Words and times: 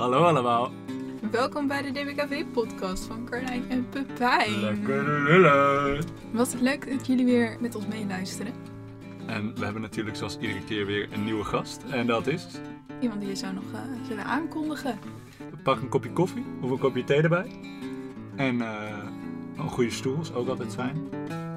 Hallo 0.00 0.24
allemaal. 0.24 0.70
Welkom 1.30 1.68
bij 1.68 1.82
de 1.82 1.92
DBKV-podcast 1.92 3.04
van 3.04 3.24
Carlijn 3.24 3.70
en 3.70 3.88
Pepijn. 3.88 4.60
Lekker 4.60 5.22
lullen. 5.22 6.04
Wat 6.32 6.56
leuk 6.60 6.90
dat 6.90 7.06
jullie 7.06 7.24
weer 7.24 7.56
met 7.60 7.74
ons 7.74 7.86
meeluisteren. 7.86 8.52
En 9.26 9.54
we 9.54 9.64
hebben 9.64 9.82
natuurlijk 9.82 10.16
zoals 10.16 10.38
iedere 10.38 10.64
keer 10.64 10.86
weer 10.86 11.08
een 11.12 11.24
nieuwe 11.24 11.44
gast. 11.44 11.82
En 11.90 12.06
dat 12.06 12.26
is... 12.26 12.46
Iemand 13.00 13.20
die 13.20 13.28
je 13.28 13.36
zou 13.36 13.54
nog 13.54 13.64
uh, 13.72 14.06
zullen 14.06 14.24
aankondigen. 14.24 14.98
Pak 15.62 15.80
een 15.80 15.88
kopje 15.88 16.12
koffie 16.12 16.44
of 16.60 16.70
een 16.70 16.78
kopje 16.78 17.04
thee 17.04 17.22
erbij. 17.22 17.50
En 18.36 18.54
uh, 18.54 18.98
een 19.56 19.68
goede 19.68 19.90
stoel 19.90 20.20
is 20.20 20.32
ook 20.32 20.48
altijd 20.48 20.74
fijn. 20.74 21.08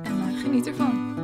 En 0.03 0.17
uh, 0.17 0.41
geniet 0.41 0.67
ervan. 0.67 1.15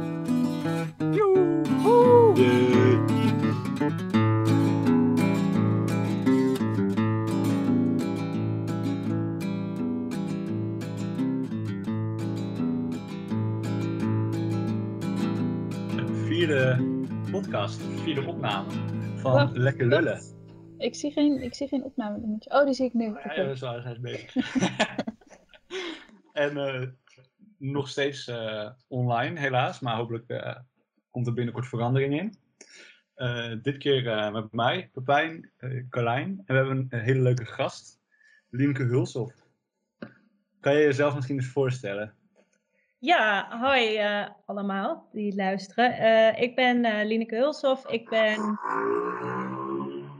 Van 19.19 19.33
Wacht, 19.33 19.57
Lekker 19.57 19.87
Lullen. 19.87 20.21
Ik 20.77 20.95
zie 20.95 21.11
geen, 21.11 21.41
ik 21.41 21.53
zie 21.53 21.67
geen 21.67 21.83
opname. 21.83 22.19
dingetje. 22.19 22.49
Oh, 22.49 22.65
die 22.65 22.73
zie 22.73 22.85
ik 22.85 22.93
nu. 22.93 23.09
Oké. 23.09 23.33
Ja, 23.33 23.43
dat 23.43 23.55
is 23.55 23.59
wel 23.59 23.95
bezig. 24.01 24.35
en 26.33 26.57
eh, 26.57 26.87
nog 27.57 27.89
steeds 27.89 28.27
eh, 28.27 28.69
online, 28.87 29.39
helaas, 29.39 29.79
maar 29.79 29.95
hopelijk 29.95 30.27
eh, 30.27 30.55
komt 31.11 31.27
er 31.27 31.33
binnenkort 31.33 31.67
verandering 31.67 32.19
in. 32.19 32.33
Eh, 33.19 33.53
dit 33.61 33.77
keer 33.77 34.07
eh, 34.07 34.31
met 34.31 34.51
mij, 34.51 34.89
Pepijn, 34.93 35.51
eh 35.57 35.83
Carlijn. 35.89 36.29
En 36.29 36.43
we 36.45 36.53
hebben 36.53 36.87
een, 36.89 36.99
hele 36.99 37.21
leuke 37.21 37.45
gast, 37.45 37.99
Liemke 38.49 38.83
Hulshoff. 38.83 39.47
Kan 40.59 40.73
je 40.73 40.79
jezelf 40.79 41.15
misschien 41.15 41.35
eens 41.35 41.47
voorstellen? 41.47 42.13
Ja, 43.01 43.47
hoi 43.59 43.97
eh, 43.97 44.27
allemaal 44.45 45.09
die 45.11 45.35
luisteren. 45.35 45.97
Eh, 45.97 46.41
ik 46.41 46.55
ben 46.55 46.85
eh 46.85 47.05
Lineke 47.05 47.35
Hulshoff. 47.35 47.87
Ik 47.87 48.09
ben 48.09 48.59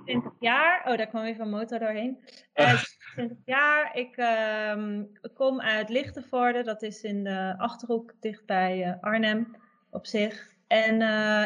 20 0.06 0.32
jaar. 0.40 0.82
Oh, 0.88 0.98
daar 0.98 1.08
kwam 1.08 1.24
even 1.24 1.44
een 1.44 1.50
motor 1.50 1.80
doorheen. 1.80 2.18
Eh, 2.54 2.84
20 3.14 3.38
jaar. 3.46 3.98
Ik 3.98 4.18
ehm, 4.18 5.04
kom 5.34 5.62
uit 5.62 5.90
Lichtenvoorde. 5.90 6.64
Dat 6.64 6.82
is 6.82 7.02
in 7.02 7.24
de 7.24 7.54
Achterhoek, 7.58 8.14
dichtbij 8.20 8.98
Arnhem 9.02 9.56
op 9.92 10.06
zich. 10.06 10.54
En 10.68 11.02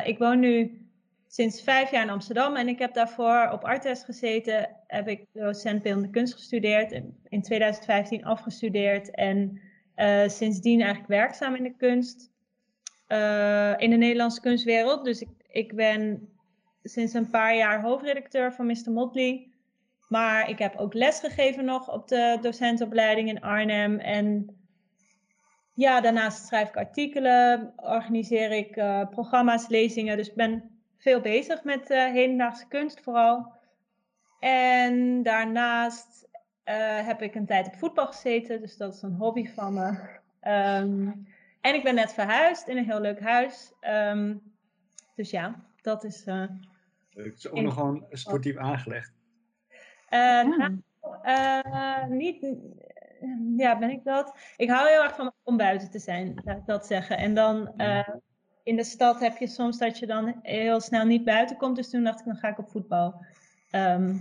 ik 0.06 0.18
woon 0.18 0.40
nu 0.40 0.82
sinds 1.28 1.62
vijf 1.62 1.92
jaar 1.92 2.04
in 2.04 2.10
Amsterdam. 2.10 2.56
En 2.56 2.68
ik 2.68 2.80
heb 2.80 2.94
daarvoor 2.94 3.50
op 3.52 3.64
Artes 3.64 4.04
gezeten. 4.04 4.76
Heb 4.88 5.08
ik 5.08 5.26
docent 5.32 5.82
beeldende 5.82 6.10
kunst 6.10 6.34
gestudeerd. 6.34 6.92
En 6.92 7.18
in 7.28 7.42
2015 7.42 8.26
afgestudeerd. 8.26 9.12
En 9.12 9.62
eh, 9.96 10.28
sindsdien 10.28 10.80
eigenlijk 10.80 11.10
werkzaam 11.10 11.56
in 11.56 11.64
de 11.64 11.76
kunst. 11.76 12.32
eh, 13.08 13.74
in 13.78 13.90
de 13.90 13.96
Nederlandse 13.96 14.42
kunstwereld. 14.42 15.06
Dus 15.06 15.22
ik, 15.22 15.30
ik 15.48 15.76
ben 15.76 16.30
sinds 16.84 17.14
een 17.14 17.30
paar 17.30 17.56
jaar 17.56 17.82
hoofdredacteur 17.82 18.54
van 18.54 18.66
Mr. 18.66 18.92
Motley. 18.92 19.52
Maar 20.08 20.50
ik 20.50 20.60
heb 20.60 20.76
ook 20.76 20.94
lesgegeven 20.94 21.66
nog 21.66 21.92
op 21.92 22.08
de 22.08 22.38
docentenopleiding 22.42 23.30
in 23.30 23.42
Arnhem. 23.42 24.00
En 24.00 24.58
ja, 25.74 26.02
daarnaast 26.02 26.46
schrijf 26.46 26.70
ik 26.70 26.78
artikelen, 26.78 27.74
organiseer 27.76 28.52
ik 28.52 28.76
eh, 28.76 29.10
programma's, 29.10 29.68
lezingen. 29.68 30.18
Dus 30.18 30.34
ben 30.34 30.82
veel 30.98 31.22
bezig 31.22 31.64
met 31.64 31.88
hedendaagse 31.88 32.68
kunst 32.68 33.02
vooral. 33.02 33.54
En 34.40 35.24
daarnaast 35.24 36.23
eh, 36.64 37.06
heb 37.06 37.22
ik 37.22 37.36
een 37.36 37.46
tijd 37.46 37.68
op 37.68 37.76
voetbal 37.76 38.08
gezeten, 38.08 38.62
dus 38.62 38.78
dat 38.78 38.94
is 38.94 39.02
een 39.02 39.16
hobby 39.16 39.48
van 39.48 39.74
me. 39.74 39.98
Ehm, 40.40 41.12
en 41.62 41.76
ik 41.76 41.84
ben 41.84 41.96
net 41.96 42.14
verhuisd 42.14 42.68
in 42.68 42.78
een 42.78 42.86
heel 42.86 43.00
leuk 43.02 43.20
huis. 43.22 43.72
Ehm, 43.80 44.36
dus 45.16 45.30
ja, 45.30 45.56
dat 45.82 46.04
is. 46.04 46.24
eh 46.26 46.46
Het 47.14 47.38
is 47.38 47.50
ook 47.50 47.62
nog 47.62 47.74
gewoon 47.74 48.06
sportief 48.12 48.58
aangelegd. 48.58 49.12
Ja. 50.10 50.42
nou, 50.44 50.80
eh, 51.24 52.06
niet. 52.06 52.56
Ja, 53.58 53.78
ben 53.80 53.90
ik 53.90 54.04
dat? 54.04 54.38
Ik 54.58 54.70
hou 54.70 54.90
heel 54.90 55.04
erg 55.04 55.16
van 55.16 55.32
om 55.44 55.58
buiten 55.58 55.90
te 55.90 56.00
zijn, 56.00 56.42
laat 56.44 56.58
ik 56.58 56.66
dat 56.66 56.86
zeggen. 56.86 57.18
En 57.18 57.34
dan 57.34 57.74
eh, 57.78 58.08
in 58.64 58.76
de 58.76 58.84
stad 58.84 59.20
heb 59.20 59.38
je 59.38 59.48
soms 59.48 59.78
dat 59.78 60.00
je 60.00 60.06
dan 60.08 60.40
heel 60.42 60.80
snel 60.82 61.06
niet 61.06 61.24
buiten 61.24 61.58
komt. 61.58 61.76
Dus 61.76 61.90
toen 61.90 62.04
dacht 62.04 62.20
ik, 62.20 62.26
dan 62.26 62.36
ga 62.36 62.48
ik 62.48 62.58
op 62.58 62.70
voetbal. 62.70 63.26
ehm, 63.70 64.18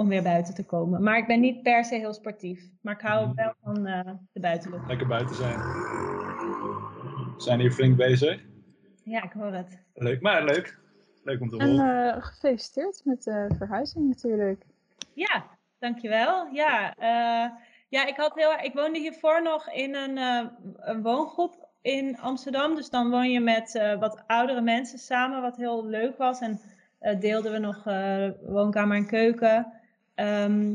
om 0.00 0.08
weer 0.08 0.22
buiten 0.22 0.54
te 0.54 0.64
komen. 0.66 1.02
Maar 1.02 1.18
ik 1.18 1.26
ben 1.26 1.40
niet 1.40 1.62
per 1.62 1.84
se 1.84 1.94
heel 1.94 2.12
sportief. 2.12 2.62
Maar 2.82 2.94
ik 2.94 3.00
hou 3.00 3.26
Mhm. 3.26 3.34
wel 3.34 3.54
van 3.62 3.86
eh, 3.86 4.10
de 4.32 4.40
buitenlucht. 4.40 4.86
Lekker 4.88 5.06
buiten 5.06 5.34
zijn. 5.36 5.58
We 5.58 7.34
zijn 7.36 7.60
hier 7.60 7.72
flink 7.72 7.96
bezig. 7.96 8.42
Ja, 9.04 9.22
ik 9.22 9.32
hoor 9.32 9.52
het. 9.52 9.78
Leuk, 9.94 10.20
maar 10.20 10.44
leuk. 10.44 10.78
Leuk 11.24 11.40
om 11.40 11.48
te 11.48 11.56
En 11.56 11.68
horen. 11.70 12.14
eh, 12.14 12.22
gefeliciteerd 12.22 13.00
met 13.04 13.22
de 13.22 13.50
verhuizing 13.58 14.08
natuurlijk. 14.08 14.64
Ja, 15.14 15.44
dankjewel. 15.78 16.46
Ja, 16.52 16.94
eh, 16.94 17.50
ja 17.88 18.06
ik, 18.06 18.16
had 18.16 18.34
heel, 18.34 18.52
ik 18.62 18.72
woonde 18.74 18.98
hiervoor 18.98 19.42
nog 19.42 19.70
in 19.70 19.94
een, 19.94 20.18
eh, 20.18 20.44
een 20.76 21.02
woongroep 21.02 21.68
in 21.82 22.18
Amsterdam. 22.18 22.74
Dus 22.74 22.90
dan 22.90 23.10
woon 23.10 23.30
je 23.30 23.40
met 23.40 23.74
eh, 23.74 23.98
wat 23.98 24.22
oudere 24.26 24.60
mensen 24.60 24.98
samen, 24.98 25.42
wat 25.42 25.56
heel 25.56 25.86
leuk 25.86 26.16
was. 26.18 26.40
En 26.40 26.60
eh, 26.98 27.20
deelden 27.20 27.52
we 27.52 27.58
nog 27.58 27.86
eh, 27.86 28.28
woonkamer 28.42 28.96
en 28.96 29.06
keuken. 29.06 29.72
Ehm, 30.20 30.74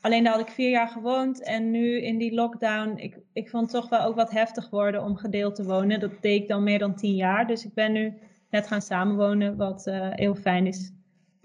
alleen 0.00 0.24
daar 0.24 0.32
had 0.32 0.48
ik 0.48 0.54
vier 0.54 0.70
jaar 0.70 0.88
gewoond. 0.88 1.42
En 1.42 1.70
nu 1.70 2.02
in 2.02 2.18
die 2.18 2.34
lockdown, 2.34 2.96
ik, 2.98 3.18
ik 3.32 3.50
vond 3.50 3.72
het 3.72 3.80
toch 3.80 3.90
wel 3.90 4.00
ook 4.06 4.14
wat 4.16 4.30
heftig 4.30 4.70
worden 4.70 5.02
om 5.02 5.16
gedeeld 5.16 5.54
te 5.54 5.64
wonen. 5.64 6.00
Dat 6.00 6.22
deed 6.22 6.42
ik 6.42 6.48
dan 6.48 6.62
meer 6.62 6.78
dan 6.78 6.94
tien 6.96 7.14
jaar. 7.14 7.46
Dus 7.46 7.64
ik 7.64 7.74
ben 7.74 7.92
nu 7.92 8.14
net 8.50 8.66
gaan 8.66 8.82
samenwonen, 8.82 9.56
wat 9.56 9.86
eh, 9.86 10.08
heel 10.12 10.34
fijn 10.34 10.66
is. 10.66 10.92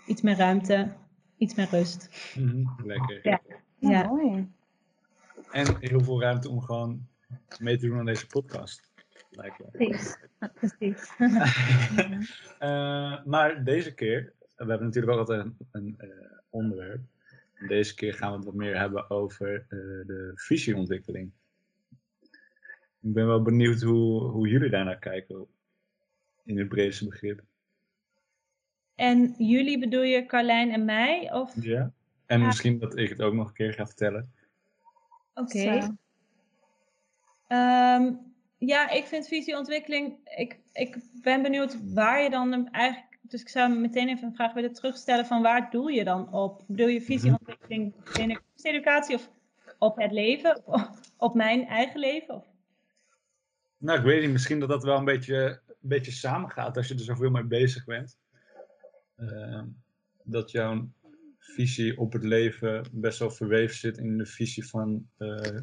Iets 0.07 0.22
meer 0.22 0.38
ruimte, 0.38 0.88
iets 1.38 1.56
meer 1.56 1.68
rust. 1.72 2.09
Mhm, 2.38 2.63
Lekker. 2.85 3.19
Ja. 3.24 3.41
Ja, 3.79 3.90
Ja. 3.90 4.08
mooi. 4.08 4.47
En 5.52 5.75
heel 5.79 6.02
veel 6.02 6.22
ruimte 6.22 6.50
om 6.50 6.62
gewoon 6.62 7.08
mee 7.59 7.78
te 7.78 7.88
doen 7.88 8.00
aan 8.00 8.06
deze 8.06 8.28
podcast. 8.28 8.90
Lijkt 9.29 9.59
me. 9.59 9.66
Precies. 9.72 10.18
Precies. 10.53 11.12
Eh, 12.59 13.23
maar 13.25 13.63
deze 13.63 13.94
keer, 13.94 14.34
we 14.56 14.66
hebben 14.66 14.85
natuurlijk 14.85 15.13
ook 15.13 15.19
altijd 15.19 15.46
een, 15.46 15.56
een 15.72 15.96
eh, 15.97 16.08
onderwerp. 16.50 17.02
En 17.62 17.68
deze 17.68 17.96
keer 17.96 18.14
gaan 18.14 18.30
we 18.30 18.36
het 18.36 18.46
wat 18.46 18.54
meer 18.54 18.78
hebben 18.78 19.10
over 19.10 19.56
eh, 19.56 19.68
de 20.08 20.32
visieontwikkeling. 20.36 21.32
Ik 23.02 23.14
ben 23.14 23.28
wel 23.28 23.42
benieuwd 23.42 23.82
hoe, 23.82 24.22
hoe 24.22 24.48
jullie 24.48 24.70
daarnaar 24.70 25.00
kijken. 25.00 25.48
In 26.46 26.58
het 26.58 26.68
breedste 26.68 27.08
begrip. 27.08 27.44
En 28.96 29.36
jullie 29.38 29.80
bedoel 29.80 30.04
je 30.04 30.26
Carlijn 30.26 30.72
en 30.72 30.86
mij? 30.86 31.34
Of... 31.34 31.64
Ja. 31.64 31.94
En 32.26 32.40
Ja. 32.40 32.46
misschien 32.46 32.80
dat 32.80 32.98
ik 32.98 33.10
het 33.10 33.22
ook 33.22 33.34
nog 33.34 33.48
een 33.48 33.54
keer 33.54 33.74
ga 33.74 33.86
vertellen. 33.86 34.34
Oké. 35.34 35.96
Ehm, 37.48 38.14
ja, 38.58 38.90
ik 38.90 39.06
vind 39.06 39.28
visieontwikkeling. 39.28 40.30
Ik, 40.36 40.60
ik 40.74 40.98
ben 41.22 41.42
benieuwd 41.42 41.94
waar 41.94 42.24
je 42.24 42.30
dan 42.30 42.52
hem 42.52 42.68
eigenlijk. 42.68 43.11
Dus 43.31 43.42
ik 43.42 43.50
zou 43.50 43.80
meteen 43.80 44.09
even 44.09 44.28
een 44.28 44.36
vraag 44.36 44.53
willen 44.53 44.74
terugstellen: 44.74 45.25
van 45.25 45.42
waar 45.42 45.72
doel 45.72 45.88
je 45.88 46.03
dan 46.03 46.34
op? 46.34 46.64
Bedoel 46.68 46.88
je 46.88 47.02
visieontwikkeling 47.02 48.14
binnen 48.14 48.42
kunsteducatie 48.47 49.16
of 49.16 49.31
op 49.78 49.97
het 49.97 50.12
leven? 50.12 50.62
Of 50.66 50.90
op 51.18 51.36
mijn 51.36 51.68
eigen 51.68 52.00
leven? 52.00 52.36
Of... 52.36 52.46
Nou, 53.78 54.00
ik 54.00 54.06
weet 54.06 54.22
niet, 54.22 54.31
misschien 54.31 54.59
dat 54.59 54.70
dat 54.70 54.84
wel 54.84 54.97
een 54.97 55.06
beetje, 55.06 55.62
een 55.68 55.75
beetje 55.80 56.12
samengaat 56.12 56.78
als 56.78 56.88
je 56.88 56.94
er 56.94 57.00
zoveel 57.00 57.30
mee 57.30 57.44
bezig 57.44 57.86
bent. 57.86 58.18
Ehm, 59.18 59.66
dat 60.24 60.52
jouw 60.52 60.90
visie 61.38 61.97
op 61.97 62.14
het 62.14 62.23
leven 62.23 62.85
best 62.91 63.20
wel 63.20 63.32
verweven 63.32 63.76
zit 63.76 63.97
in 63.97 64.17
de 64.17 64.26
visie 64.26 64.67
van 64.67 65.08
eh, 65.17 65.59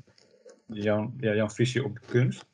jouw, 0.66 1.12
ja, 1.16 1.34
jouw 1.34 1.48
visie 1.48 1.84
op 1.84 1.94
de 2.00 2.06
kunst. 2.06 2.46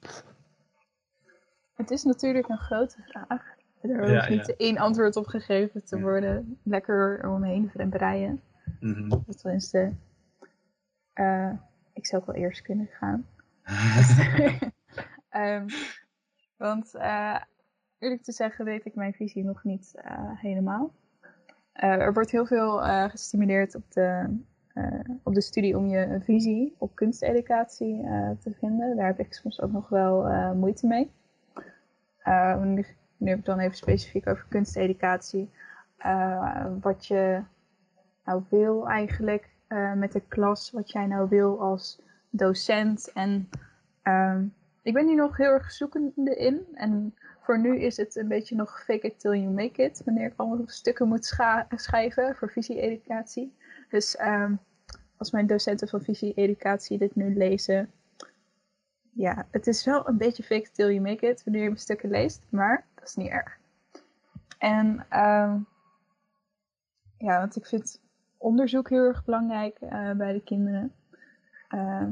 Het 1.75 1.91
is 1.91 2.03
natuurlijk 2.03 2.49
een 2.49 2.59
grote 2.59 3.03
vraag. 3.07 3.54
Er 3.91 4.15
hoeft 4.15 4.29
niet 4.29 4.57
één 4.57 4.79
antwoord 4.79 5.17
op 5.17 5.27
gegeven 5.27 5.85
te 5.85 6.01
worden. 6.01 6.59
Lekker 6.63 7.29
omheen 7.31 7.71
breien. 7.91 8.41
Mhm. 8.81 9.21
Tenminste, 9.37 9.93
eh, 11.13 11.53
ik 11.93 12.07
zou 12.07 12.23
ook 12.23 12.27
wel 12.29 12.37
eerst 12.37 12.63
kunnen 12.63 12.89
gaan. 12.91 13.27
Ehm, 15.29 15.69
want 16.57 16.95
eh, 16.95 17.41
eerlijk 17.99 18.23
te 18.23 18.33
zeggen 18.33 18.65
weet 18.65 18.85
ik 18.85 18.95
mijn 18.95 19.15
visie 19.15 19.45
nog 19.45 19.65
niet 19.65 19.95
eh, 19.95 20.31
helemaal. 20.35 20.95
Er 21.73 22.13
wordt 22.13 22.31
heel 22.31 22.47
veel 22.47 22.79
gestimuleerd 23.09 23.75
op 23.75 23.93
de, 23.93 24.37
op 25.23 25.35
de 25.35 25.41
studie 25.41 25.77
om 25.77 25.87
je 25.87 26.21
visie 26.23 26.75
op 26.79 26.95
kunsteducatie 26.95 28.03
te 28.41 28.55
vinden. 28.59 28.97
Daar 28.97 29.07
heb 29.07 29.19
ik 29.19 29.35
soms 29.35 29.61
ook 29.61 29.73
nog 29.73 29.89
wel 29.89 30.55
moeite 30.55 30.87
mee. 30.87 31.11
Eh, 32.25 32.57
nu, 33.17 33.29
heb 33.29 33.39
ik 33.39 33.45
dan 33.45 33.59
even 33.59 33.77
specifiek 33.77 34.29
over 34.29 34.47
kunsteducatie. 34.49 35.51
Eh, 35.97 36.67
wat 36.81 37.07
je 37.07 37.43
nou 38.25 38.43
wil 38.49 38.89
eigenlijk 38.89 39.49
eh, 39.67 39.93
met 39.93 40.13
de 40.13 40.23
klas, 40.29 40.71
wat 40.71 40.91
jij 40.91 41.07
nou 41.07 41.29
wil 41.29 41.61
als 41.61 42.03
docent. 42.31 43.13
En 43.13 43.49
ehm, 44.03 44.47
ik 44.83 44.93
ben 44.93 45.07
hier 45.07 45.17
nog 45.17 45.37
heel 45.37 45.51
erg 45.51 45.71
zoekende 45.71 46.37
in. 46.37 46.67
En 46.75 47.15
voor 47.41 47.61
nu 47.61 47.79
is 47.79 47.97
het 47.97 48.17
een 48.17 48.29
beetje 48.29 48.57
nog 48.57 48.85
fake 48.85 49.07
it 49.07 49.21
till 49.21 49.41
you 49.41 49.51
make 49.53 49.83
it. 49.83 50.03
Wanneer 50.05 50.27
ik 50.27 50.33
allemaal 50.37 50.63
stukken 50.67 51.09
moet 51.09 51.35
schrijven 51.77 52.37
voor 52.37 52.51
visie-educatie. 52.51 53.57
Dus 53.89 54.17
ehm, 54.17 54.55
als 55.17 55.31
mijn 55.31 55.47
docenten 55.47 55.89
van 55.89 56.03
visie-educatie 56.03 56.99
dit 56.99 57.15
nu 57.15 57.37
lezen. 57.37 57.91
Ja, 59.11 59.47
het 59.51 59.67
is 59.67 59.85
wel 59.85 60.09
een 60.09 60.17
beetje 60.17 60.43
fake 60.43 60.71
till 60.71 60.89
you 60.89 61.01
make 61.01 61.27
it 61.27 61.45
wanneer 61.45 61.63
je 61.63 61.69
mijn 61.69 61.81
stukken 61.81 62.11
leest. 62.11 62.43
Maar 62.49 62.87
is 63.05 63.15
niet 63.15 63.31
erg. 63.31 63.59
En 64.59 65.07
ehm, 65.09 65.59
ja, 67.19 67.39
want 67.39 67.57
ik 67.57 67.67
vind 67.67 68.01
onderzoek 68.39 68.89
heel 68.89 69.05
erg 69.05 69.25
belangrijk 69.25 69.81
uh, 69.81 70.11
bij 70.11 70.33
de 70.33 70.41
kinderen. 70.41 70.93
Uh, 71.71 72.09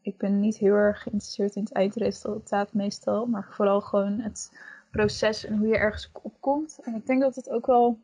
ik 0.00 0.16
ben 0.16 0.40
niet 0.40 0.56
heel 0.56 0.74
erg 0.74 1.02
geïnteresseerd 1.02 1.54
in 1.54 1.62
het 1.62 1.72
eindresultaat 1.72 2.72
meestal, 2.72 3.26
maar 3.26 3.46
vooral 3.50 3.80
gewoon 3.80 4.18
het 4.20 4.58
proces 4.90 5.44
en 5.44 5.58
hoe 5.58 5.66
je 5.66 5.76
ergens 5.76 6.10
op 6.22 6.34
komt. 6.40 6.78
En 6.82 6.94
ik 6.94 7.06
denk 7.06 7.20
dat 7.20 7.34
het 7.34 7.50
ook 7.50 7.66
wel 7.66 7.98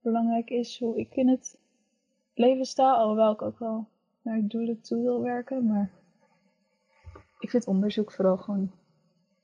belangrijk 0.00 0.50
is 0.50 0.78
hoe 0.78 0.98
ik 0.98 1.16
in 1.16 1.28
het 1.28 1.56
leven 2.34 2.64
sta, 2.64 2.92
alhoewel 2.92 3.32
ik 3.32 3.42
ook 3.42 3.58
wel 3.58 3.86
naar 4.22 4.40
doelen 4.42 4.80
toe 4.80 5.02
wil 5.02 5.22
werken. 5.22 5.66
Maar 5.66 5.90
ik 7.38 7.50
vind 7.50 7.66
onderzoek 7.66 8.12
vooral 8.12 8.36
gewoon 8.36 8.70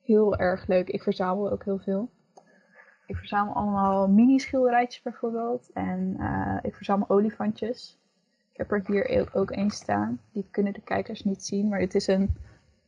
heel 0.08 0.37
erg 0.37 0.66
leuk. 0.66 0.88
Ik 0.88 1.02
verzamel 1.02 1.50
ook 1.50 1.64
heel 1.64 1.78
veel. 1.78 2.10
Ik 3.06 3.16
verzamel 3.16 3.55
allemaal 3.55 4.08
mini-schilderijtjes 4.08 5.02
bijvoorbeeld. 5.02 5.70
En 5.72 6.16
uh, 6.19 6.58
ik 6.62 6.75
verzamel 6.75 7.08
olifantjes. 7.08 7.99
Ik 8.52 8.56
heb 8.56 8.72
er 8.72 8.82
hier 8.87 9.28
ook 9.32 9.50
één 9.50 9.70
staan. 9.70 10.20
Die 10.32 10.49
kunnen 10.50 10.72
de 10.72 10.81
kijkers 10.81 11.25
niet 11.25 11.44
zien. 11.44 11.69
Maar 11.69 11.81
het 11.81 11.94
is 11.94 12.06
een, 12.06 12.37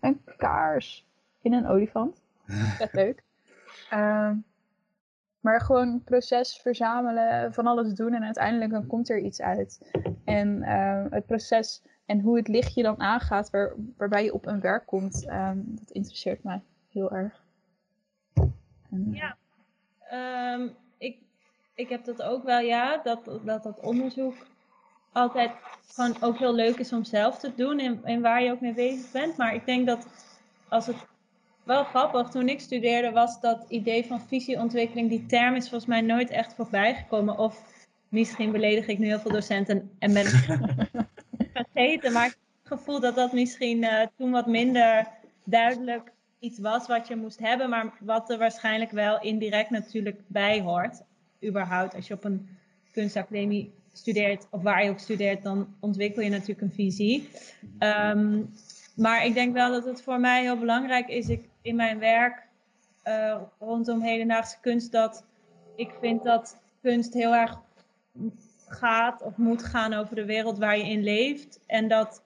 een 0.00 0.20
kaars 0.37 1.06
in 1.43 1.52
een 1.52 1.67
olifant. 1.67 2.22
Vet 2.78 2.93
leuk. 2.93 3.22
Uh, 3.93 4.31
maar 5.40 5.61
gewoon 5.61 5.93
het 5.93 6.05
proces 6.05 6.61
verzamelen, 6.62 7.55
van 7.55 7.67
alles 7.67 7.94
doen 7.94 8.14
en 8.14 8.25
uiteindelijk 8.25 8.70
dan 8.70 8.87
komt 8.87 9.11
er 9.11 9.19
iets 9.19 9.40
uit. 9.40 9.90
En 10.25 10.49
uh, 10.56 11.05
het 11.11 11.26
proces 11.26 11.82
en 12.06 12.20
hoe 12.20 12.37
het 12.37 12.49
lichtje 12.49 12.82
dan 12.82 13.00
aangaat 13.00 13.50
waar, 13.50 13.75
waarbij 13.96 14.25
je 14.25 14.34
op 14.34 14.46
een 14.46 14.61
werk 14.61 14.87
komt, 14.87 15.26
um, 15.31 15.64
dat 15.67 15.90
interesseert 15.90 16.43
mij 16.43 16.62
heel 16.92 17.10
erg. 17.10 17.42
En, 18.90 19.12
ja, 19.12 19.37
um, 20.54 20.76
ik, 20.98 21.19
ik 21.75 21.88
heb 21.88 22.04
dat 22.04 22.22
ook 22.22 22.44
wel, 22.44 22.60
ja, 22.60 23.00
dat 23.04 23.25
dat, 23.44 23.62
dat 23.62 23.81
onderzoek 23.81 24.34
altijd 25.12 25.50
gewoon 25.88 26.16
ook 26.20 26.38
heel 26.38 26.54
leuk 26.54 26.76
is 26.76 26.92
om 26.92 27.04
zelf 27.04 27.38
te 27.38 27.54
doen 27.54 27.78
en, 27.78 28.00
en 28.04 28.20
waar 28.20 28.42
je 28.42 28.52
ook 28.52 28.60
mee 28.60 28.75
bezig 28.75 29.10
bent. 29.10 29.37
Maar 29.37 29.54
ik 29.54 29.66
denk 29.66 29.87
dat 29.87 30.06
als 30.69 30.87
het 30.87 30.96
wel 31.62 31.84
grappig, 31.84 32.28
toen 32.28 32.48
ik 32.48 32.60
studeerde 32.60 33.10
was 33.10 33.40
dat 33.40 33.64
idee 33.69 34.06
van 34.06 34.20
visieontwikkeling, 34.20 35.08
die 35.08 35.26
term 35.26 35.54
is 35.54 35.69
volgens 35.69 35.90
mij 35.90 36.00
nooit 36.00 36.31
echt 36.31 36.54
voorbij 36.54 36.94
gekomen. 36.94 37.38
Of 37.38 37.62
misschien 38.08 38.52
beledig 38.52 38.86
ik 38.86 38.98
nu 38.98 39.06
heel 39.06 39.20
veel 39.20 39.31
docenten 39.31 39.90
en 39.98 40.12
ben 40.12 40.26
vergeten, 41.54 42.12
maar 42.12 42.26
ik 42.26 42.31
heb 42.31 42.62
het 42.62 42.78
gevoel 42.78 43.00
dat 43.00 43.14
dat 43.14 43.32
misschien 43.32 43.82
uh, 43.82 44.06
toen 44.16 44.31
wat 44.31 44.46
minder 44.46 45.08
duidelijk 45.44 46.12
iets 46.40 46.58
was 46.58 46.87
wat 46.87 47.08
je 47.08 47.16
moest 47.16 47.38
hebben, 47.38 47.69
maar 47.69 47.92
wat 48.00 48.31
er 48.31 48.38
waarschijnlijk 48.38 48.90
wel 48.90 49.20
indirect 49.20 49.70
natuurlijk 49.70 50.20
bij 50.26 50.60
hoort. 50.60 51.02
Überhaupt, 51.44 51.94
als 51.94 52.06
je 52.06 52.14
op 52.14 52.25
een 52.25 52.48
kunstacademie 52.92 53.72
studeert, 53.92 54.46
of 54.50 54.62
waar 54.62 54.84
je 54.84 54.90
ook 54.90 54.98
studeert, 54.98 55.42
dan 55.42 55.75
ontwikkel 55.81 56.22
je 56.22 56.31
natuurlijk 56.31 56.60
een 56.60 56.72
visie. 56.72 57.28
Um, 57.78 58.50
maar 58.96 59.25
ik 59.25 59.34
denk 59.34 59.52
wel 59.54 59.72
dat 59.72 59.84
het 59.84 60.02
voor 60.02 60.20
mij 60.20 60.42
heel 60.42 60.58
belangrijk 60.58 61.08
is 61.08 61.28
ik, 61.28 61.48
in 61.62 61.76
mijn 61.76 61.98
werk 61.98 62.46
uh, 63.04 63.40
rondom 63.58 64.00
hedendaagse 64.00 64.56
kunst, 64.60 64.93
dat 64.93 65.25
ik 65.76 65.90
vind 66.00 66.22
dat 66.22 66.56
kunst 66.82 67.14
heel 67.14 67.34
erg 67.34 67.58
gaat 68.69 69.22
of 69.22 69.36
moet 69.36 69.62
gaan 69.62 69.93
over 69.93 70.14
de 70.14 70.25
wereld 70.25 70.58
waar 70.58 70.78
je 70.78 70.84
in 70.84 71.02
leeft. 71.02 71.60
En 71.66 71.88
dat 71.88 72.22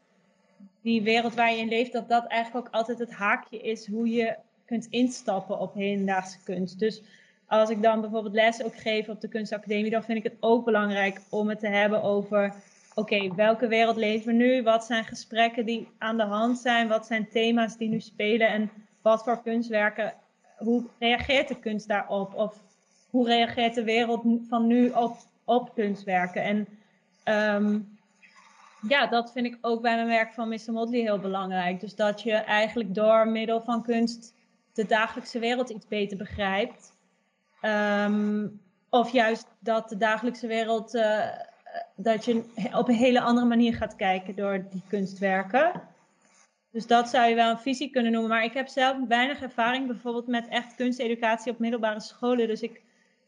die 0.84 1.02
wereld 1.02 1.34
waar 1.34 1.52
je 1.52 1.58
in 1.58 1.68
leeft, 1.68 1.92
dat 1.92 2.08
dat 2.08 2.26
eigenlijk 2.26 2.66
ook 2.66 2.74
altijd 2.74 2.98
het 2.98 3.12
haakje 3.12 3.58
is 3.58 3.86
hoe 3.86 4.08
je 4.08 4.36
kunt 4.64 4.86
instappen 4.86 5.58
op 5.58 5.74
hedendaagse 5.74 6.38
kunst. 6.44 6.78
Dus 6.78 7.02
als 7.46 7.70
ik 7.70 7.82
dan 7.82 8.00
bijvoorbeeld 8.00 8.34
les 8.34 8.62
ook 8.62 8.76
geef 8.76 9.08
op 9.08 9.20
de 9.20 9.28
kunstacademie, 9.28 9.90
dan 9.90 10.04
vind 10.04 10.18
ik 10.18 10.24
het 10.24 10.36
ook 10.40 10.64
belangrijk 10.64 11.20
om 11.30 11.48
het 11.48 11.58
te 11.58 11.68
hebben 11.68 12.02
over, 12.02 12.54
oké, 12.94 13.34
welke 13.34 13.66
wereld 13.66 13.96
leven 13.96 14.26
we 14.26 14.32
nu? 14.32 14.62
Wat 14.62 14.84
zijn 14.84 15.04
gesprekken 15.04 15.66
die 15.66 15.88
aan 15.98 16.16
de 16.16 16.22
hand 16.22 16.58
zijn? 16.58 16.88
Wat 16.88 17.06
zijn 17.06 17.28
thema's 17.28 17.76
die 17.76 17.88
nu 17.88 18.00
spelen? 18.00 18.48
En 18.48 18.70
wat 19.02 19.22
voor 19.22 19.42
kunstwerken, 19.42 20.14
hoe 20.56 20.84
reageert 20.98 21.48
de 21.48 21.58
kunst 21.58 21.88
daarop? 21.88 22.34
Of 22.34 22.62
hoe 23.10 23.26
reageert 23.26 23.74
de 23.74 23.84
wereld 23.84 24.22
van 24.48 24.66
nu 24.66 24.88
op, 24.88 25.16
op 25.44 25.74
kunstwerken? 25.74 26.42
En 26.42 26.66
um, 27.54 27.93
ja, 28.88 29.06
dat 29.06 29.32
vind 29.32 29.46
ik 29.46 29.58
ook 29.60 29.82
bij 29.82 29.94
mijn 29.94 30.06
werk 30.06 30.34
van 30.34 30.48
Mr. 30.48 30.72
Motley 30.72 31.00
heel 31.00 31.18
belangrijk. 31.18 31.80
Dus 31.80 31.94
dat 31.94 32.22
je 32.22 32.32
eigenlijk 32.32 32.94
door 32.94 33.28
middel 33.28 33.62
van 33.62 33.82
kunst 33.82 34.34
de 34.72 34.86
dagelijkse 34.86 35.38
wereld 35.38 35.70
iets 35.70 35.88
beter 35.88 36.16
begrijpt. 36.16 36.92
Um, 37.62 38.60
of 38.90 39.12
juist 39.12 39.46
dat 39.60 39.88
de 39.88 39.96
dagelijkse 39.96 40.46
wereld, 40.46 40.94
uh, 40.94 41.28
dat 41.96 42.24
je 42.24 42.44
op 42.74 42.88
een 42.88 42.94
hele 42.94 43.20
andere 43.20 43.46
manier 43.46 43.74
gaat 43.74 43.96
kijken 43.96 44.36
door 44.36 44.66
die 44.70 44.82
kunstwerken. 44.88 45.82
Dus 46.70 46.86
dat 46.86 47.08
zou 47.08 47.28
je 47.28 47.34
wel 47.34 47.50
een 47.50 47.58
visie 47.58 47.90
kunnen 47.90 48.12
noemen. 48.12 48.30
Maar 48.30 48.44
ik 48.44 48.54
heb 48.54 48.68
zelf 48.68 48.96
weinig 49.08 49.42
ervaring 49.42 49.86
bijvoorbeeld 49.86 50.26
met 50.26 50.48
echt 50.48 50.74
kunsteducatie 50.74 51.52
op 51.52 51.58
middelbare 51.58 52.00
scholen. 52.00 52.46
Dus 52.46 52.60
ik 52.60 52.82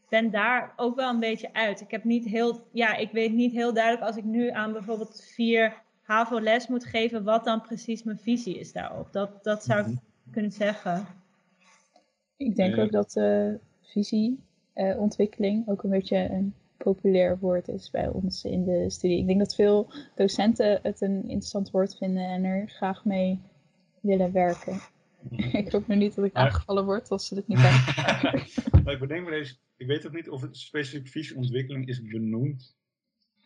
ben 0.09 0.31
daar 0.31 0.73
ook 0.77 0.97
wel 0.97 1.11
een 1.11 1.21
beetje 1.21 1.53
uit. 1.53 1.81
Ik 1.81 1.91
heb 1.91 2.05
niet 2.05 2.25
heel, 2.25 2.67
ja, 2.73 2.97
ik 2.97 3.11
weet 3.11 3.33
niet 3.33 3.53
heel 3.53 3.75
duidelijk 3.75 4.07
als 4.07 4.17
ik 4.17 4.25
nu 4.25 4.51
aan 4.51 4.73
bijvoorbeeld 4.73 5.25
vier 5.35 5.83
HAVO 6.03 6.41
les 6.41 6.69
moet 6.69 6.85
geven, 6.85 7.25
wat 7.25 7.45
dan 7.45 7.63
precies 7.63 8.03
mijn 8.03 8.19
visie 8.19 8.59
is 8.59 8.73
daarop. 8.73 9.13
Dat, 9.13 9.45
dat 9.45 9.65
zou 9.65 9.81
ik 9.81 9.87
mhm. 9.87 9.97
kunnen 10.31 10.53
zeggen. 10.53 11.07
Ik 12.37 12.57
denk 12.57 12.79
ook 12.79 12.93
dat 12.93 13.17
uh, 13.17 13.55
visieontwikkeling 13.83 15.63
uh, 15.63 15.69
ook 15.69 15.83
een 15.83 15.91
beetje 15.91 16.17
een 16.17 16.55
populair 16.77 17.39
woord 17.39 17.69
is 17.69 17.91
bij 17.91 18.09
ons 18.09 18.45
in 18.45 18.65
de 18.65 18.91
studie. 18.91 19.19
Ik 19.19 19.27
denk 19.27 19.39
dat 19.39 19.55
veel 19.55 19.93
docenten 20.15 20.79
het 20.83 21.01
een 21.01 21.23
interessant 21.23 21.71
woord 21.71 21.97
vinden 21.97 22.25
en 22.25 22.45
er 22.45 22.69
graag 22.69 23.05
mee 23.05 23.41
willen 24.01 24.33
werken. 24.33 24.81
Ik 25.53 25.73
hoop 25.73 25.87
nu 25.87 25.97
niet 25.97 26.15
dat 26.15 26.25
ik 26.25 26.35
aangevallen 26.35 26.85
word 26.85 27.11
als 27.11 27.27
ze 27.27 27.35
dit 27.35 27.49
niet 27.49 27.59
hebben. 27.61 28.43
maar 28.85 28.93
ik 28.93 29.01
bedenk 29.01 29.25
me 29.25 29.31
deze 29.31 29.55
ik 29.77 29.87
weet 29.87 30.07
ook 30.07 30.13
niet 30.13 30.31
of 30.31 30.41
het 30.41 30.57
specifiek 30.57 31.09
visieontwikkeling 31.09 31.89
is 31.89 32.03
benoemd 32.03 32.77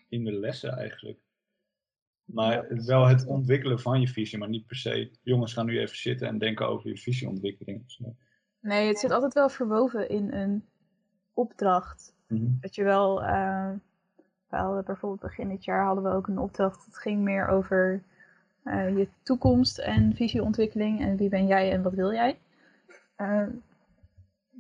in 0.09 0.25
de 0.25 0.33
lessen 0.33 0.77
eigenlijk. 0.77 1.19
Maar 2.25 2.85
wel 2.87 3.07
het 3.07 3.27
ontwikkelen 3.27 3.81
van 3.81 4.01
je 4.01 4.09
visie, 4.09 4.39
maar 4.39 4.49
niet 4.49 4.67
per 4.67 4.77
se. 4.77 5.11
Jongens 5.23 5.53
gaan 5.53 5.67
nu 5.67 5.79
even 5.79 5.97
zitten 5.97 6.29
en 6.29 6.39
denken 6.39 6.69
over 6.69 6.89
je 6.89 6.97
visieontwikkeling. 6.97 7.85
Nee, 8.61 8.89
het 8.89 8.99
zit 8.99 9.11
altijd 9.11 9.35
wel 9.35 9.49
verwoven 9.49 10.09
in 10.09 10.33
een 10.33 10.65
opdracht. 11.33 12.15
Mm 12.29 12.59
Dat 12.61 12.75
je 12.75 12.85
wel, 12.85 13.23
uh, 13.23 13.71
we 14.49 14.57
hadden 14.57 14.85
bijvoorbeeld 14.85 15.21
begin 15.21 15.49
dit 15.49 15.65
jaar 15.65 15.85
hadden 15.85 16.05
we 16.05 16.11
ook 16.11 16.27
een 16.27 16.39
opdracht. 16.39 16.85
Het 16.85 16.99
ging 16.99 17.21
meer 17.21 17.49
over 17.49 18.03
uh, 18.65 18.97
je 18.97 19.09
toekomst 19.23 19.79
en 19.79 20.15
visieontwikkeling 20.15 21.01
en 21.01 21.17
wie 21.17 21.29
ben 21.29 21.47
jij 21.47 21.73
en 21.73 21.83
wat 21.83 21.95
wil 21.95 22.13
jij. 22.13 22.39
Uh, 23.17 23.47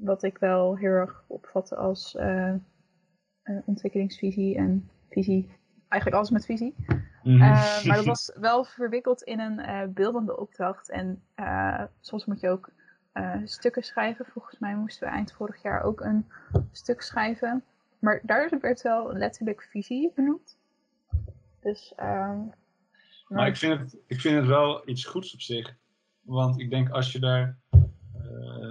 wat 0.00 0.22
ik 0.22 0.38
wel 0.38 0.76
heel 0.76 0.90
erg 0.90 1.24
opvatte 1.26 1.76
als 1.76 2.14
uh, 2.14 2.54
ontwikkelingsvisie 3.64 4.56
en 4.56 4.90
visie. 5.10 5.58
Eigenlijk 5.88 6.22
alles 6.22 6.30
met 6.30 6.44
visie. 6.44 6.74
Mm 7.22 7.38
maar 7.38 7.96
dat 7.96 8.04
was 8.14 8.32
wel 8.40 8.64
verwikkeld 8.64 9.22
in 9.22 9.40
een 9.40 9.92
beeldende 9.92 10.38
opdracht. 10.38 10.90
En 10.90 11.22
soms 12.00 12.24
moet 12.24 12.40
je 12.40 12.48
ook 12.48 12.70
stukken 13.44 13.82
schrijven. 13.82 14.26
Volgens 14.26 14.58
mij 14.58 14.76
moesten 14.76 15.08
we 15.08 15.14
eind 15.14 15.32
vorig 15.32 15.62
jaar 15.62 15.82
ook 15.82 16.00
een 16.00 16.26
stuk 16.72 17.02
schrijven. 17.02 17.64
Maar 17.98 18.20
daar 18.22 18.58
werd 18.60 18.82
wel 18.82 19.12
letterlijk 19.12 19.62
visie 19.62 20.12
benoemd. 20.14 20.58
Dus, 21.60 21.92
maar, 21.96 22.56
maar 23.28 23.46
ik, 23.46 23.56
vind 23.56 23.80
het, 23.80 23.96
ik 24.06 24.20
vind 24.20 24.36
het 24.36 24.46
wel 24.46 24.88
iets 24.88 25.04
goeds 25.04 25.34
op 25.34 25.40
zich. 25.40 25.76
Want 26.20 26.60
ik 26.60 26.70
denk 26.70 26.90
als 26.90 27.12
je 27.12 27.18
daar 27.18 27.58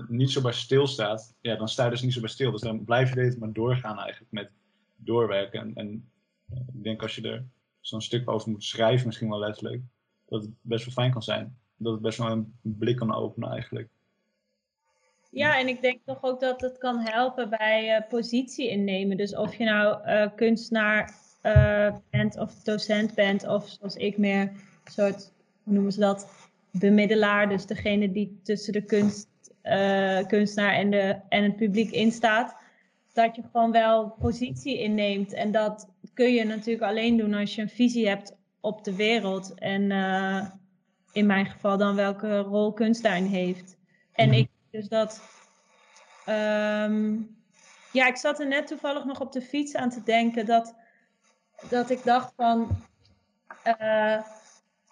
niet 0.10 0.32
zo 0.32 0.42
bij 0.42 0.52
stilstaat, 0.52 1.36
ja, 1.42 1.56
dan 1.56 1.68
sta 1.68 1.84
je 1.84 1.90
dus 1.90 2.02
niet 2.02 2.14
zo 2.14 2.20
bij 2.20 2.30
stil. 2.30 2.52
Dus 2.52 2.62
dan 2.62 2.84
blijf 2.84 3.10
je 3.10 3.16
deze 3.16 3.38
maar 3.40 3.54
doorgaan 3.54 4.00
eigenlijk 4.00 4.32
met 4.32 4.50
doorwerken. 4.96 5.60
En, 5.60 5.76
en 5.76 6.12
ik 6.50 6.84
denk 6.84 7.02
als 7.02 7.16
je 7.16 7.22
er 7.22 7.46
zo'n 7.80 8.02
stuk 8.02 8.30
over 8.30 8.50
moet 8.50 8.64
schrijven, 8.64 9.06
misschien 9.06 9.30
wel 9.30 9.40
letterlijk, 9.40 9.82
dat 10.26 10.42
het 10.42 10.52
best 10.62 10.86
wel 10.86 10.94
fijn 10.94 11.12
kan 11.12 11.24
zijn. 11.24 11.58
Dat 11.78 11.94
het 11.94 12.02
best 12.02 12.18
wel 12.18 12.32
een 12.32 12.54
blik 12.62 12.96
kan 12.96 13.14
openen 13.14 13.52
eigenlijk. 13.52 13.90
Ja, 15.32 15.60
en 15.60 15.68
ik 15.68 15.82
denk 15.82 16.00
toch 16.06 16.24
ook 16.24 16.40
dat 16.40 16.62
het 16.62 16.78
kan 16.78 17.00
helpen 17.00 17.50
bij 17.50 17.96
uh, 17.96 18.08
positie 18.10 18.70
innemen. 18.70 19.18
Dus 19.18 19.36
of 19.36 19.56
je 19.56 19.64
nou 19.64 20.30
kunstenaar 20.30 21.14
eh, 21.42 21.96
bent 22.10 22.38
of 22.38 22.54
docent 22.64 23.14
bent, 23.14 23.48
of 23.48 23.68
zoals 23.70 23.96
ik 23.96 24.18
meer 24.18 24.52
soort, 24.84 25.32
hoe 25.64 25.74
noemen 25.74 25.92
ze 25.92 26.00
dat, 26.00 26.50
bemiddelaar, 26.72 27.50
dus 27.50 27.66
degene 27.66 28.12
die 28.12 28.40
tussen 28.44 28.74
de 28.74 28.82
kunst, 28.82 29.28
eh, 29.62 30.28
kunstenaar 30.28 30.74
en, 30.74 30.90
de, 30.92 31.20
en 31.30 31.44
het 31.44 31.56
publiek 31.56 31.92
instaat, 31.92 32.56
dat 33.14 33.36
je 33.36 33.42
gewoon 33.52 33.72
wel 33.72 34.10
positie 34.20 34.78
inneemt. 34.80 35.34
En 35.34 35.52
dat 35.52 35.90
kun 36.14 36.34
je 36.34 36.44
natuurlijk 36.44 36.86
alleen 36.86 37.18
doen 37.18 37.34
als 37.34 37.56
je 37.56 37.62
een 37.62 37.70
visie 37.70 38.08
hebt 38.08 38.36
op 38.60 38.84
de 38.84 38.96
wereld. 38.96 39.54
En 39.60 39.92
eh, 39.92 40.46
in 41.12 41.26
mijn 41.26 41.46
geval 41.46 41.78
dan 41.78 41.96
welke 41.96 42.38
rol 42.40 42.74
kunst 42.74 43.04
daarin 43.04 43.26
heeft. 43.26 43.78
En 44.14 44.28
Mhm. 44.30 44.38
ik 44.38 44.50
dus 44.72 44.88
dat. 44.88 45.22
ehm, 46.26 47.16
ja, 47.92 48.08
ik 48.08 48.16
zat 48.16 48.40
er 48.40 48.48
net 48.48 48.68
toevallig 48.68 49.06
nog 49.06 49.20
op 49.22 49.32
de 49.32 49.42
fiets 49.42 49.76
aan 49.76 49.90
te 49.90 50.04
denken 50.04 50.46
dat, 50.46 50.76
dat 51.70 51.90
ik 51.90 52.04
dacht 52.04 52.34
van. 52.36 52.68
eh, 53.64 54.22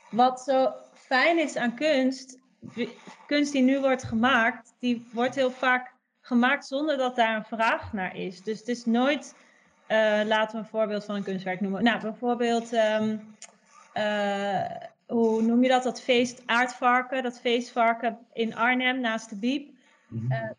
wat 0.10 0.42
zo 0.42 0.72
fijn 0.94 1.40
is 1.40 1.56
aan 1.56 1.76
kunst, 1.76 2.40
kunst 3.28 3.52
die 3.52 3.62
nu 3.62 3.80
wordt 3.80 4.04
gemaakt, 4.04 4.74
die 4.80 5.08
wordt 5.12 5.36
heel 5.36 5.52
vaak 5.52 5.94
gemaakt 6.22 6.66
zonder 6.66 6.98
dat 6.98 7.16
daar 7.16 7.36
een 7.36 7.46
vraag 7.46 7.94
naar 7.94 8.16
is. 8.16 8.42
Dus 8.42 8.60
het 8.60 8.68
is 8.68 8.86
nooit, 8.86 9.36
eh, 9.88 10.22
laten 10.26 10.52
we 10.52 10.64
een 10.64 10.70
voorbeeld 10.70 11.06
van 11.06 11.16
een 11.16 11.24
kunstwerk 11.24 11.62
noemen. 11.62 11.84
Nou, 11.84 12.02
bijvoorbeeld, 12.02 12.74
ehm, 12.74 13.18
eh, 13.94 14.66
hoe 15.08 15.42
noem 15.42 15.64
je 15.64 15.70
dat? 15.70 15.84
Dat 15.84 16.02
feest 16.02 16.44
Aardvarken, 16.46 17.24
dat 17.24 17.40
feestvarken 17.40 18.18
in 18.34 18.56
Arnhem 18.56 19.00
naast 19.00 19.30
de 19.30 19.36
Biep. 19.36 19.70
Mhm. 20.08 20.32
Eh, 20.32 20.50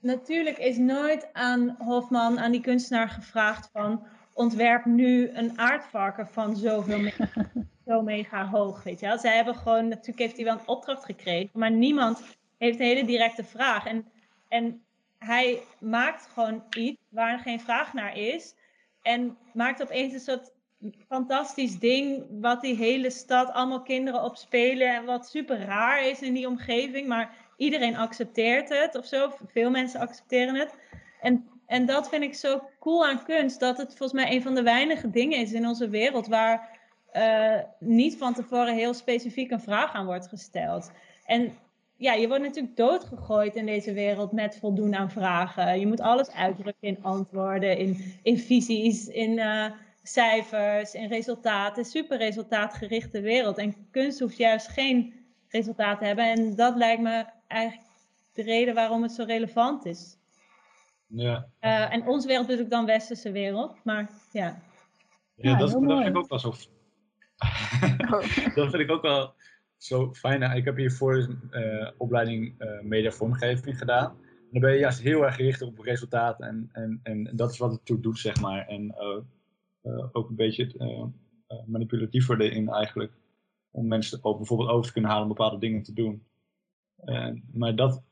natuurlijk 0.00 0.58
is 0.58 0.76
nooit 0.76 1.28
aan 1.32 1.76
Hofman, 1.78 2.38
aan 2.38 2.52
die 2.52 2.60
kunstenaar 2.60 3.08
gevraagd 3.08 3.68
van 3.72 4.06
ontwerp 4.32 4.84
nu 4.84 5.30
een 5.30 5.58
aardvarken 5.58 6.28
van 6.28 6.56
zoveel 6.56 6.98
zo 7.88 8.02
mega 8.02 8.48
hoog, 8.48 8.82
weet 8.82 9.00
je 9.00 9.06
wel. 9.06 9.18
Zij 9.18 9.36
hebben 9.36 9.54
gewoon, 9.54 9.88
natuurlijk 9.88 10.18
heeft 10.18 10.36
hij 10.36 10.44
wel 10.44 10.54
een 10.54 10.68
opdracht 10.68 11.04
gekregen, 11.04 11.50
maar 11.52 11.70
niemand 11.70 12.22
heeft 12.58 12.78
een 12.78 12.86
hele 12.86 13.04
directe 13.04 13.44
vraag. 13.44 13.86
En, 13.86 14.06
en 14.48 14.84
hij 15.18 15.62
maakt 15.78 16.28
gewoon 16.32 16.64
iets 16.76 17.00
waar 17.08 17.38
geen 17.38 17.60
vraag 17.60 17.92
naar 17.92 18.16
is 18.16 18.54
en 19.02 19.36
maakt 19.52 19.82
opeens 19.82 20.12
een 20.12 20.20
soort 20.20 20.52
fantastisch 21.08 21.78
ding 21.78 22.26
wat 22.40 22.60
die 22.60 22.76
hele 22.76 23.10
stad, 23.10 23.52
allemaal 23.52 23.82
kinderen 23.82 24.22
op 24.22 24.36
spelen 24.36 24.94
en 24.94 25.04
wat 25.04 25.28
super 25.28 25.58
raar 25.58 26.06
is 26.06 26.22
in 26.22 26.34
die 26.34 26.46
omgeving, 26.46 27.08
maar 27.08 27.34
iedereen 27.56 27.96
accepteert 27.96 28.68
het 28.68 28.94
of 28.94 29.06
zo. 29.06 29.32
Veel 29.46 29.70
mensen 29.70 30.00
accepteren 30.00 30.54
het. 30.54 30.74
En, 31.20 31.48
en 31.66 31.86
dat 31.86 32.08
vind 32.08 32.22
ik 32.22 32.34
zo 32.34 32.68
cool 32.78 33.06
aan 33.06 33.24
kunst, 33.24 33.60
dat 33.60 33.78
het 33.78 33.88
volgens 33.88 34.22
mij 34.22 34.34
een 34.34 34.42
van 34.42 34.54
de 34.54 34.62
weinige 34.62 35.10
dingen 35.10 35.38
is 35.38 35.52
in 35.52 35.66
onze 35.66 35.88
wereld 35.88 36.26
waar 36.26 36.77
eh, 37.12 37.58
niet 37.78 38.16
van 38.16 38.34
tevoren 38.34 38.74
heel 38.74 38.94
specifiek 38.94 39.50
een 39.50 39.60
vraag 39.60 39.92
aan 39.92 40.06
wordt 40.06 40.28
gesteld. 40.28 40.90
En 41.24 41.56
ja, 41.96 42.12
je 42.12 42.28
wordt 42.28 42.42
natuurlijk 42.42 42.76
doodgegooid 42.76 43.54
in 43.56 43.66
deze 43.66 43.92
wereld 43.92 44.32
met 44.32 44.58
voldoen 44.58 44.94
aan 44.94 45.10
vragen. 45.10 45.80
Je 45.80 45.86
moet 45.86 46.00
alles 46.00 46.30
uitdrukken 46.30 46.88
in 46.88 47.02
antwoorden, 47.02 47.78
in, 47.78 48.14
in 48.22 48.38
visies, 48.38 49.06
in 49.06 49.38
eh, 49.38 49.64
cijfers, 50.02 50.94
in 50.94 51.08
resultaten. 51.08 51.84
Super 51.84 52.18
resultaatgerichte 52.18 53.20
wereld. 53.20 53.58
En 53.58 53.74
kunst 53.90 54.20
hoeft 54.20 54.36
juist 54.36 54.68
geen 54.68 55.14
resultaat 55.48 55.98
te 55.98 56.04
hebben. 56.04 56.30
En 56.30 56.56
dat 56.56 56.76
lijkt 56.76 57.02
me 57.02 57.24
eigenlijk 57.46 57.86
de 58.32 58.42
reden 58.42 58.74
waarom 58.74 59.02
het 59.02 59.12
zo 59.12 59.24
relevant 59.24 59.84
is. 59.86 60.16
Ja, 61.06 61.46
Eh, 61.60 61.92
en 61.92 62.06
onze 62.06 62.26
wereld 62.26 62.46
bedoel 62.46 62.64
ik 62.64 62.70
dan 62.70 62.86
westerse 62.86 63.30
wereld. 63.30 63.84
Maar 63.84 64.10
ja. 64.32 64.62
ja, 65.34 65.50
Ja, 65.50 65.56
dat, 65.58 65.80
mooi. 65.80 66.02
vind 66.02 66.16
ik 66.16 66.16
ook 66.22 66.28
wel 66.28 66.38
zo. 66.38 66.52
Dat 68.54 68.70
vind 68.70 68.82
ik 68.82 68.90
ook 68.90 69.02
wel 69.02 69.34
zo 69.76 70.14
fijn. 70.14 70.42
Ik 70.42 70.64
heb 70.64 70.76
hiervoor 70.76 71.36
eh 71.50 71.90
opleiding 71.96 72.54
eh 72.58 72.80
media 72.80 73.10
vormgeving 73.10 73.78
gedaan. 73.78 74.06
En 74.06 74.48
dan 74.50 74.60
ben 74.60 74.72
je 74.72 74.78
juist 74.78 75.00
heel 75.00 75.24
erg 75.24 75.34
gericht 75.34 75.62
op 75.62 75.78
resultaten. 75.78 76.46
En, 76.46 76.68
en, 76.72 77.00
en 77.02 77.36
dat 77.36 77.50
is 77.50 77.58
wat 77.58 77.72
het 77.72 77.84
toe 77.84 78.00
doet, 78.00 78.18
zeg 78.18 78.40
maar. 78.40 78.66
En 78.66 78.94
eh, 79.82 80.08
ook 80.12 80.28
een 80.28 80.36
beetje 80.36 80.72
manipulatief 81.66 82.26
worden 82.26 82.52
in 82.52 82.68
eigenlijk. 82.68 83.12
Om 83.70 83.86
mensen 83.86 84.24
ook 84.24 84.36
bijvoorbeeld 84.36 84.70
over 84.70 84.86
te 84.86 84.92
kunnen 84.92 85.10
halen 85.10 85.28
om 85.28 85.34
bepaalde 85.34 85.58
dingen 85.58 85.82
te 85.82 85.92
doen. 85.92 86.22
En 87.04 87.44
maar 87.52 87.76
dat 87.76 88.02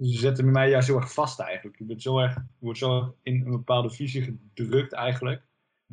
zette 0.00 0.42
mij 0.42 0.70
juist 0.70 0.88
heel 0.88 0.96
erg 0.96 1.12
vast 1.12 1.40
eigenlijk. 1.40 1.78
Je, 1.78 1.84
bent 1.84 2.02
zo 2.02 2.18
erg, 2.18 2.34
je 2.34 2.64
wordt 2.64 2.78
zo 2.78 3.16
in 3.22 3.34
een 3.44 3.50
bepaalde 3.50 3.90
visie 3.90 4.22
gedrukt 4.22 4.92
eigenlijk. 4.92 5.42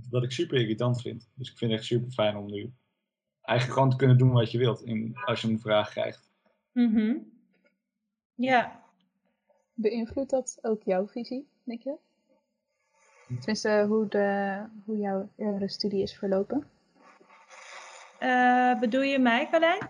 Wat 0.09 0.23
ik 0.23 0.31
super 0.31 0.57
irritant 0.57 1.01
vind. 1.01 1.29
Dus 1.35 1.51
ik 1.51 1.57
vind 1.57 1.71
het 1.71 1.79
echt 1.79 1.89
super 1.89 2.11
fijn 2.11 2.35
om 2.35 2.51
nu 2.51 2.73
eigenlijk 3.41 3.77
gewoon 3.77 3.89
te 3.93 3.97
kunnen 3.97 4.17
doen 4.17 4.31
wat 4.31 4.51
je 4.51 4.57
wilt. 4.57 4.81
In, 4.81 5.17
als 5.25 5.41
je 5.41 5.47
een 5.47 5.59
vraag 5.59 5.89
krijgt. 5.89 6.31
Mhm. 6.71 7.15
Ja. 8.35 8.83
Beïnvloedt 9.73 10.29
dat 10.29 10.57
ook 10.61 10.83
jouw 10.83 11.07
visie, 11.07 11.47
denk 11.63 11.81
je? 11.81 11.95
Tenminste, 13.27 13.85
hoe, 13.87 14.07
de, 14.07 14.59
hoe 14.85 14.97
jouw 14.97 15.29
eerdere 15.35 15.69
studie 15.69 16.01
is 16.01 16.17
verlopen? 16.17 16.67
Eh, 18.19 18.79
bedoel 18.79 19.01
je 19.01 19.19
mij, 19.19 19.47
Carlijn? 19.51 19.89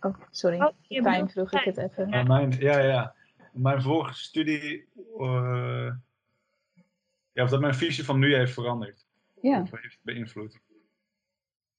Oh, 0.00 0.14
sorry. 0.30 0.60
Oh, 0.60 0.74
je 0.88 1.26
vroeg 1.28 1.52
ik 1.52 1.64
het 1.64 1.76
even. 1.76 2.08
Maar 2.08 2.26
mijn, 2.26 2.50
ja, 2.50 2.78
ja. 2.78 3.14
Mijn 3.52 3.82
vorige 3.82 4.14
studie. 4.14 4.88
eh, 5.18 5.92
ja, 7.32 7.42
of 7.42 7.50
dat 7.50 7.60
mijn 7.60 7.74
visie 7.74 8.04
van 8.04 8.18
nu 8.18 8.34
heeft 8.34 8.52
veranderd. 8.52 9.06
Ja, 9.42 9.60
Of 9.60 9.70
heeft 9.70 9.98
beïnvloed. 10.02 10.60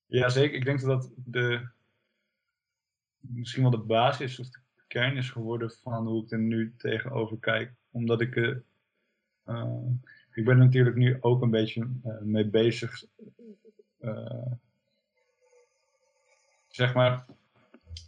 Ja, 0.05 0.29
zeker. 0.29 0.55
Ik 0.55 0.65
denk 0.65 0.81
dat 0.81 1.01
dat 1.01 1.11
de, 1.15 1.67
misschien 3.19 3.61
wel 3.61 3.71
de 3.71 3.77
basis 3.77 4.39
of 4.39 4.49
de 4.49 4.59
kern 4.87 5.17
is 5.17 5.29
geworden 5.29 5.71
van 5.71 6.07
hoe 6.07 6.23
ik 6.23 6.31
er 6.31 6.39
nu 6.39 6.73
tegenover 6.77 7.37
kijk. 7.37 7.73
Omdat 7.91 8.21
ik, 8.21 8.35
eh, 8.35 9.85
ik 10.33 10.45
ben 10.45 10.57
natuurlijk 10.57 10.95
nu 10.95 11.17
ook 11.21 11.41
een 11.41 11.49
beetje 11.49 11.89
eh, 12.03 12.19
mee 12.19 12.45
bezig. 12.45 13.03
zeg 16.67 16.93
maar, 16.93 17.25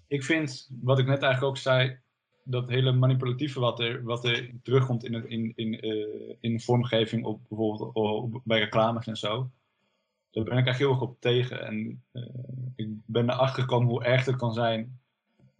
ik 0.08 0.24
vind, 0.24 0.70
wat 0.82 1.00
ik 1.00 1.06
net 1.06 1.22
eigenlijk 1.22 1.44
ook 1.44 1.58
zei, 1.58 2.00
dat 2.44 2.70
hele 2.70 2.92
manipulatieve 2.92 3.60
wat 3.60 3.80
er, 3.80 4.04
wat 4.04 4.26
er 4.26 4.52
terugkomt 4.64 5.04
in, 5.04 5.14
het, 5.14 5.26
in, 5.26 5.54
in, 5.56 5.80
eh, 5.80 6.36
in 6.40 6.60
vormgeving, 6.60 7.26
op, 7.26 7.40
bijvoorbeeld 7.48 7.94
op, 7.94 8.42
bij 8.44 8.60
reclames 8.60 9.08
en 9.08 9.18
zo. 9.18 9.50
Daar 10.32 10.44
ben 10.44 10.58
ik 10.58 10.66
echt 10.66 10.78
heel 10.78 10.90
erg 10.90 11.02
op 11.02 11.16
tegen. 11.20 11.66
En 11.66 12.04
eh, 12.12 12.24
ik 12.76 12.88
ben 13.06 13.30
erachter 13.30 13.62
gekomen 13.62 13.90
hoe 13.90 14.04
erg 14.04 14.26
het 14.26 14.36
kan 14.36 14.54
zijn 14.54 15.00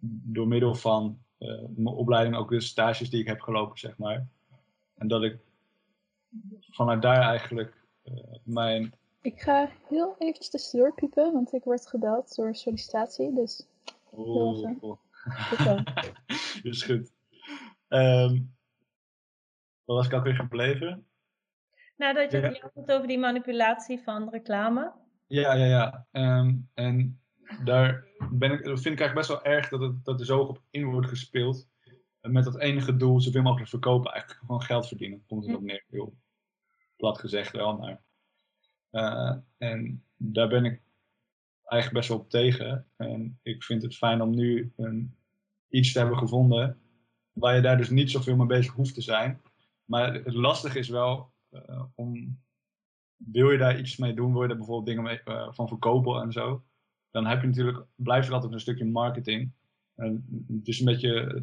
door 0.06 0.48
middel 0.48 0.74
van 0.74 1.18
eh, 1.38 1.48
mijn 1.74 1.96
opleiding, 1.96 2.36
ook 2.36 2.50
de 2.50 2.60
stages 2.60 3.10
die 3.10 3.20
ik 3.20 3.26
heb 3.26 3.40
gelopen, 3.40 3.78
zeg 3.78 3.98
maar. 3.98 4.26
En 4.94 5.08
dat 5.08 5.22
ik 5.22 5.36
vanuit 6.70 7.02
daar 7.02 7.20
eigenlijk 7.20 7.82
mijn... 8.42 8.94
ik 9.22 9.40
ga 9.40 9.70
heel 9.88 10.16
eventjes 10.18 10.50
tussendoor 10.50 10.94
piepen, 10.94 11.32
want 11.32 11.52
ik 11.52 11.64
word 11.64 11.86
gebeld 11.86 12.34
door 12.34 12.54
sollicitatie. 12.54 13.34
Dus 13.34 13.66
Oh, 14.16 14.96
is 16.62 16.82
goed. 16.82 17.12
Ehm 17.88 18.38
waar 19.84 19.96
was 19.96 20.06
ik 20.06 20.12
ook 20.12 20.24
weer 20.24 20.34
gebleven? 20.34 21.06
Nou, 21.96 22.14
dat 22.14 22.30
je 22.32 22.40
Ja. 22.40 22.48
je 22.48 22.60
had 22.60 22.74
het 22.74 22.92
over 22.92 23.06
die 23.08 23.18
manipulatie 23.18 24.00
van 24.02 24.30
reclame. 24.30 24.92
Ja, 25.26 25.54
ja, 25.54 25.64
ja. 25.64 26.06
Ehm, 26.10 26.56
en 26.74 27.20
daar 27.64 28.04
ben 28.30 28.52
ik, 28.52 28.58
vind 28.58 28.70
ik 28.78 28.84
eigenlijk 29.00 29.14
best 29.14 29.28
wel 29.28 29.44
erg 29.44 29.68
dat, 29.68 29.80
het, 29.80 30.04
dat 30.04 30.20
er 30.20 30.26
zo 30.26 30.40
op 30.40 30.62
in 30.70 30.84
wordt 30.84 31.08
gespeeld. 31.08 31.68
Met 32.20 32.44
dat 32.44 32.58
enige 32.60 32.96
doel 32.96 33.20
zoveel 33.20 33.42
mogelijk 33.42 33.70
verkopen, 33.70 34.12
eigenlijk 34.12 34.40
gewoon 34.40 34.62
geld 34.62 34.88
verdienen. 34.88 35.24
Komt 35.26 35.46
het 35.46 35.56
op 35.56 35.62
neer, 35.62 35.84
heel 35.90 36.14
plat 36.96 37.18
gezegd 37.18 37.52
wel, 37.52 37.76
maar. 37.76 38.02
eh, 38.90 39.36
en 39.58 40.04
daar 40.16 40.48
ben 40.48 40.64
ik 40.64 40.82
eigenlijk 41.64 41.92
best 41.92 42.08
wel 42.08 42.18
op 42.18 42.30
tegen. 42.30 42.86
En 42.96 43.38
ik 43.42 43.64
vind 43.64 43.82
het 43.82 43.96
fijn 43.96 44.20
om 44.20 44.34
nu 44.34 44.72
een, 44.76 45.14
iets 45.68 45.92
te 45.92 45.98
hebben 45.98 46.18
gevonden 46.18 46.78
waar 47.32 47.54
je 47.54 47.62
daar 47.62 47.76
dus 47.76 47.90
niet 47.90 48.10
zoveel 48.10 48.36
mee 48.36 48.46
bezig 48.46 48.72
hoeft 48.72 48.94
te 48.94 49.00
zijn. 49.00 49.40
Maar 49.84 50.14
het 50.14 50.34
lastige 50.34 50.78
is 50.78 50.88
wel 50.88 51.32
eh, 51.50 51.84
om 51.94 52.38
wil 53.16 53.50
je 53.50 53.58
daar 53.58 53.78
iets 53.78 53.96
mee 53.96 54.14
doen, 54.14 54.32
wil 54.32 54.42
je 54.42 54.48
daar 54.48 54.56
bijvoorbeeld 54.56 54.86
dingen 54.86 55.02
mee, 55.02 55.22
eh, 55.22 55.52
van 55.52 55.68
verkopen 55.68 56.22
en 56.22 56.32
zo, 56.32 56.64
dan 57.10 57.26
heb 57.26 57.40
je 57.40 57.46
natuurlijk, 57.46 57.86
blijft 57.94 58.28
er 58.28 58.34
altijd 58.34 58.52
een 58.52 58.60
stukje 58.60 58.84
marketing. 58.84 59.52
En 59.94 60.26
het 60.48 60.68
is 60.68 60.78
een 60.78 60.84
beetje, 60.84 61.34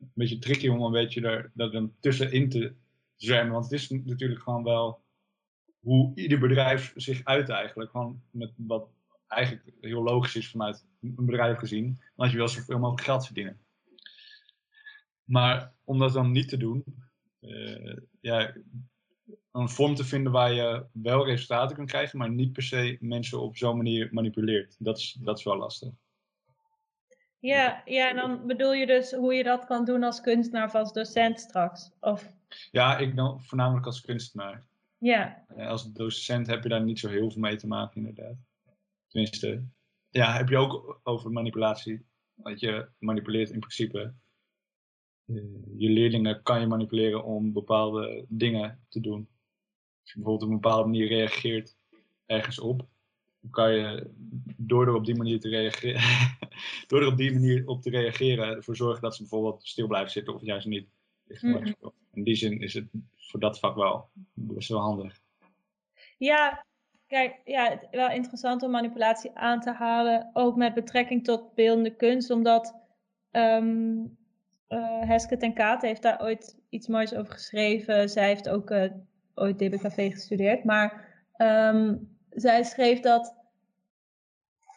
een 0.00 0.10
beetje 0.12 0.38
tricky 0.38 0.68
om 0.68 0.82
een 0.82 0.92
beetje 0.92 1.20
daar, 1.20 1.50
daar 1.54 1.70
dan 1.70 1.92
tussenin 2.00 2.48
te 2.48 2.74
zwemmen, 3.16 3.52
want 3.52 3.64
het 3.64 3.72
is 3.72 3.88
natuurlijk 3.88 4.40
gewoon 4.40 4.64
wel 4.64 5.02
hoe 5.80 6.12
ieder 6.14 6.38
bedrijf 6.38 6.92
zich 6.96 7.24
uit 7.24 7.48
eigenlijk. 7.48 7.90
Gewoon 7.90 8.22
met 8.30 8.52
wat 8.56 8.88
eigenlijk 9.30 9.76
heel 9.80 10.02
logisch 10.02 10.36
is 10.36 10.50
vanuit 10.50 10.86
een 11.00 11.14
bedrijf 11.26 11.58
gezien, 11.58 12.00
want 12.14 12.30
je 12.30 12.36
wil 12.36 12.48
zoveel 12.48 12.78
mogelijk 12.78 13.04
geld 13.04 13.24
verdienen. 13.24 13.60
Maar 15.24 15.72
om 15.84 15.98
dat 15.98 16.12
dan 16.12 16.30
niet 16.30 16.48
te 16.48 16.56
doen, 16.56 16.84
eh, 17.40 17.96
ja, 18.20 18.54
een 19.52 19.68
vorm 19.68 19.94
te 19.94 20.04
vinden 20.04 20.32
waar 20.32 20.52
je 20.52 20.86
wel 20.92 21.26
resultaten 21.26 21.76
kunt 21.76 21.88
krijgen, 21.88 22.18
maar 22.18 22.30
niet 22.30 22.52
per 22.52 22.62
se 22.62 22.96
mensen 23.00 23.40
op 23.40 23.56
zo'n 23.56 23.76
manier 23.76 24.08
manipuleert. 24.10 24.76
Dat 24.78 24.98
is, 24.98 25.18
dat 25.20 25.38
is 25.38 25.44
wel 25.44 25.56
lastig. 25.56 25.92
Ja, 27.38 27.82
ja, 27.84 28.08
en 28.10 28.16
dan 28.16 28.46
bedoel 28.46 28.72
je 28.72 28.86
dus 28.86 29.12
hoe 29.12 29.34
je 29.34 29.42
dat 29.42 29.64
kan 29.64 29.84
doen 29.84 30.02
als 30.02 30.20
kunstenaar 30.20 30.66
of 30.66 30.74
als 30.74 30.92
docent 30.92 31.40
straks? 31.40 31.90
Of, 32.00 32.34
Ja, 32.70 32.98
ik 32.98 33.16
dan 33.16 33.42
voornamelijk 33.42 33.86
als 33.86 34.00
kunstenaar. 34.00 34.66
ja, 34.98 35.44
Eh, 35.56 35.68
Als 35.68 35.92
docent 35.92 36.46
heb 36.46 36.62
je 36.62 36.68
daar 36.68 36.82
niet 36.82 36.98
zo 36.98 37.08
heel 37.08 37.30
veel 37.30 37.40
mee 37.40 37.56
te 37.56 37.66
maken, 37.66 37.96
inderdaad. 38.06 38.36
Tenminste, 39.10 39.64
ja, 40.10 40.36
heb 40.36 40.48
je 40.48 40.56
ook 40.56 41.00
over 41.02 41.30
manipulatie. 41.30 42.04
Want 42.34 42.60
je 42.60 42.88
manipuleert 42.98 43.50
in 43.50 43.58
principe. 43.58 44.14
eh, 45.26 45.36
je 45.76 45.88
leerlingen 45.88 46.42
kan 46.42 46.60
je 46.60 46.66
manipuleren 46.66 47.24
om 47.24 47.52
bepaalde 47.52 48.24
dingen 48.28 48.84
te 48.88 49.00
doen. 49.00 49.28
Als 50.00 50.12
je 50.12 50.14
bijvoorbeeld 50.14 50.42
op 50.42 50.48
een 50.48 50.60
bepaalde 50.60 50.84
manier 50.88 51.08
reageert 51.08 51.76
ergens 52.26 52.60
op, 52.60 52.88
dan 53.40 53.50
kan 53.50 53.74
je 53.74 54.10
door 54.56 54.86
er 54.86 54.94
op 54.94 55.04
die 55.04 55.16
manier 55.16 55.40
te 55.40 55.48
reageren, 55.48 56.02
door 56.88 57.00
er 57.00 57.06
op 57.06 57.16
die 57.16 57.32
manier 57.32 57.66
op 57.66 57.82
te 57.82 57.90
reageren, 57.90 58.56
ervoor 58.56 58.76
zorgen 58.76 59.02
dat 59.02 59.14
ze 59.14 59.20
bijvoorbeeld 59.22 59.66
stil 59.66 59.86
blijven 59.86 60.10
zitten 60.10 60.34
of 60.34 60.42
juist 60.42 60.66
niet. 60.66 60.88
Mhm. 61.24 61.72
In 62.12 62.24
die 62.24 62.34
zin 62.34 62.60
is 62.60 62.74
het 62.74 62.88
voor 63.16 63.40
dat 63.40 63.58
vak 63.58 63.74
wel 63.76 64.10
best 64.34 64.68
wel 64.68 64.80
handig. 64.80 65.20
Ja, 66.18 66.66
kijk, 67.10 67.40
ja, 67.44 67.70
het 67.70 67.88
wel 67.90 68.10
interessant 68.10 68.62
om 68.62 68.70
manipulatie 68.70 69.30
aan 69.34 69.60
te 69.60 69.72
halen, 69.72 70.30
ook 70.32 70.56
met 70.56 70.74
betrekking 70.74 71.24
tot 71.24 71.54
beeldende 71.54 71.96
kunst, 71.96 72.30
omdat 72.30 72.74
ehm 73.30 73.98
eh, 74.68 75.00
Heske 75.00 75.36
ten 75.36 75.54
Kate 75.54 75.86
heeft 75.86 76.02
daar 76.02 76.22
ooit 76.22 76.56
iets 76.68 76.86
moois 76.86 77.14
over 77.14 77.32
geschreven. 77.32 78.08
Zij 78.08 78.26
heeft 78.26 78.48
ook 78.48 78.70
eh, 78.70 78.90
ooit 79.34 79.58
DBKV 79.58 80.12
gestudeerd, 80.12 80.64
maar 80.64 81.08
ehm, 81.36 81.96
zij 82.30 82.62
schreef 82.64 83.00
dat 83.00 83.34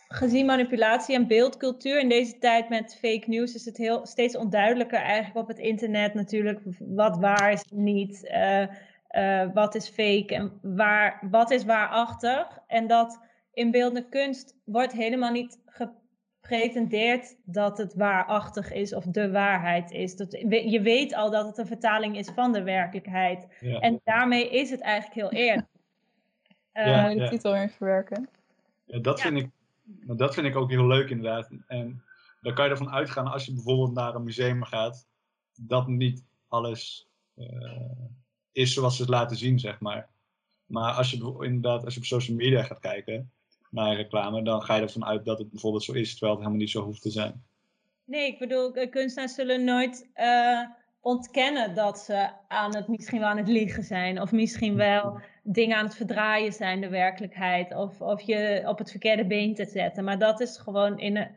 gezien 0.07 0.45
manipulatie 0.45 1.15
en 1.15 1.27
beeldcultuur 1.27 1.99
in 1.99 2.09
deze 2.09 2.37
tijd 2.37 2.69
met 2.69 2.95
fake 2.95 3.29
news 3.29 3.55
is 3.55 3.65
het 3.65 3.77
heel, 3.77 4.05
steeds 4.05 4.35
onduidelijker 4.35 4.99
eigenlijk 4.99 5.37
op 5.37 5.47
het 5.47 5.59
internet 5.59 6.13
natuurlijk 6.13 6.59
wat 6.79 7.17
waar 7.17 7.51
is 7.51 7.63
niet. 7.69 8.25
eh, 8.25 8.67
eh, 9.13 9.47
wat 9.53 9.75
is 9.75 9.89
fake 9.89 10.35
en 10.35 10.59
waar, 10.61 11.27
wat 11.29 11.51
is 11.51 11.65
waarachtig. 11.65 12.59
En 12.67 12.87
dat 12.87 13.19
in 13.51 13.71
beeldende 13.71 14.09
kunst 14.09 14.55
wordt 14.63 14.93
helemaal 14.93 15.31
niet 15.31 15.61
gepretendeerd 15.65 17.35
dat 17.43 17.77
het 17.77 17.93
waarachtig 17.93 18.71
is 18.71 18.93
of 18.93 19.03
de 19.03 19.31
waarheid 19.31 19.91
is. 19.91 20.15
Dat, 20.15 20.31
je 20.49 20.81
weet 20.81 21.13
al 21.13 21.31
dat 21.31 21.45
het 21.45 21.57
een 21.57 21.67
vertaling 21.67 22.17
is 22.17 22.29
van 22.29 22.51
de 22.53 22.63
werkelijkheid. 22.63 23.47
Ja. 23.59 23.79
En 23.79 24.01
daarmee 24.03 24.49
is 24.49 24.69
het 24.69 24.81
eigenlijk 24.81 25.15
heel 25.15 25.41
eerlijk. 25.41 25.67
Eh, 26.71 26.85
Ja, 26.85 27.13
de 27.13 27.29
titel 27.29 27.51
weer 27.51 27.69
verwerken. 27.69 28.29
Ja, 28.85 28.99
dat, 28.99 29.17
Ja. 29.17 29.23
Vind 29.23 29.37
ik, 29.37 29.49
nou, 29.83 30.17
dat 30.17 30.33
vind 30.33 30.47
ik 30.47 30.55
ook 30.55 30.69
heel 30.69 30.87
leuk 30.87 31.09
inderdaad. 31.09 31.49
En 31.67 32.03
dan 32.41 32.53
kan 32.53 32.65
je 32.65 32.71
ervan 32.71 32.91
uitgaan 32.91 33.27
als 33.27 33.45
je 33.45 33.53
bijvoorbeeld 33.53 33.93
naar 33.93 34.15
een 34.15 34.23
museum 34.23 34.63
gaat, 34.63 35.07
dat 35.61 35.87
niet 35.87 36.25
alles 36.47 37.09
eh, 37.35 37.45
is 38.53 38.73
zoals 38.73 38.95
ze 38.95 39.01
het 39.01 39.11
laten 39.11 39.37
zien, 39.37 39.59
zeg 39.59 39.79
maar. 39.79 40.09
Maar 40.65 40.93
als 40.93 41.11
je 41.11 41.37
inderdaad, 41.39 41.85
als 41.85 41.93
je 41.93 41.99
op 41.99 42.05
social 42.05 42.37
media 42.37 42.63
gaat 42.63 42.79
kijken 42.79 43.31
naar 43.69 43.95
reclame, 43.95 44.43
dan 44.43 44.61
ga 44.61 44.75
je 44.75 44.81
ervan 44.81 45.05
uit 45.05 45.25
dat 45.25 45.37
het 45.37 45.49
bijvoorbeeld 45.49 45.83
zo 45.83 45.91
is, 45.91 46.11
terwijl 46.11 46.31
het 46.31 46.39
helemaal 46.39 46.61
niet 46.61 46.71
zo 46.71 46.83
hoeft 46.83 47.01
te 47.01 47.11
zijn. 47.11 47.43
Nee, 48.05 48.27
ik 48.27 48.39
bedoel, 48.39 48.73
eh, 48.73 48.89
kunstenaars 48.89 49.35
zullen 49.35 49.63
nooit 49.63 50.09
eh, 50.13 50.61
ontkennen 50.99 51.75
dat 51.75 51.99
ze 51.99 52.29
aan 52.47 52.75
het, 52.75 52.87
misschien 52.87 53.19
wel 53.19 53.27
aan 53.27 53.37
het 53.37 53.47
liegen 53.47 53.83
zijn. 53.83 54.21
Of 54.21 54.31
misschien 54.31 54.75
wel 54.75 55.19
dingen 55.43 55.77
aan 55.77 55.85
het 55.85 55.95
verdraaien 55.95 56.53
zijn, 56.53 56.81
de 56.81 56.89
werkelijkheid. 56.89 57.75
Of, 57.75 58.01
of 58.01 58.21
je 58.21 58.63
op 58.65 58.77
het 58.77 58.91
verkeerde 58.91 59.25
been 59.25 59.55
te 59.55 59.65
zetten. 59.65 60.03
Maar 60.03 60.19
dat 60.19 60.39
is 60.39 60.57
gewoon 60.57 60.99
in 60.99 61.17
een, 61.17 61.27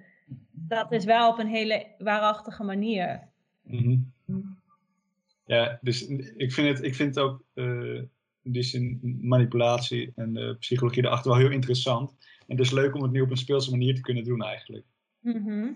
dat 0.50 0.92
is 0.92 1.05
wel 1.05 1.31
op 1.31 1.38
een 1.38 1.46
hele 1.46 1.87
waarachtige 1.98 2.64
manier. 2.64 3.29
Mhm. 3.62 3.96
Ja, 5.46 5.78
dus 5.80 6.06
ik 6.37 6.52
vind 6.52 6.68
het, 6.68 6.87
ik 6.87 6.94
vind 6.94 7.14
het 7.14 7.24
ook 7.24 7.42
eh, 7.54 7.94
in 8.42 8.52
die 8.52 8.62
zin 8.62 9.00
manipulatie 9.20 10.12
en 10.16 10.32
de 10.32 10.56
psychologie 10.59 11.04
erachter 11.04 11.30
wel 11.30 11.40
heel 11.40 11.50
interessant. 11.50 12.11
En 12.46 12.56
het 12.56 12.61
is 12.61 12.70
leuk 12.70 12.94
om 12.94 13.02
het 13.02 13.12
nu 13.12 13.20
op 13.20 13.30
een 13.30 13.37
speelse 13.37 13.70
manier 13.70 13.94
te 13.94 14.00
kunnen 14.00 14.24
doen 14.24 14.42
eigenlijk. 14.42 14.85
Mhm. 15.20 15.72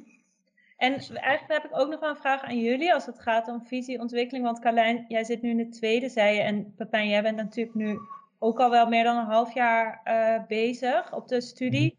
En 0.76 0.92
eigenlijk 0.92 1.62
heb 1.62 1.64
ik 1.64 1.78
ook 1.78 1.90
nog 1.90 2.00
wel 2.00 2.10
een 2.10 2.16
vraag 2.16 2.42
aan 2.42 2.60
jullie 2.60 2.94
als 2.94 3.06
het 3.06 3.20
gaat 3.20 3.48
om 3.48 3.66
visieontwikkeling. 3.66 4.44
Want 4.44 4.60
Carlijn, 4.60 5.04
jij 5.08 5.24
zit 5.24 5.42
nu 5.42 5.50
in 5.50 5.56
de 5.56 5.68
tweede, 5.68 6.08
zei 6.08 6.34
je. 6.34 6.40
En 6.40 6.74
Pepijn, 6.74 7.08
jij 7.08 7.22
bent 7.22 7.36
natuurlijk 7.36 7.76
nu 7.76 7.98
ook 8.38 8.60
al 8.60 8.70
wel 8.70 8.88
meer 8.88 9.04
dan 9.04 9.16
een 9.16 9.24
half 9.24 9.54
jaar 9.54 10.00
eh, 10.04 10.46
bezig 10.46 11.14
op 11.14 11.28
de 11.28 11.40
studie. 11.40 11.98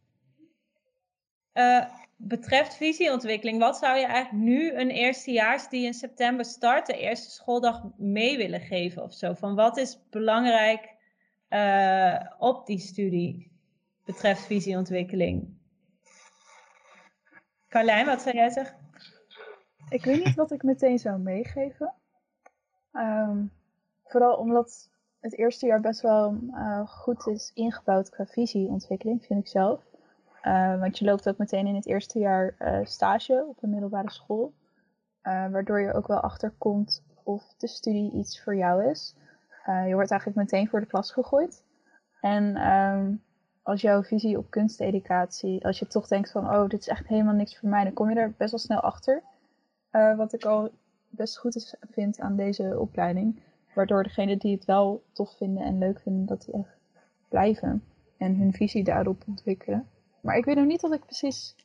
Eh, 1.51 1.85
betreft 2.23 2.75
visieontwikkeling, 2.75 3.59
wat 3.59 3.77
zou 3.77 3.97
je 3.97 4.05
eigenlijk 4.05 4.43
nu 4.43 4.73
een 4.73 4.89
eerstejaars 4.89 5.69
die 5.69 5.85
in 5.85 5.93
september 5.93 6.45
start, 6.45 6.85
de 6.85 6.97
eerste 6.97 7.31
schooldag, 7.31 7.83
mee 7.97 8.37
willen 8.37 8.61
geven 8.61 9.03
of 9.03 9.13
zo? 9.13 9.33
Van 9.33 9.55
wat 9.55 9.77
is 9.77 9.99
belangrijk 10.09 10.95
eh, 11.47 12.19
op 12.37 12.65
die 12.65 12.79
studie 12.79 13.51
betreft 14.05 14.45
visieontwikkeling? 14.45 15.59
Carlijn, 17.67 18.05
wat 18.05 18.21
zou 18.21 18.35
jij 18.35 18.49
zeggen? 18.49 18.77
Ik 19.89 20.03
weet 20.03 20.23
niet 20.25 20.35
wat 20.35 20.51
ik 20.51 20.63
meteen 20.63 20.99
zou 20.99 21.19
meegeven. 21.19 21.93
Ehm, 22.91 23.45
vooral 24.03 24.35
omdat 24.35 24.89
het 25.19 25.37
eerste 25.37 25.65
jaar 25.65 25.81
best 25.81 26.01
wel 26.01 26.37
eh, 26.53 26.87
goed 26.87 27.27
is 27.27 27.51
ingebouwd 27.53 28.09
qua 28.09 28.25
visieontwikkeling, 28.25 29.25
vind 29.25 29.39
ik 29.39 29.47
zelf. 29.47 29.90
Eh, 30.41 30.79
want 30.79 30.97
je 30.97 31.05
loopt 31.05 31.29
ook 31.29 31.37
meteen 31.37 31.67
in 31.67 31.75
het 31.75 31.85
eerste 31.85 32.19
jaar 32.19 32.55
eh, 32.57 32.79
stage 32.83 33.45
op 33.47 33.63
een 33.63 33.69
middelbare 33.69 34.11
school. 34.11 34.53
eh, 35.21 35.49
waardoor 35.49 35.81
je 35.81 35.93
ook 35.93 36.07
wel 36.07 36.19
achterkomt 36.19 37.03
of 37.23 37.53
de 37.57 37.67
studie 37.67 38.11
iets 38.11 38.43
voor 38.43 38.55
jou 38.55 38.85
is. 38.89 39.15
Je 39.65 39.93
wordt 39.93 40.11
eigenlijk 40.11 40.39
meteen 40.39 40.69
voor 40.69 40.79
de 40.79 40.85
klas 40.85 41.11
gegooid. 41.11 41.63
En 42.21 42.55
ehm, 42.55 43.13
als 43.61 43.81
jouw 43.81 44.03
visie 44.03 44.37
op 44.37 44.49
kunsteducatie, 44.49 45.65
als 45.65 45.79
je 45.79 45.87
toch 45.87 46.07
denkt 46.07 46.31
van, 46.31 46.49
oh, 46.49 46.67
dit 46.67 46.79
is 46.79 46.87
echt 46.87 47.07
helemaal 47.07 47.33
niks 47.33 47.57
voor 47.57 47.69
mij, 47.69 47.83
dan 47.83 47.93
kom 47.93 48.09
je 48.09 48.15
er 48.19 48.33
best 48.37 48.51
wel 48.51 48.59
snel 48.59 48.79
achter. 48.79 49.23
Wat 49.91 50.33
ik 50.33 50.45
al 50.45 50.71
best 51.09 51.37
goed 51.37 51.77
vind 51.91 52.19
aan 52.19 52.35
deze 52.35 52.79
opleiding. 52.79 53.41
Waardoor 53.75 54.03
degenen 54.03 54.37
die 54.37 54.55
het 54.55 54.65
wel 54.65 55.03
tof 55.11 55.37
vinden 55.37 55.63
en 55.63 55.77
leuk 55.77 55.99
vinden, 55.99 56.25
dat 56.25 56.41
die 56.45 56.53
echt 56.53 56.77
blijven. 57.29 57.83
En 58.17 58.35
hun 58.35 58.53
visie 58.53 58.83
daarop 58.83 59.23
ontwikkelen. 59.27 59.87
Maar 60.21 60.37
ik 60.37 60.45
weet 60.45 60.55
nog 60.55 60.65
niet 60.65 60.81
wat 60.81 60.93
ik 60.93 61.05
precies 61.05 61.55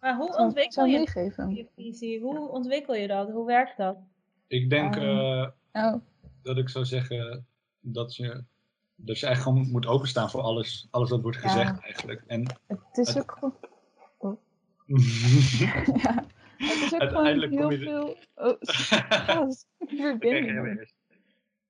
Maar 0.00 0.16
hoe 0.16 0.32
zou, 0.32 0.44
ontwikkel 0.44 0.72
zou 0.72 0.88
je 0.88 0.96
meegeven. 0.98 1.54
je 1.54 1.66
visie? 1.74 2.20
Hoe 2.20 2.48
ontwikkel 2.48 2.94
je 2.94 3.06
dat? 3.06 3.30
Hoe 3.30 3.46
werkt 3.46 3.76
dat? 3.76 3.96
Ik 4.46 4.70
denk 4.70 4.96
Ehm. 4.96 5.04
eh, 5.72 5.84
Oh, 5.84 5.94
dat 6.42 6.56
ik 6.58 6.68
zou 6.68 6.84
zeggen 6.84 7.46
dat 7.80 8.16
je, 8.16 8.44
dat 8.96 9.18
je 9.18 9.26
eigenlijk 9.26 9.56
gewoon 9.56 9.70
moet 9.72 9.86
openstaan 9.86 10.30
voor 10.30 10.40
alles, 10.40 10.88
alles 10.90 11.10
wat 11.10 11.22
wordt 11.22 11.36
Ja. 11.42 11.48
gezegd 11.48 11.80
eigenlijk. 11.80 12.22
En 12.26 12.46
het 12.66 12.98
is 12.98 13.16
ook 13.18 13.30
gewoon... 13.38 13.54
ja, 16.02 16.24
het 16.58 16.82
is 16.82 16.94
ook 16.94 17.00
gewoon 17.00 17.00
Uiteindelijk 17.00 17.52
heel 17.52 17.60
kom 17.62 17.70
je 17.70 17.78
er- 17.78 17.82
veel... 17.84 18.16
Oh, 18.34 19.50
verbinding. 20.08 20.90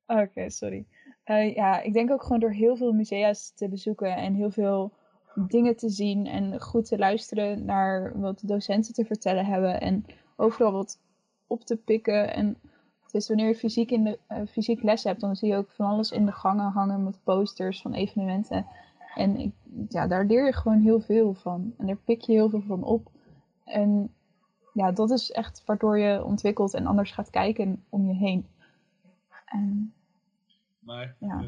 Oké, 0.06 0.50
sorry. 0.50 0.86
Eh, 1.24 1.54
ja, 1.54 1.80
ik 1.80 1.92
denk 1.92 2.10
ook 2.10 2.22
gewoon 2.22 2.40
door 2.40 2.50
heel 2.52 2.76
veel 2.76 2.92
musea's 2.92 3.52
te 3.54 3.68
bezoeken 3.68 4.16
en 4.16 4.34
heel 4.34 4.50
veel 4.50 4.92
dingen 5.34 5.76
te 5.76 5.88
zien 5.88 6.26
en 6.26 6.60
goed 6.60 6.84
te 6.84 6.98
luisteren 6.98 7.64
naar 7.64 8.20
wat 8.20 8.38
de 8.38 8.46
docenten 8.46 8.94
te 8.94 9.04
vertellen 9.04 9.46
hebben 9.46 9.80
en 9.80 10.04
overal 10.36 10.72
wat 10.72 10.98
op 11.46 11.64
te 11.64 11.76
pikken. 11.76 12.34
En 12.34 12.56
is 13.12 13.28
wanneer 13.28 13.48
je 13.48 13.54
fysiek, 13.54 13.90
in 13.90 14.04
de, 14.04 14.18
eh, 14.26 14.42
fysiek 14.48 14.82
les 14.82 15.04
hebt, 15.04 15.20
dan 15.20 15.36
zie 15.36 15.48
je 15.48 15.56
ook 15.56 15.70
van 15.70 15.86
alles 15.86 16.10
in 16.10 16.26
de 16.26 16.32
gangen 16.32 16.70
hangen 16.70 17.04
met 17.04 17.22
posters 17.22 17.82
van 17.82 17.92
evenementen. 17.92 18.66
En 19.14 19.36
ik, 19.36 19.52
ja, 19.88 20.06
daar 20.06 20.24
leer 20.24 20.44
je 20.44 20.52
gewoon 20.52 20.80
heel 20.80 21.00
veel 21.00 21.34
van. 21.34 21.74
En 21.78 21.86
daar 21.86 21.96
pik 21.96 22.20
je 22.20 22.32
heel 22.32 22.50
veel 22.50 22.62
van 22.66 22.84
op. 22.84 23.10
En 23.64 24.14
ja, 24.72 24.92
dat 24.92 25.10
is 25.10 25.30
echt 25.30 25.62
waardoor 25.66 25.98
je 25.98 26.24
ontwikkelt 26.24 26.74
en 26.74 26.86
anders 26.86 27.12
gaat 27.12 27.30
kijken 27.30 27.84
om 27.88 28.06
je 28.06 28.14
heen. 28.14 28.46
En 29.44 29.94
Maar 30.84 31.16
Ja. 31.18 31.44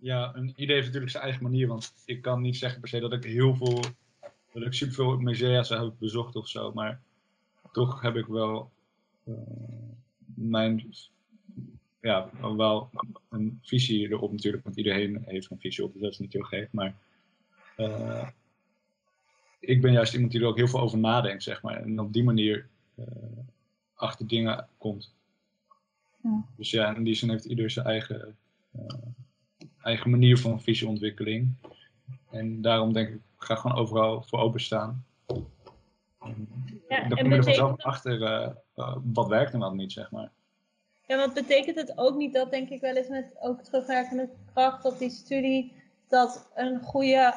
ja, 0.00 0.34
een 0.34 0.52
idee 0.56 0.74
heeft 0.74 0.86
natuurlijk 0.86 1.12
zijn 1.12 1.24
eigen 1.24 1.42
manier. 1.42 1.66
Want 1.66 1.92
ik 2.04 2.22
kan 2.22 2.40
niet 2.40 2.56
zeggen 2.56 2.80
per 2.80 2.88
se 2.88 3.00
dat 3.00 3.12
ik 3.12 3.24
heel 3.24 3.54
veel, 3.54 3.80
dat 4.52 4.62
ik 4.62 4.72
superveel 4.72 5.18
musea's 5.18 5.68
heb 5.68 5.92
bezocht 5.98 6.36
of 6.36 6.48
zo. 6.48 6.72
Maar 6.72 7.00
toch 7.72 8.00
heb 8.00 8.16
ik 8.16 8.26
wel 8.26 8.70
eh, 9.24 9.34
mijn, 10.34 10.94
ja, 12.00 12.30
wel 12.56 12.90
een 13.28 13.58
visie 13.62 14.08
erop 14.08 14.32
natuurlijk. 14.32 14.64
Want 14.64 14.76
iedereen 14.76 15.22
heeft 15.24 15.50
een 15.50 15.60
visie 15.60 15.84
op, 15.84 15.92
dus 15.92 16.02
dat 16.02 16.12
is 16.12 16.18
niet 16.18 16.32
heel 16.32 16.42
gek. 16.42 16.68
Maar 16.72 16.94
eh, 17.76 18.28
ik 19.60 19.80
ben 19.80 19.92
juist 19.92 20.14
iemand 20.14 20.32
die 20.32 20.40
er 20.40 20.46
ook 20.46 20.56
heel 20.56 20.68
veel 20.68 20.80
over 20.80 20.98
nadenkt, 20.98 21.42
zeg 21.42 21.62
maar. 21.62 21.82
En 21.82 22.00
op 22.00 22.12
die 22.12 22.24
manier 22.24 22.68
eh, 22.94 23.04
achter 23.94 24.26
dingen 24.26 24.68
komt. 24.78 25.12
Ja. 26.22 26.44
Dus 26.56 26.70
ja, 26.70 26.96
in 26.96 27.04
die 27.04 27.14
zin 27.14 27.30
heeft 27.30 27.44
ieder 27.44 27.70
zijn 27.70 27.86
eigen 27.86 28.26
eh, 28.26 28.32
eigen 29.82 30.10
manier 30.10 30.38
van 30.38 30.60
visieontwikkeling. 30.60 31.54
En 32.30 32.62
daarom 32.62 32.92
denk 32.92 33.08
ik, 33.08 33.20
ga 33.36 33.54
gewoon 33.54 33.76
overal 33.76 34.22
voor 34.22 34.38
openstaan. 34.38 35.04
En 36.20 36.48
Ja, 36.88 37.08
dan 37.08 37.18
kom 37.18 37.30
je 37.30 37.36
er 37.36 37.44
vanzelf 37.44 37.82
achter 37.82 38.22
eh, 38.22 38.50
eh, 38.74 38.96
wat 39.04 39.28
werkt 39.28 39.52
en 39.52 39.58
wat 39.58 39.74
niet, 39.74 39.92
zeg 39.92 40.10
maar. 40.10 40.30
ja, 41.06 41.16
want 41.16 41.34
betekent 41.34 41.76
het 41.76 41.98
ook 41.98 42.16
niet 42.16 42.34
dat, 42.34 42.50
denk 42.50 42.68
ik 42.68 42.80
wel 42.80 42.96
eens 42.96 43.08
met 43.08 43.36
ook 43.40 43.62
terugwerkende 43.62 44.28
kracht 44.52 44.84
op 44.84 44.98
die 44.98 45.10
studie, 45.10 45.72
dat 46.08 46.50
een 46.54 46.80
goede 46.80 47.34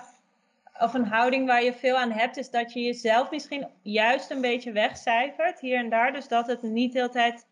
of 0.79 0.93
een 0.93 1.05
houding 1.05 1.47
waar 1.47 1.63
je 1.63 1.73
veel 1.73 1.97
aan 1.97 2.11
hebt, 2.11 2.37
is 2.37 2.49
dat 2.49 2.73
je 2.73 2.81
jezelf 2.81 3.31
misschien 3.31 3.67
juist 3.81 4.31
een 4.31 4.41
beetje 4.41 4.71
wegcijfert 4.71 5.59
hier 5.59 5.77
en 5.77 5.89
daar. 5.89 6.13
Dus 6.13 6.27
dat 6.27 6.47
het 6.47 6.61
niet 6.61 6.93
de 6.93 6.99
hele 6.99 7.11
tijd 7.11 7.45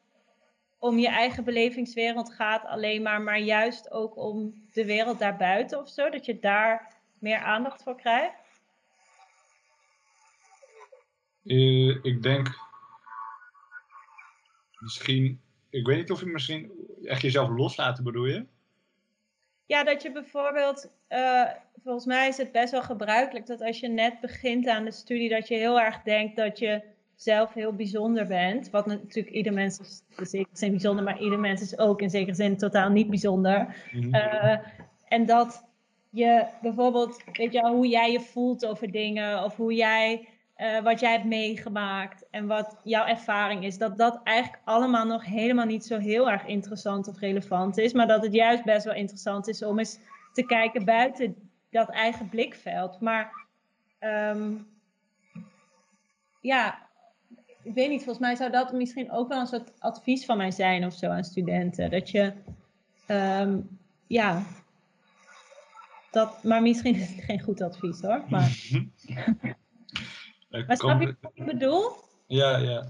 om 0.80 0.98
je 0.98 1.08
eigen 1.08 1.44
belevingswereld 1.44 2.34
gaat 2.34 2.66
alleen 2.66 3.02
maar, 3.02 3.22
maar 3.22 3.40
juist 3.40 3.92
ook 3.92 4.18
om 4.18 4.68
de 4.74 4.86
wereld 4.86 5.20
daarbuiten 5.20 5.80
of 5.80 5.90
zo. 5.90 6.10
Dat 6.10 6.26
je 6.26 6.40
daar 6.40 6.96
meer 7.18 7.40
aandacht 7.40 7.84
voor 7.84 7.96
krijgt. 7.96 8.48
Eh, 11.44 12.04
ik 12.04 12.24
denk 12.24 12.60
misschien, 14.80 15.42
ik 15.70 15.86
weet 15.86 15.98
niet 15.98 16.12
of 16.12 16.20
je 16.20 16.26
misschien 16.26 16.72
echt 17.04 17.22
jezelf 17.22 17.50
loslaten 17.50 18.04
bedoel 18.04 18.26
je? 18.26 18.46
Ja, 19.66 19.84
dat 19.84 20.02
je 20.02 20.12
bijvoorbeeld, 20.12 20.92
eh, 21.08 21.50
volgens 21.84 22.06
mij 22.06 22.28
is 22.28 22.38
het 22.38 22.52
best 22.52 22.72
wel 22.72 22.84
gebruikelijk 22.84 23.46
dat 23.46 23.62
als 23.62 23.80
je 23.80 23.88
net 23.88 24.20
begint 24.20 24.68
aan 24.68 24.86
de 24.86 24.92
studie, 24.92 25.30
dat 25.30 25.48
je 25.48 25.56
heel 25.56 25.80
erg 25.80 26.02
denkt 26.02 26.36
dat 26.36 26.60
je 26.60 26.84
zelf 27.22 27.54
heel 27.54 27.74
bijzonder 27.74 28.28
bent. 28.28 28.70
Wat 28.70 28.86
natuurlijk 28.86 29.36
ieder 29.36 29.54
mens 29.54 29.80
is 29.80 30.04
in 30.18 30.26
zekere 30.26 30.58
zin 30.58 30.70
bijzonder, 30.72 31.04
maar 31.04 31.20
ieder 31.20 31.40
mens 31.40 31.62
is 31.62 31.78
ook 31.78 32.02
in 32.02 32.10
zekere 32.10 32.36
zin 32.36 32.58
totaal 32.58 32.90
niet 32.90 33.10
bijzonder. 33.10 33.76
Mhm. 33.92 34.14
Eh, 34.14 34.58
en 35.08 35.26
dat 35.26 35.68
je 36.10 36.46
bijvoorbeeld, 36.62 37.24
weet 37.32 37.54
je 37.54 37.68
hoe 37.68 37.88
jij 37.88 38.12
je 38.12 38.20
voelt 38.20 38.66
over 38.66 38.92
dingen 38.92 39.44
of 39.44 39.56
hoe 39.56 39.74
jij, 39.74 40.28
eh, 40.56 40.82
wat 40.82 41.00
jij 41.00 41.12
hebt 41.12 41.26
meegemaakt 41.26 42.30
en 42.30 42.48
wat 42.48 42.78
jouw 42.84 43.06
ervaring 43.06 43.64
is, 43.64 43.78
dat 43.78 43.98
dat 43.98 44.20
eigenlijk 44.24 44.62
allemaal 44.66 45.06
nog 45.06 45.26
helemaal 45.26 45.66
niet 45.66 45.86
zo 45.86 45.98
heel 45.98 46.30
erg 46.30 46.46
interessant 46.46 47.08
of 47.08 47.20
relevant 47.20 47.78
is, 47.78 47.94
maar 47.94 48.08
dat 48.08 48.24
het 48.24 48.34
juist 48.34 48.64
best 48.64 48.86
wel 48.86 48.94
interessant 48.96 49.48
is 49.48 49.64
om 49.64 49.80
eens 49.80 50.00
te 50.34 50.46
kijken 50.46 50.86
buiten 50.86 51.36
dat 51.70 51.90
eigen 51.90 52.30
blikveld. 52.30 53.00
Maar 53.00 53.48
ehm, 54.00 54.52
ja, 56.42 56.89
ik 57.64 57.74
weet 57.74 57.90
niet, 57.90 58.04
volgens 58.04 58.26
mij 58.26 58.36
zou 58.36 58.52
dat 58.52 58.74
misschien 58.74 59.12
ook 59.12 59.28
wel 59.28 59.40
een 59.40 59.48
soort 59.48 59.72
advies 59.80 60.26
van 60.26 60.38
mij 60.38 60.52
zijn 60.52 60.86
of 60.86 60.94
zo 60.94 61.10
aan 61.10 61.24
studenten. 61.24 61.92
Dat 61.92 62.10
je, 62.10 62.34
ehm, 63.06 63.60
ja, 64.08 64.44
dat, 66.12 66.44
maar 66.44 66.62
misschien 66.62 66.96
is 66.96 67.10
het 67.10 67.24
geen 67.24 67.42
goed 67.42 67.62
advies 67.62 68.02
hoor. 68.02 68.24
Maar, 68.30 68.58
maar 70.68 70.78
snap 70.78 71.02
je 71.02 71.16
wat 71.22 71.32
ik 71.34 71.46
bedoel? 71.46 71.92
Ja, 72.28 72.58
ja. 72.58 72.86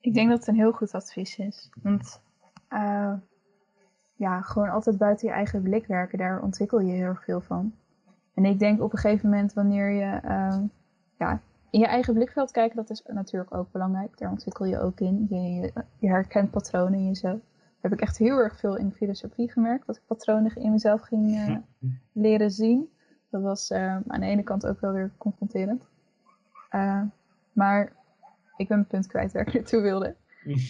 Ik 0.00 0.14
denk 0.14 0.28
dat 0.28 0.38
het 0.38 0.48
een 0.48 0.54
heel 0.54 0.72
goed 0.72 0.92
advies 0.92 1.38
is. 1.38 1.70
Want 1.82 2.20
eh, 2.68 3.14
ja, 4.16 4.40
gewoon 4.40 4.68
altijd 4.68 4.98
buiten 4.98 5.28
je 5.28 5.34
eigen 5.34 5.62
blik 5.62 5.86
werken, 5.86 6.18
daar 6.18 6.42
ontwikkel 6.42 6.80
je 6.80 6.92
heel 6.92 7.04
erg 7.04 7.24
veel 7.24 7.40
van. 7.40 7.74
En 8.34 8.44
ik 8.44 8.58
denk 8.58 8.82
op 8.82 8.92
een 8.92 8.98
gegeven 8.98 9.28
moment 9.28 9.52
wanneer 9.52 9.90
je 9.90 10.20
eh, 10.22 10.58
ja, 11.18 11.40
in 11.72 11.80
je 11.80 11.86
eigen 11.86 12.14
blikveld 12.14 12.50
kijken, 12.50 12.76
dat 12.76 12.90
is 12.90 13.02
natuurlijk 13.06 13.54
ook 13.54 13.72
belangrijk. 13.72 14.18
Daar 14.18 14.30
ontwikkel 14.30 14.64
je 14.64 14.80
ook 14.80 15.00
in. 15.00 15.26
Je, 15.30 15.36
je, 15.36 15.72
je 15.98 16.08
herkent 16.08 16.50
patronen 16.50 16.98
in 16.98 17.06
jezelf. 17.06 17.40
Dat 17.40 17.90
heb 17.90 17.92
ik 17.92 18.00
echt 18.00 18.18
heel 18.18 18.36
erg 18.36 18.58
veel 18.58 18.76
in 18.76 18.88
de 18.88 18.94
filosofie 18.94 19.50
gemerkt. 19.50 19.86
Dat 19.86 19.96
ik 19.96 20.02
patronen 20.06 20.56
in 20.56 20.70
mezelf 20.70 21.00
ging 21.00 21.36
eh, 21.36 21.56
leren 22.12 22.50
zien. 22.50 22.90
Dat 23.30 23.42
was 23.42 23.70
eh, 23.70 23.96
aan 24.06 24.20
de 24.20 24.26
ene 24.26 24.42
kant 24.42 24.66
ook 24.66 24.80
wel 24.80 24.92
weer 24.92 25.12
confronterend. 25.18 25.82
Eh, 26.68 27.02
maar 27.52 27.92
ik 28.56 28.68
ben 28.68 28.76
mijn 28.76 28.86
punt 28.86 29.06
kwijt 29.06 29.32
waar 29.32 29.46
ik 29.46 29.54
naartoe 29.54 29.80
wilde. 29.80 30.14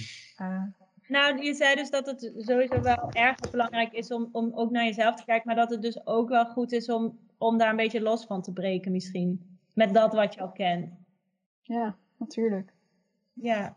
Nou, 1.09 1.43
je 1.43 1.55
zei 1.55 1.75
dus 1.75 1.91
dat 1.91 2.07
het 2.07 2.33
sowieso 2.37 2.81
wel 2.81 3.11
erg 3.11 3.51
belangrijk 3.51 3.93
is 3.93 4.11
om, 4.11 4.29
om 4.33 4.53
ook 4.55 4.71
naar 4.71 4.85
jezelf 4.85 5.17
te 5.17 5.25
kijken, 5.25 5.47
maar 5.47 5.57
dat 5.57 5.71
het 5.71 5.83
dus 5.83 6.07
ook 6.07 6.29
wel 6.29 6.47
goed 6.47 6.73
is 6.73 6.91
om, 6.91 7.19
om 7.39 7.59
daar 7.59 7.71
een 7.71 7.77
beetje 7.77 8.01
los 8.01 8.25
van 8.25 8.43
te 8.43 8.53
breken 8.53 8.93
misschien. 8.93 9.52
Met 9.73 9.95
dat 9.95 10.13
wat 10.13 10.35
je 10.35 10.41
al 10.41 10.53
kent. 10.53 10.91
ja, 11.61 11.97
natuurlijk. 12.17 12.73
Ja. 13.33 13.77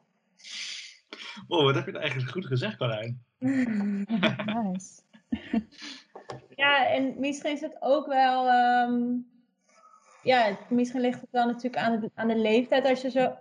Wow, 1.48 1.64
wat 1.64 1.76
heb 1.76 1.86
je 1.86 1.92
nou 1.92 2.04
eigenlijk 2.04 2.34
goed 2.34 2.46
gezegd, 2.46 2.78
Carlijn? 2.78 3.24
Nice. 4.46 5.02
Ja, 6.56 6.88
en 6.88 7.20
misschien 7.20 7.52
is 7.52 7.62
het 7.62 7.78
ook 7.80 8.06
wel. 8.08 8.48
ehm, 8.48 9.18
ja, 10.24 10.58
misschien 10.70 11.02
ligt 11.02 11.22
het 11.22 11.32
wel 11.32 11.46
natuurlijk 11.46 11.78
aan 11.78 12.00
de, 12.00 12.12
aan 12.14 12.28
de 12.28 12.38
leeftijd. 12.38 12.86
Als 12.86 13.02
je 13.02 13.10
zo 13.10 13.36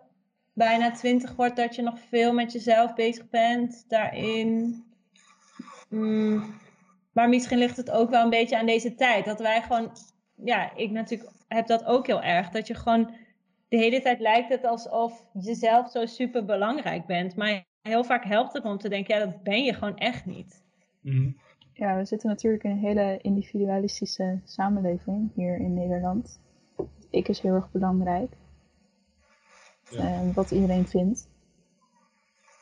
bijna 0.53 0.91
twintig 0.91 1.35
wordt, 1.35 1.57
dat 1.57 1.75
je 1.75 1.83
nog 1.83 1.99
veel 2.09 2.33
met 2.33 2.53
jezelf 2.53 2.95
bezig 2.95 3.29
bent 3.29 3.85
daarin. 3.89 4.85
Mm, 5.89 6.55
maar 7.13 7.29
misschien 7.29 7.59
ligt 7.59 7.77
het 7.77 7.91
ook 7.91 8.11
wel 8.11 8.23
een 8.23 8.31
beetje 8.31 8.59
aan 8.59 8.67
deze 8.67 8.95
tijd. 8.95 9.25
Dat 9.25 9.41
wij 9.41 9.63
gewoon. 9.63 9.97
Ja, 10.45 10.77
ik 10.77 10.91
natuurlijk 10.91 11.31
heb 11.55 11.67
dat 11.67 11.85
ook 11.85 12.07
heel 12.07 12.23
erg. 12.23 12.51
Dat 12.51 12.67
je 12.67 12.75
gewoon. 12.75 13.15
De 13.69 13.77
hele 13.77 14.03
tijd 14.03 14.21
lijkt 14.21 14.49
het 14.49 14.65
alsof 14.65 15.27
je 15.33 15.55
zelf 15.55 15.91
zo 15.91 16.07
super 16.07 16.45
belangrijk 16.45 17.07
bent. 17.07 17.37
Maar 17.37 17.65
heel 17.83 18.05
vaak 18.05 18.25
helpt 18.25 18.53
het 18.53 18.65
om 18.65 18.79
te 18.79 18.89
denken: 18.89 19.19
ja, 19.19 19.25
dat 19.25 19.43
ben 19.43 19.65
je 19.65 19.75
gewoon 19.75 19.97
echt 19.97 20.27
niet. 20.27 20.65
Mhm. 21.01 21.31
Ja, 21.73 21.97
we 21.97 22.05
zitten 22.05 22.29
natuurlijk 22.29 22.65
in 22.65 22.71
een 22.71 22.79
hele 22.79 23.19
individualistische 23.23 24.41
samenleving 24.45 25.31
hier 25.35 25.57
in 25.57 25.75
Nederland. 25.75 26.41
Ik 27.11 27.29
is 27.29 27.41
heel 27.41 27.55
erg 27.55 27.71
belangrijk. 27.71 28.33
Ja. 29.91 29.99
eh, 29.99 30.35
wat 30.35 30.51
iedereen 30.51 30.87
vindt. 30.87 31.29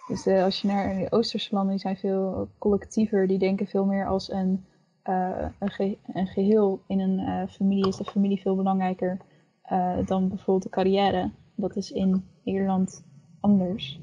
Dus 0.07 0.27
eh, 0.27 0.43
als 0.43 0.61
je 0.61 0.69
naar 0.69 0.95
de 0.95 1.11
Oosterse 1.11 1.55
landen, 1.55 1.71
die 1.71 1.81
zijn 1.81 1.97
veel 1.97 2.49
collectiever. 2.59 3.27
Die 3.27 3.39
denken 3.39 3.67
veel 3.67 3.85
meer 3.85 4.07
als 4.07 4.31
een, 4.31 4.67
eh, 5.03 5.47
een, 5.59 5.71
ge- 5.71 5.99
een 6.13 6.27
geheel. 6.27 6.83
In 6.87 7.01
een 7.01 7.19
eh, 7.19 7.49
familie 7.49 7.89
is 7.89 7.97
de 7.97 8.05
familie 8.05 8.41
veel 8.41 8.57
belangrijker 8.57 9.21
eh, 9.63 10.07
dan 10.07 10.29
bijvoorbeeld 10.29 10.63
de 10.63 10.69
carrière. 10.69 11.31
Dat 11.55 11.77
is 11.77 11.93
in 11.93 12.25
Nederland 12.45 13.05
anders. 13.41 14.01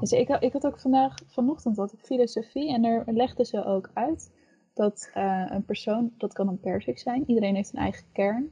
Dus 0.00 0.12
ik, 0.12 0.28
ik 0.28 0.52
had 0.52 0.66
ook 0.66 0.80
vandaag, 0.80 1.14
vanochtend 1.26 1.76
wat 1.76 1.94
filosofie 1.98 2.74
en 2.74 2.82
daar 2.82 3.02
legden 3.06 3.46
ze 3.46 3.64
ook 3.64 3.90
uit 3.94 4.34
dat 4.74 5.10
een 5.48 5.64
persoon, 5.64 6.12
dat 6.16 6.32
kan 6.32 6.48
een 6.48 6.60
persik 6.60 6.98
zijn, 6.98 7.24
iedereen 7.26 7.54
heeft 7.54 7.72
een 7.72 7.78
eigen 7.78 8.06
kern 8.12 8.50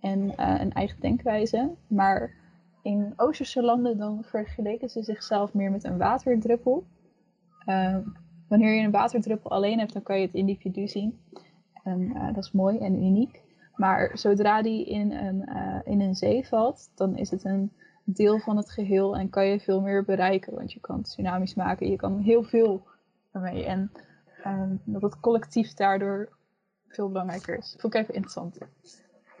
en 0.00 0.32
een 0.60 0.72
eigen 0.72 1.00
denkwijze, 1.00 1.70
maar 1.86 2.34
in 2.82 3.12
Oosterse 3.16 3.62
landen 3.62 3.98
dan 3.98 4.24
vergeleken 4.24 4.88
ze 4.88 5.02
zichzelf 5.02 5.54
meer 5.54 5.70
met 5.70 5.84
een 5.84 5.98
waterdruppel. 5.98 6.84
Wanneer 8.50 8.74
je 8.74 8.82
een 8.82 8.90
waterdruppel 8.90 9.50
alleen 9.50 9.78
hebt, 9.78 9.92
dan 9.92 10.02
kan 10.02 10.20
je 10.20 10.26
het 10.26 10.34
individu 10.34 10.88
zien. 10.88 11.20
En 11.84 12.12
eh, 12.14 12.34
dat 12.34 12.44
is 12.44 12.52
mooi 12.52 12.78
en 12.78 13.04
uniek. 13.04 13.40
Maar 13.76 14.10
zodra 14.18 14.62
die 14.62 14.86
in 14.86 15.12
een, 15.12 15.46
eh, 15.46 15.80
in 15.84 16.00
een 16.00 16.14
zee 16.14 16.46
valt, 16.46 16.90
dan 16.94 17.16
is 17.16 17.30
het 17.30 17.44
een 17.44 17.72
deel 18.04 18.38
van 18.38 18.56
het 18.56 18.70
geheel 18.70 19.16
en 19.16 19.30
kan 19.30 19.46
je 19.46 19.60
veel 19.60 19.80
meer 19.80 20.04
bereiken. 20.04 20.54
Want 20.54 20.72
je 20.72 20.80
kan 20.80 21.02
tsunamis 21.02 21.54
maken, 21.54 21.90
je 21.90 21.96
kan 21.96 22.18
heel 22.18 22.42
veel 22.42 22.86
ermee. 23.32 23.64
En 23.64 23.92
ehm, 24.42 24.76
dat 24.84 25.02
het 25.02 25.20
collectief 25.20 25.74
daardoor 25.74 26.28
veel 26.88 27.08
belangrijker 27.08 27.58
is. 27.58 27.76
Vond 27.78 27.94
ik 27.94 28.00
even 28.00 28.14
interessant. 28.14 28.58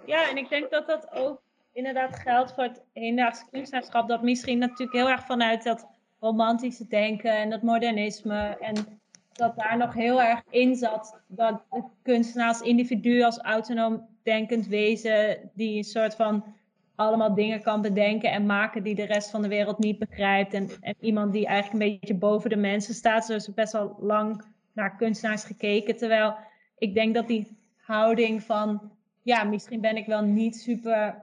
Ja, 0.06 0.28
en 0.30 0.36
ik 0.36 0.48
denk 0.48 0.70
dat 0.70 0.86
dat 0.86 1.12
ook 1.12 1.40
inderdaad 1.72 2.18
geldt 2.18 2.52
voor 2.52 2.64
het 2.64 2.82
hedendaagse 2.92 3.44
kunstenaarschap. 3.50 4.08
Dat 4.08 4.22
misschien 4.22 4.58
natuurlijk 4.58 4.92
heel 4.92 5.08
erg 5.08 5.26
vanuit 5.26 5.62
dat 5.62 5.86
romantische 6.20 6.86
denken 6.86 7.36
en 7.36 7.50
dat 7.50 7.62
modernisme. 7.62 8.56
En 8.60 8.99
dat 9.40 9.56
daar 9.56 9.76
nog 9.76 9.94
heel 9.94 10.22
erg 10.22 10.42
in 10.50 10.76
zat 10.76 11.20
dat 11.26 11.62
de 11.70 11.82
kunstenaar 12.02 12.48
als 12.48 12.60
individu, 12.60 13.22
als 13.22 13.38
autonoom 13.38 14.06
denkend 14.22 14.66
wezen, 14.66 15.50
die 15.54 15.76
een 15.76 15.84
soort 15.84 16.14
van 16.14 16.44
allemaal 16.94 17.34
dingen 17.34 17.62
kan 17.62 17.82
bedenken 17.82 18.30
en 18.30 18.46
maken 18.46 18.82
die 18.82 18.94
de 18.94 19.04
rest 19.04 19.30
van 19.30 19.42
de 19.42 19.48
wereld 19.48 19.78
niet 19.78 19.98
begrijpt. 19.98 20.54
En, 20.54 20.68
iemand 21.00 21.32
die 21.32 21.46
eigenlijk 21.46 21.84
een 21.84 21.98
beetje 21.98 22.14
boven 22.14 22.50
de 22.50 22.56
mensen 22.56 22.94
staat. 22.94 23.26
Zo 23.26 23.34
is 23.34 23.54
best 23.54 23.72
wel 23.72 23.96
lang 24.00 24.44
naar 24.72 24.96
kunstenaars 24.96 25.44
gekeken. 25.44 25.96
Terwijl 25.96 26.36
ik 26.78 26.94
denk 26.94 27.14
dat 27.14 27.26
die 27.26 27.56
houding 27.76 28.42
van, 28.42 28.92
ja, 29.22 29.44
misschien 29.44 29.80
ben 29.80 29.96
ik 29.96 30.06
wel 30.06 30.22
niet 30.22 30.56
super 30.56 31.22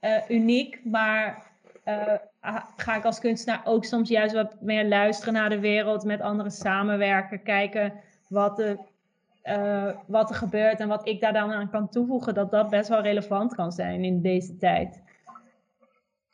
eh, 0.00 0.16
uniek, 0.28 0.80
maar 0.84 1.46
ha- 1.84 2.20
ga 2.76 2.96
ik 2.96 3.04
als 3.04 3.20
kunstenaar 3.20 3.60
ook 3.64 3.84
soms 3.84 4.08
juist 4.08 4.34
wat 4.34 4.60
meer 4.60 4.88
luisteren 4.88 5.34
naar 5.34 5.48
de 5.48 5.60
wereld, 5.60 6.04
met 6.04 6.20
anderen 6.20 6.52
samenwerken, 6.52 7.42
kijken 7.42 7.92
wat, 8.28 8.56
de, 8.56 8.78
eh, 9.42 9.90
wat 10.06 10.30
er 10.30 10.36
gebeurt 10.36 10.80
en 10.80 10.88
wat 10.88 11.08
ik 11.08 11.20
daar 11.20 11.32
dan 11.32 11.52
aan 11.52 11.70
kan 11.70 11.88
toevoegen, 11.88 12.34
dat 12.34 12.50
dat 12.50 12.70
best 12.70 12.88
wel 12.88 13.00
relevant 13.00 13.54
kan 13.54 13.72
zijn 13.72 14.04
in 14.04 14.20
deze 14.20 14.56
tijd. 14.56 15.02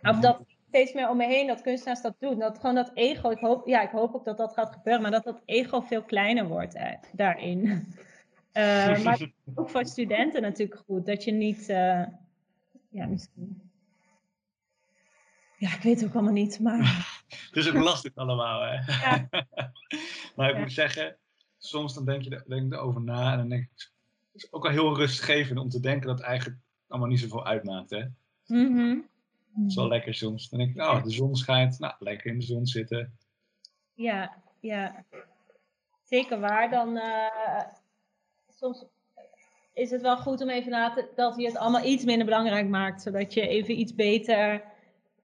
Of 0.02 0.18
dat 0.18 0.40
steeds 0.68 0.92
meer 0.92 1.08
om 1.08 1.16
me 1.16 1.26
heen, 1.26 1.46
dat 1.46 1.62
kunstenaars 1.62 2.02
dat 2.02 2.14
doen. 2.18 2.38
Dat 2.38 2.58
gewoon 2.58 2.74
dat 2.74 2.90
ego, 2.94 3.30
ik 3.30 3.38
hoop, 3.38 3.66
ja, 3.66 3.82
ik 3.82 3.90
hoop 3.90 4.14
ook 4.14 4.24
dat 4.24 4.36
dat 4.36 4.52
gaat 4.52 4.72
gebeuren, 4.72 5.02
maar 5.02 5.10
dat 5.10 5.24
dat 5.24 5.42
ego 5.44 5.80
veel 5.80 6.02
kleiner 6.02 6.48
wordt 6.48 6.74
eh, 6.74 6.92
daarin. 7.12 7.60
Eh, 8.52 9.04
maar 9.04 9.30
ook 9.54 9.70
voor 9.70 9.86
studenten 9.86 10.42
natuurlijk 10.42 10.80
goed. 10.86 11.06
Dat 11.06 11.24
je 11.24 11.32
niet, 11.32 11.66
ja, 12.88 13.06
misschien. 13.06 13.71
Ja, 15.62 15.74
ik 15.74 15.82
weet 15.82 16.00
het 16.00 16.08
ook 16.08 16.14
allemaal 16.14 16.32
niet, 16.32 16.60
maar. 16.60 16.78
Het 17.28 17.56
is 17.56 17.68
ook 17.68 17.74
lastig 17.82 18.14
allemaal, 18.14 18.60
hè? 18.62 18.74
Ja. 18.74 19.28
maar 20.36 20.48
ik 20.48 20.54
Ja. 20.54 20.60
moet 20.60 20.72
zeggen, 20.72 21.16
soms 21.58 21.94
dan 21.94 22.04
denk 22.04 22.22
je 22.22 22.30
er- 22.30 22.44
denk 22.48 22.62
ik 22.66 22.72
erover 22.72 23.00
na 23.00 23.32
en 23.32 23.38
dan 23.38 23.48
denk 23.48 23.62
ik, 23.62 23.70
het 24.32 24.42
is 24.42 24.52
ook 24.52 24.62
wel 24.62 24.72
heel 24.72 24.96
rustgevend 24.96 25.58
om 25.58 25.68
te 25.68 25.80
denken 25.80 26.06
dat 26.06 26.18
het 26.18 26.26
eigenlijk 26.26 26.60
allemaal 26.88 27.08
niet 27.08 27.20
zoveel 27.20 27.46
uitmaakt, 27.46 27.90
hè? 27.90 27.98
Het 28.46 29.66
is 29.68 29.74
wel 29.74 29.88
lekker 29.88 30.14
soms. 30.14 30.48
Dan 30.48 30.58
denk 30.58 30.74
ik, 30.74 30.80
oh, 30.82 31.02
de 31.02 31.10
zon 31.10 31.36
schijnt, 31.36 31.78
nou, 31.78 31.94
lekker 31.98 32.30
in 32.30 32.38
de 32.38 32.44
zon 32.44 32.66
zitten. 32.66 33.16
Ja, 33.94 34.42
ja. 34.60 35.04
Zeker 36.02 36.40
waar. 36.40 36.70
Dan 36.70 36.96
eh, 36.96 37.60
soms 38.58 38.84
is 39.72 39.90
het 39.90 40.00
wel 40.02 40.16
goed 40.16 40.40
om 40.40 40.48
even 40.48 40.70
na 40.70 40.90
te 40.92 41.08
dat 41.16 41.36
je 41.36 41.46
het 41.46 41.56
allemaal 41.56 41.84
iets 41.84 42.04
minder 42.04 42.24
belangrijk 42.26 42.68
maakt. 42.68 43.02
Zodat 43.02 43.34
je 43.34 43.48
even 43.48 43.78
iets 43.78 43.94
beter. 43.94 44.70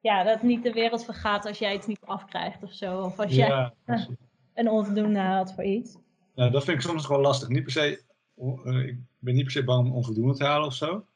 Ja, 0.00 0.22
dat 0.24 0.42
niet 0.42 0.62
de 0.62 0.72
wereld 0.72 1.04
vergaat 1.04 1.46
als 1.46 1.58
jij 1.58 1.74
iets 1.74 1.86
niet 1.86 2.00
afkrijgt 2.04 2.62
of 2.62 2.72
zo. 2.72 3.00
Of 3.00 3.18
als 3.18 3.34
jij 3.34 3.48
Ja, 3.48 3.74
een 4.54 4.70
onvoldoende 4.70 5.18
haalt 5.18 5.54
voor 5.54 5.64
iets. 5.64 5.96
Ja, 6.34 6.48
dat 6.48 6.64
vind 6.64 6.76
ik 6.76 6.88
soms 6.88 7.06
wel 7.06 7.20
lastig. 7.20 7.48
Niet 7.48 7.62
per 7.62 7.72
se, 7.72 8.02
eh, 8.36 8.86
ik 8.86 8.98
ben 9.18 9.34
niet 9.34 9.42
per 9.42 9.52
se 9.52 9.64
bang 9.64 9.86
om 9.86 9.92
onvoldoende 9.92 10.34
te 10.34 10.44
halen 10.44 10.66
of 10.66 10.74
zo. 10.74 11.06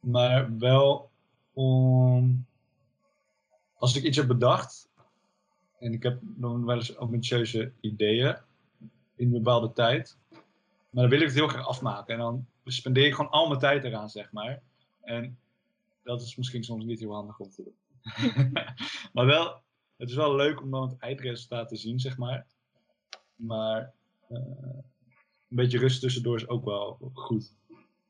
Maar 0.00 0.58
wel 0.58 1.10
om, 1.52 2.46
als 3.74 3.96
ik 3.96 4.02
iets 4.02 4.16
heb 4.16 4.26
bedacht, 4.26 4.88
en 5.78 5.92
ik 5.92 6.02
heb 6.02 6.18
dan 6.22 6.64
wel 6.64 6.76
eens 6.76 6.96
ambitieuze 6.96 7.72
ideeën 7.80 8.36
in 9.16 9.26
een 9.26 9.42
bepaalde 9.42 9.72
tijd, 9.72 10.18
maar 10.90 11.02
dan 11.02 11.08
wil 11.08 11.20
ik 11.20 11.26
het 11.26 11.34
heel 11.34 11.48
graag 11.48 11.66
afmaken. 11.66 12.14
En 12.14 12.20
dan 12.20 12.46
spendeer 12.64 13.06
ik 13.06 13.14
gewoon 13.14 13.30
al 13.30 13.48
mijn 13.48 13.60
tijd 13.60 13.84
eraan, 13.84 14.08
zeg 14.08 14.32
maar. 14.32 14.60
En 15.00 15.38
dat 16.08 16.22
is 16.22 16.36
misschien 16.36 16.64
soms 16.64 16.84
niet 16.84 17.00
heel 17.00 17.14
handig 17.14 17.38
om 17.38 17.50
te 17.50 17.62
doen. 17.62 17.76
maar 19.12 19.26
wel, 19.26 19.62
het 19.96 20.08
is 20.08 20.14
wel 20.14 20.34
leuk 20.34 20.62
om 20.62 20.70
dan 20.70 20.88
het 20.88 20.98
eindresultaat 20.98 21.68
te 21.68 21.76
zien, 21.76 22.00
zeg 22.00 22.16
maar. 22.16 22.46
Maar 23.34 23.92
eh, 24.28 24.38
een 25.48 25.56
beetje 25.56 25.78
rust 25.78 26.00
tussendoor 26.00 26.36
is 26.36 26.48
ook 26.48 26.64
wel 26.64 27.10
goed. 27.14 27.54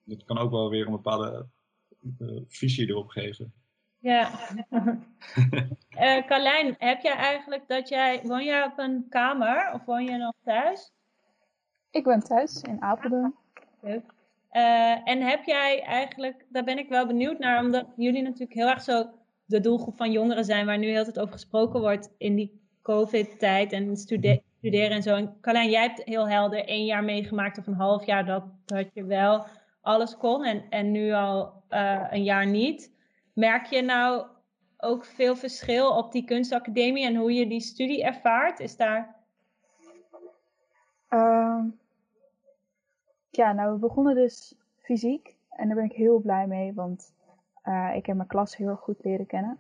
Het 0.07 0.25
kan 0.25 0.39
ook 0.39 0.51
wel 0.51 0.71
weer 0.71 0.87
een 0.87 0.93
bepaalde 0.93 1.47
eh, 2.19 2.41
visie 2.49 2.89
erop 2.89 3.09
geven. 3.09 3.53
Ja. 3.99 4.31
Eh 5.89 6.27
Carlijn, 6.27 6.75
heb 6.79 7.01
jij 7.01 7.15
eigenlijk 7.15 7.69
dat 7.69 7.89
jij. 7.89 8.23
Woon 8.23 8.45
jij 8.45 8.65
op 8.65 8.79
een 8.79 9.07
kamer 9.09 9.73
of 9.73 9.85
woon 9.85 10.05
je 10.05 10.17
nog 10.17 10.35
thuis? 10.45 10.93
Ik 11.91 12.05
ben 12.05 12.21
thuis 12.21 12.63
in 12.63 12.83
Apeldoorn. 12.83 13.35
Leuk. 13.81 14.13
Eh, 14.49 15.09
en 15.09 15.21
heb 15.23 15.45
jij 15.45 15.83
eigenlijk, 15.83 16.47
daar 16.49 16.65
ben 16.65 16.79
ik 16.79 16.89
wel 16.89 17.07
benieuwd 17.07 17.39
naar, 17.39 17.65
omdat 17.65 17.87
jullie 17.97 18.23
natuurlijk 18.23 18.55
heel 18.55 18.69
erg 18.69 18.83
zo 18.83 19.11
de 19.45 19.61
doelgroep 19.61 19.97
van 19.97 20.13
jongeren 20.13 20.45
zijn, 20.45 20.67
waar 20.67 20.79
nu 20.79 20.87
heel 20.87 21.05
tijd 21.05 21.19
over 21.19 21.33
gesproken 21.33 21.81
wordt 21.81 22.15
in 22.19 22.35
die 22.35 22.61
COVID-tijd 22.83 23.73
en 23.73 23.97
stude- 23.97 24.43
studeren 24.59 24.91
en 24.91 25.03
zo. 25.03 25.15
En 25.15 25.37
Carlijn, 25.41 25.71
jij 25.71 25.83
hebt 25.83 26.03
heel 26.05 26.29
helder 26.29 26.65
één 26.65 26.85
jaar 26.85 27.05
meegemaakt 27.05 27.59
of 27.59 27.67
een 27.67 27.75
half 27.75 28.07
jaar 28.07 28.27
dat, 28.27 28.45
dat 28.65 28.87
je 28.95 29.05
wel 29.05 29.47
alles 29.81 30.17
kon 30.17 30.45
en, 30.45 30.65
en 30.71 30.91
nu 30.91 31.13
al 31.13 31.53
eh, 31.69 32.07
een 32.11 32.25
jaar 32.25 32.47
niet. 32.47 32.93
Merk 33.33 33.67
je 33.67 33.83
nou 33.83 34.27
ook 34.79 35.05
veel 35.05 35.37
verschil 35.37 35.97
op 35.97 36.13
die 36.13 36.25
kunstacademie 36.25 37.07
en 37.07 37.17
hoe 37.17 37.33
je 37.33 37.47
die 37.47 37.61
studie 37.61 38.05
ervaart? 38.05 38.61
Is 38.61 38.77
daar... 38.77 39.17
ja, 43.39 43.53
nou, 43.53 43.73
we 43.73 43.79
begonnen 43.79 44.15
dus 44.15 44.55
fysiek. 44.79 45.37
En 45.51 45.67
daar 45.67 45.77
ben 45.77 45.85
ik 45.85 45.93
heel 45.93 46.19
blij 46.19 46.47
mee, 46.47 46.75
want 46.75 47.13
eh, 47.63 47.91
ik 47.95 48.07
heb 48.07 48.17
mijn 48.17 48.29
klas 48.29 48.57
heel 48.57 48.77
goed 48.77 49.05
leren 49.05 49.27
kennen. 49.27 49.59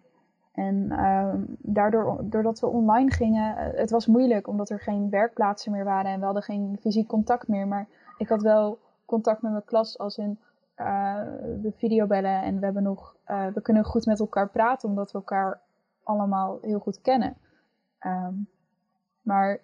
En 0.52 0.90
ehm, 0.90 1.40
daardoor, 1.58 2.18
doordat 2.22 2.60
we 2.60 2.66
online 2.66 3.10
gingen, 3.10 3.56
eh, 3.56 3.78
het 3.78 3.90
was 3.90 4.06
moeilijk 4.06 4.46
omdat 4.46 4.70
er 4.70 4.80
geen 4.80 5.10
werkplaatsen 5.10 5.72
meer 5.72 5.84
waren 5.84 6.10
en 6.10 6.18
we 6.18 6.24
hadden 6.24 6.42
geen 6.42 6.78
fysiek 6.80 7.08
contact 7.08 7.48
meer. 7.48 7.68
Maar 7.68 7.88
ik 8.16 8.28
had 8.28 8.42
wel 8.42 8.78
contact 9.04 9.42
met 9.42 9.52
mijn 9.52 9.64
klas 9.64 9.98
als 9.98 10.18
in 10.18 10.38
eh, 10.74 11.22
de 11.62 11.72
videobellen 11.76 12.42
en 12.42 12.58
we, 12.58 12.64
hebben 12.64 12.82
nog, 12.82 13.16
we 13.54 13.60
kunnen 13.62 13.84
goed 13.84 14.06
met 14.06 14.20
elkaar 14.20 14.48
praten 14.48 14.88
omdat 14.88 15.12
we 15.12 15.18
elkaar 15.18 15.60
allemaal 16.02 16.58
heel 16.62 16.78
goed 16.78 17.00
kennen. 17.00 17.36
Ehm, 17.98 18.34
maar 19.22 19.60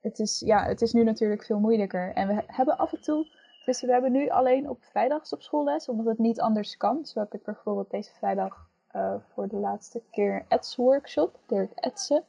het 0.00 0.18
is, 0.18 0.40
ja, 0.40 0.64
het 0.64 0.82
is 0.82 0.92
nu 0.92 1.04
natuurlijk 1.04 1.44
veel 1.44 1.58
moeilijker. 1.58 2.12
En 2.14 2.28
we 2.28 2.42
hebben 2.46 2.78
af 2.78 2.92
en 2.92 3.00
toe, 3.00 3.26
dus 3.64 3.80
we 3.80 3.92
hebben 3.92 4.12
nu 4.12 4.28
alleen 4.28 4.68
op 4.68 4.84
vrijdags 4.84 5.32
op 5.32 5.42
school 5.42 5.64
les, 5.64 5.88
omdat 5.88 6.06
het 6.06 6.18
niet 6.18 6.40
anders 6.40 6.76
kan. 6.76 7.04
Zo 7.06 7.20
heb 7.20 7.34
ik 7.34 7.42
bijvoorbeeld 7.42 7.90
deze 7.90 8.10
vrijdag 8.14 8.68
eh, 8.86 9.14
voor 9.34 9.48
de 9.48 9.56
laatste 9.56 10.02
keer 10.10 10.44
etsworkshop, 10.48 11.38
leer 11.46 11.62
ik 11.62 11.72
etsen. 11.74 12.24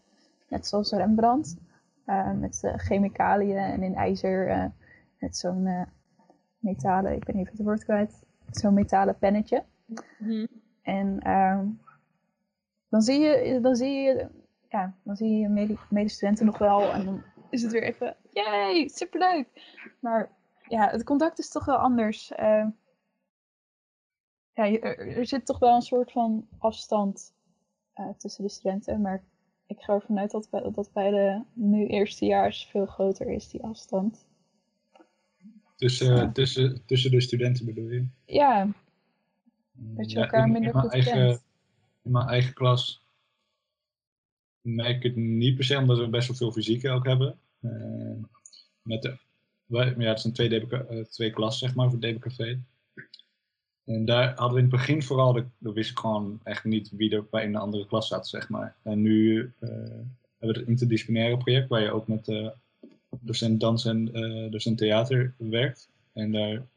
Net 0.48 0.68
zoals 0.68 0.92
Rembrandt, 0.92 1.56
eh, 2.06 2.32
met 2.32 2.64
eh, 2.64 2.74
chemicaliën 2.76 3.58
en 3.58 3.84
in 3.84 3.96
ijzer, 3.96 4.72
met 5.20 5.38
zo'n 5.38 5.88
metalen, 6.60 7.16
ik 7.16 7.26
ben 7.26 7.36
even 7.36 7.52
het 7.52 7.66
woord 7.66 7.84
kwijt, 7.84 8.24
zo'n 8.52 8.74
metalen 8.74 9.18
pennetje. 9.18 9.64
Hm. 10.18 10.46
En 10.82 11.20
ehm, 11.20 11.68
dan 12.90 13.02
zie 13.02 13.20
je, 13.20 13.60
dan 13.62 13.76
zie 13.76 14.02
je, 14.02 14.28
ja, 14.70 14.94
dan 15.04 15.16
zie 15.16 15.30
je 15.30 15.40
je 15.40 15.50
mede- 15.50 15.78
medestudenten 15.90 16.46
nog 16.46 16.58
wel 16.58 16.92
en 16.92 17.06
dan 17.06 17.24
is 17.52 17.62
het 17.62 17.72
weer 17.72 17.84
even, 17.84 18.16
yay, 18.32 18.88
superleuk. 18.88 19.48
Maar 20.00 20.32
ja, 20.68 20.90
het 20.90 21.04
contact 21.04 21.40
is 21.40 21.50
toch 21.50 21.66
wel 21.66 21.76
anders. 21.78 22.32
Ehm, 22.32 22.70
ja, 24.54 24.66
er, 24.66 25.18
er 25.18 25.26
zit 25.26 25.46
toch 25.46 25.60
wel 25.60 25.76
een 25.76 25.82
soort 25.82 26.12
van 26.12 26.48
afstand 26.58 27.34
eh, 27.94 28.10
tussen 28.18 28.44
de 28.44 28.50
studenten, 28.50 29.02
maar 29.02 29.24
ik 29.66 29.80
ga 29.82 29.94
ervan 29.94 30.20
uit 30.20 30.32
dat 30.32 30.50
bij, 30.50 30.72
dat 30.72 30.92
bij 30.94 31.10
de 31.10 31.44
nu 31.54 31.88
eerstejaars 31.88 32.66
veel 32.66 32.86
groter 32.86 33.30
is, 33.30 33.50
die 33.50 33.64
afstand. 33.64 34.26
Tussen, 35.76 36.16
Ja. 36.16 36.32
tussen, 36.32 36.86
tussen 36.86 37.12
de 37.12 37.22
studenten 37.22 37.66
bedoel 37.66 37.90
je? 37.90 38.06
Ja, 38.26 38.68
dat 39.72 40.12
je 40.12 40.18
Ja, 40.18 40.24
elkaar 40.24 40.46
in- 40.46 40.52
minder 40.52 40.70
in 40.70 40.76
mijn 40.76 40.84
goed 40.86 40.94
eigen, 40.94 41.28
kent. 41.28 41.44
In 42.04 42.12
mijn 42.12 42.28
eigen 42.28 42.54
klas 42.54 43.06
merk 44.62 44.96
ik 44.96 45.04
het 45.04 45.16
niet 45.16 45.56
per 45.56 45.64
se, 45.64 45.78
omdat 45.78 45.98
we 45.98 46.10
best 46.10 46.28
wel 46.28 46.38
veel 46.38 46.52
fysiek 46.52 46.86
ook 46.88 47.06
hebben. 47.06 47.40
Eh, 47.62 48.24
met 48.82 49.02
de, 49.02 49.18
ja, 49.66 50.10
het 50.10 50.22
zijn 50.22 50.34
twee, 50.34 50.50
DBK, 50.50 50.72
eh, 50.72 51.04
twee 51.04 51.32
klassen, 51.32 51.68
zeg 51.68 51.76
maar, 51.76 51.90
voor 51.90 52.00
DBKV. 52.00 52.56
En 53.86 54.06
daar 54.06 54.28
hadden 54.28 54.52
we 54.52 54.64
in 54.64 54.70
het 54.70 54.76
begin 54.76 55.04
vooral, 55.04 55.34
de, 55.34 55.74
wist 55.74 55.92
ik 55.92 56.00
gewoon 56.00 56.40
echt 56.44 56.64
niet 56.64 56.90
wie 56.92 57.16
er 57.16 57.26
bij 57.30 57.44
in 57.44 57.52
de 57.52 57.58
andere 57.58 57.86
klas 57.86 58.08
zat, 58.08 58.28
zeg 58.28 58.50
maar. 58.50 58.76
En 58.84 59.02
nu 59.02 59.40
eh, 59.60 59.70
hebben 59.70 60.06
we 60.38 60.60
het 60.60 60.68
interdisciplinaire 60.68 61.38
project, 61.38 61.70
waar 61.70 61.82
je 61.82 61.92
ook 61.92 62.08
met 62.08 62.28
eh 62.28 62.50
docent 63.20 63.60
dans 63.60 63.86
en 63.86 64.14
eh, 64.14 64.52
docent 64.52 64.78
theater 64.78 65.34
werkt. 65.38 65.90
En 66.14 66.32
daar 66.32 66.68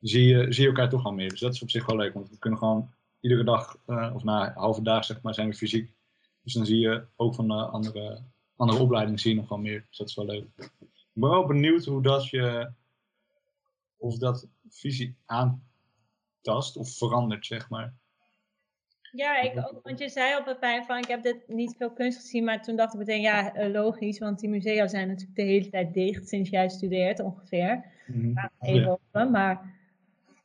zie 0.00 0.24
je, 0.24 0.52
zie 0.52 0.62
je 0.62 0.68
elkaar 0.68 0.88
toch 0.88 1.04
al 1.04 1.12
meer. 1.12 1.28
Dus 1.28 1.40
dat 1.40 1.54
is 1.54 1.62
op 1.62 1.70
zich 1.70 1.86
wel 1.86 1.96
leuk, 1.96 2.14
want 2.14 2.30
we 2.30 2.38
kunnen 2.38 2.58
gewoon 2.58 2.90
iedere 3.20 3.44
dag, 3.44 3.78
of 4.14 4.24
na 4.24 4.52
halve 4.54 4.82
dag 4.82 5.04
zeg 5.04 5.22
maar, 5.22 5.34
zijn 5.34 5.48
we 5.48 5.54
fysiek. 5.54 5.90
Dus 6.42 6.52
dan 6.52 6.66
zie 6.66 6.78
je 6.78 7.04
ook 7.16 7.34
van 7.34 7.48
de 7.48 7.54
andere, 7.54 8.20
andere 8.56 8.78
opleidingen 8.82 9.18
zie 9.18 9.30
je 9.34 9.40
nog 9.40 9.48
wel 9.48 9.58
meer. 9.58 9.84
Dus 9.88 9.98
dat 9.98 10.08
is 10.08 10.14
wel 10.14 10.26
leuk. 10.26 10.46
Ik 10.56 11.20
ben 11.20 11.30
wel 11.30 11.46
benieuwd 11.46 11.84
hoe 11.84 12.02
dat 12.02 12.28
je, 12.28 12.70
of 13.96 14.18
dat 14.18 14.48
visie 14.68 15.16
aantast 15.26 16.76
of 16.76 16.96
verandert, 16.96 17.46
zeg 17.46 17.68
maar. 17.68 17.94
Ja, 19.12 19.40
ik 19.40 19.58
ook. 19.58 19.80
Want 19.82 19.98
je 19.98 20.08
zei 20.08 20.36
op 20.36 20.46
het 20.46 20.60
pijn 20.60 20.84
van 20.84 20.98
ik 20.98 21.06
heb 21.06 21.22
dit 21.22 21.48
niet 21.48 21.74
veel 21.76 21.90
kunst 21.90 22.20
gezien, 22.20 22.44
maar 22.44 22.62
toen 22.62 22.76
dacht 22.76 22.92
ik 22.92 22.98
meteen 22.98 23.20
ja, 23.20 23.54
eh, 23.54 23.72
logisch, 23.72 24.18
want 24.18 24.38
die 24.38 24.48
musea 24.48 24.88
zijn 24.88 25.08
natuurlijk 25.08 25.36
de 25.36 25.42
hele 25.42 25.68
tijd 25.68 25.94
dicht 25.94 26.28
sinds 26.28 26.50
jij 26.50 26.68
studeert 26.68 27.20
ongeveer. 27.20 27.84
Even 28.60 28.80
Ja. 28.80 28.88
open, 28.88 29.30
maar 29.30 29.72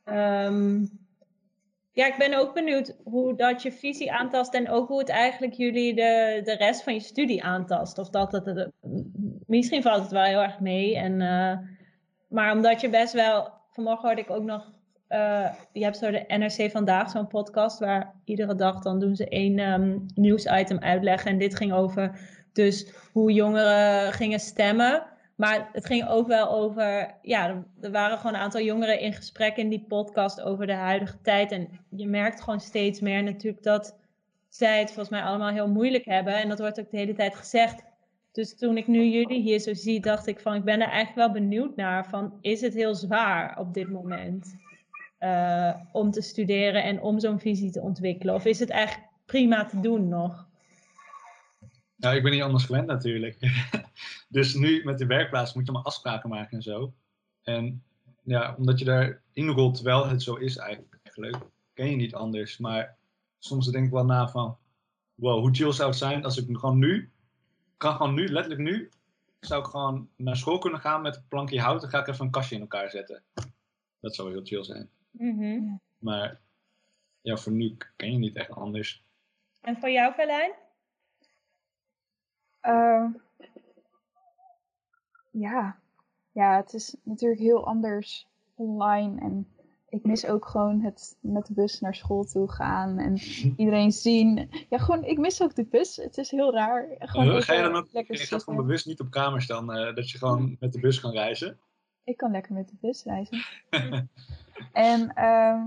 ehm, 0.04 0.84
ja, 1.92 2.06
ik 2.06 2.18
ben 2.18 2.38
ook 2.38 2.54
benieuwd 2.54 2.96
hoe 3.04 3.36
dat 3.36 3.62
je 3.62 3.72
visie 3.72 4.12
aantast 4.12 4.54
en 4.54 4.68
ook 4.68 4.88
hoe 4.88 4.98
het 4.98 5.08
eigenlijk 5.08 5.52
jullie 5.52 5.94
de, 5.94 6.40
de 6.44 6.56
rest 6.56 6.82
van 6.82 6.94
je 6.94 7.00
studie 7.00 7.44
aantast. 7.44 7.98
Of 7.98 8.10
dat 8.10 8.32
het, 8.32 8.70
misschien 9.46 9.82
valt 9.82 10.02
het 10.02 10.10
wel 10.10 10.22
heel 10.22 10.42
erg 10.42 10.60
mee. 10.60 10.96
En, 10.96 11.20
eh, 11.20 11.58
maar 12.28 12.52
omdat 12.52 12.80
je 12.80 12.88
best 12.88 13.12
wel, 13.12 13.52
vanmorgen 13.70 14.06
hoorde 14.06 14.22
ik 14.22 14.30
ook 14.30 14.44
nog, 14.44 14.72
eh, 15.08 15.52
je 15.72 15.84
hebt 15.84 15.96
zo 15.96 16.10
de 16.10 16.24
NRC 16.26 16.70
Vandaag, 16.70 17.10
zo'n 17.10 17.26
podcast, 17.26 17.78
waar 17.78 18.14
iedere 18.24 18.54
dag 18.54 18.82
dan 18.82 19.00
doen 19.00 19.16
ze 19.16 19.28
één 19.28 19.58
ehm, 19.58 19.98
nieuwsitem 20.14 20.78
uitleggen. 20.78 21.30
En 21.30 21.38
dit 21.38 21.56
ging 21.56 21.72
over 21.72 22.18
dus 22.52 22.92
hoe 23.12 23.32
jongeren 23.32 24.12
gingen 24.12 24.40
stemmen. 24.40 25.09
Maar 25.40 25.68
het 25.72 25.86
ging 25.86 26.08
ook 26.08 26.26
wel 26.26 26.50
over, 26.50 27.14
ja, 27.22 27.64
er- 27.80 27.90
waren 27.90 28.18
gewoon 28.18 28.34
een 28.34 28.40
aantal 28.40 28.60
jongeren 28.60 29.00
in 29.00 29.12
gesprek 29.12 29.56
in 29.56 29.68
die 29.68 29.84
podcast 29.88 30.40
over 30.40 30.66
de 30.66 30.72
huidige 30.72 31.20
tijd. 31.22 31.52
En 31.52 31.68
je 31.88 32.06
merkt 32.06 32.40
gewoon 32.40 32.60
steeds 32.60 33.00
meer 33.00 33.22
natuurlijk 33.22 33.62
dat 33.62 33.98
zij 34.48 34.78
het 34.78 34.86
volgens 34.88 35.08
mij 35.08 35.22
allemaal 35.22 35.48
heel 35.50 35.68
moeilijk 35.68 36.04
hebben. 36.04 36.34
En 36.34 36.48
dat 36.48 36.58
wordt 36.58 36.80
ook 36.80 36.90
de 36.90 36.96
hele 36.96 37.14
tijd 37.14 37.34
gezegd. 37.34 37.82
Dus 38.32 38.56
toen 38.56 38.76
ik 38.76 38.86
nu 38.86 39.04
jullie 39.04 39.40
hier 39.42 39.58
zo 39.58 39.74
zie, 39.74 40.00
dacht 40.00 40.26
ik 40.26 40.40
van, 40.40 40.54
ik 40.54 40.64
ben 40.64 40.80
er 40.80 40.88
eigenlijk 40.88 41.16
wel 41.16 41.30
benieuwd 41.42 41.76
naar 41.76 42.06
van, 42.08 42.38
is 42.40 42.60
het 42.60 42.74
heel 42.74 42.94
zwaar 42.94 43.58
op 43.58 43.74
dit 43.74 43.88
moment 43.88 44.56
eh, 45.18 45.74
om 45.92 46.10
te 46.10 46.20
studeren 46.22 46.82
en 46.82 47.00
om 47.00 47.20
zo'n 47.20 47.40
visie 47.40 47.70
te 47.70 47.80
ontwikkelen? 47.80 48.34
Of 48.34 48.44
is 48.44 48.58
het 48.58 48.70
eigenlijk 48.70 49.08
prima 49.26 49.64
te 49.64 49.80
doen 49.80 50.08
nog? 50.08 50.46
Ja, 51.96 52.12
ik 52.12 52.22
ben 52.22 52.32
niet 52.32 52.42
anders 52.42 52.64
gewend 52.64 52.86
natuurlijk. 52.86 53.36
dus 54.30 54.54
nu 54.54 54.84
met 54.84 54.98
de 54.98 55.06
werkplaats 55.06 55.54
moet 55.54 55.66
je 55.66 55.72
maar 55.72 55.82
afspraken 55.82 56.28
maken 56.28 56.56
en 56.56 56.62
zo. 56.62 56.92
En 57.42 57.82
ja, 58.22 58.54
omdat 58.58 58.78
je 58.78 58.84
daar 58.84 59.22
inrolt 59.32 59.74
terwijl 59.74 60.06
het 60.06 60.22
zo 60.22 60.34
is 60.34 60.56
eigenlijk, 60.56 61.38
ken 61.72 61.90
je 61.90 61.96
niet 61.96 62.14
anders. 62.14 62.58
Maar 62.58 62.96
soms 63.38 63.70
denk 63.70 63.86
ik 63.86 63.92
wel 63.92 64.04
na 64.04 64.28
van, 64.28 64.58
wow, 65.14 65.40
hoe 65.40 65.54
chill 65.54 65.72
zou 65.72 65.88
het 65.88 65.98
zijn 65.98 66.24
als 66.24 66.36
ik 66.36 66.56
gewoon 66.56 66.78
nu, 66.78 67.10
kan 67.76 67.96
gewoon 67.96 68.14
nu, 68.14 68.28
letterlijk 68.28 68.62
nu, 68.62 68.90
zou 69.40 69.60
ik 69.60 69.66
gewoon 69.66 70.08
naar 70.16 70.36
school 70.36 70.58
kunnen 70.58 70.80
gaan 70.80 71.02
met 71.02 71.16
een 71.16 71.28
plankje 71.28 71.60
hout 71.60 71.82
en 71.82 71.88
ga 71.88 72.00
ik 72.00 72.06
even 72.06 72.24
een 72.24 72.30
kastje 72.30 72.54
in 72.54 72.60
elkaar 72.60 72.90
zetten. 72.90 73.22
Dat 74.00 74.14
zou 74.14 74.30
heel 74.30 74.44
chill 74.44 74.64
zijn. 74.64 74.90
Mhm. 75.10 75.74
Maar 75.98 76.40
ja, 77.20 77.36
voor 77.36 77.52
nu 77.52 77.76
ken 77.96 78.12
je 78.12 78.18
niet 78.18 78.36
echt 78.36 78.50
anders. 78.50 79.04
En 79.60 79.76
voor 79.76 79.90
jou, 79.90 80.14
Carlijn? 80.14 80.52
Eh, 82.60 83.06
ja. 85.30 85.78
ja, 86.32 86.56
het 86.56 86.74
is 86.74 86.96
natuurlijk 87.02 87.40
heel 87.40 87.66
anders 87.66 88.26
online. 88.54 89.20
En 89.20 89.46
ik 89.88 90.04
mis 90.04 90.26
ook 90.26 90.46
gewoon 90.46 90.80
het 90.80 91.16
met 91.20 91.46
de 91.46 91.54
bus 91.54 91.80
naar 91.80 91.94
school 91.94 92.24
toe 92.24 92.50
gaan 92.50 92.98
en 92.98 93.18
iedereen 93.56 93.92
zien. 93.92 94.50
Ja, 94.68 94.78
gewoon, 94.78 95.04
ik 95.04 95.18
mis 95.18 95.42
ook 95.42 95.54
de 95.54 95.64
bus. 95.64 95.96
Het 95.96 96.18
is 96.18 96.30
heel 96.30 96.52
raar. 96.52 96.86
Gewoon 96.98 97.26
Uh, 97.26 97.40
ga 97.40 97.54
je 97.54 97.62
dan 97.62 97.76
ook, 97.76 97.92
lekker 97.92 98.18
je 98.18 98.26
gaat 98.26 98.44
gewoon 98.44 98.66
bewust 98.66 98.86
niet 98.86 99.00
op 99.00 99.10
kamers 99.10 99.46
dan, 99.46 99.72
eh, 99.72 99.94
dat 99.94 100.10
je 100.10 100.18
gewoon 100.18 100.56
met 100.60 100.72
de 100.72 100.80
bus 100.80 101.00
kan 101.00 101.12
reizen? 101.12 101.58
Ik 102.04 102.16
kan 102.16 102.30
lekker 102.30 102.52
met 102.52 102.68
de 102.68 102.76
bus 102.80 103.04
reizen. 103.04 103.44
en 104.72 105.14
ehm, 105.14 105.60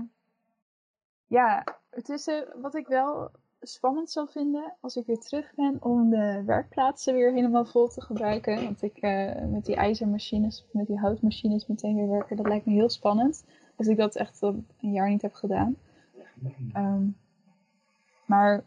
ja, 1.26 1.64
het 1.90 2.08
is 2.08 2.26
eh, 2.26 2.40
wat 2.60 2.74
ik 2.74 2.86
wel 2.86 3.30
spannend 3.68 4.10
zou 4.10 4.28
vinden 4.30 4.72
als 4.80 4.96
ik 4.96 5.06
weer 5.06 5.18
terug 5.18 5.52
ben 5.54 5.76
om 5.80 6.10
de 6.10 6.42
werkplaatsen 6.46 7.14
weer 7.14 7.32
helemaal 7.32 7.64
vol 7.64 7.88
te 7.88 8.00
gebruiken. 8.00 8.64
Want 8.64 8.82
ik 8.82 8.96
eh, 8.96 9.44
met 9.50 9.64
die 9.64 9.76
ijzermachines, 9.76 10.64
met 10.72 10.86
die 10.86 10.98
houtmachines 10.98 11.66
meteen 11.66 11.96
weer 11.96 12.08
werken, 12.08 12.36
dat 12.36 12.46
lijkt 12.46 12.66
me 12.66 12.72
heel 12.72 12.90
spannend. 12.90 13.44
Als 13.76 13.86
ik 13.86 13.96
dat 13.96 14.16
echt 14.16 14.42
al 14.42 14.64
een 14.80 14.92
jaar 14.92 15.08
niet 15.08 15.22
heb 15.22 15.34
gedaan. 15.34 15.76
Ehm, 16.72 17.06
maar 18.26 18.64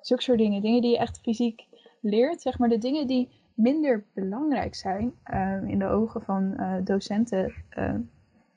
zulke 0.00 0.22
soort 0.22 0.38
dingen, 0.38 0.62
dingen 0.62 0.82
die 0.82 0.90
je 0.90 0.98
echt 0.98 1.20
fysiek 1.20 1.66
leert, 2.00 2.40
zeg 2.40 2.58
maar 2.58 2.68
de 2.68 2.78
dingen 2.78 3.06
die 3.06 3.28
minder 3.54 4.04
belangrijk 4.12 4.74
zijn 4.74 5.12
eh, 5.22 5.62
in 5.66 5.78
de 5.78 5.86
ogen 5.86 6.22
van 6.22 6.56
eh, 6.56 6.74
docenten, 6.84 7.52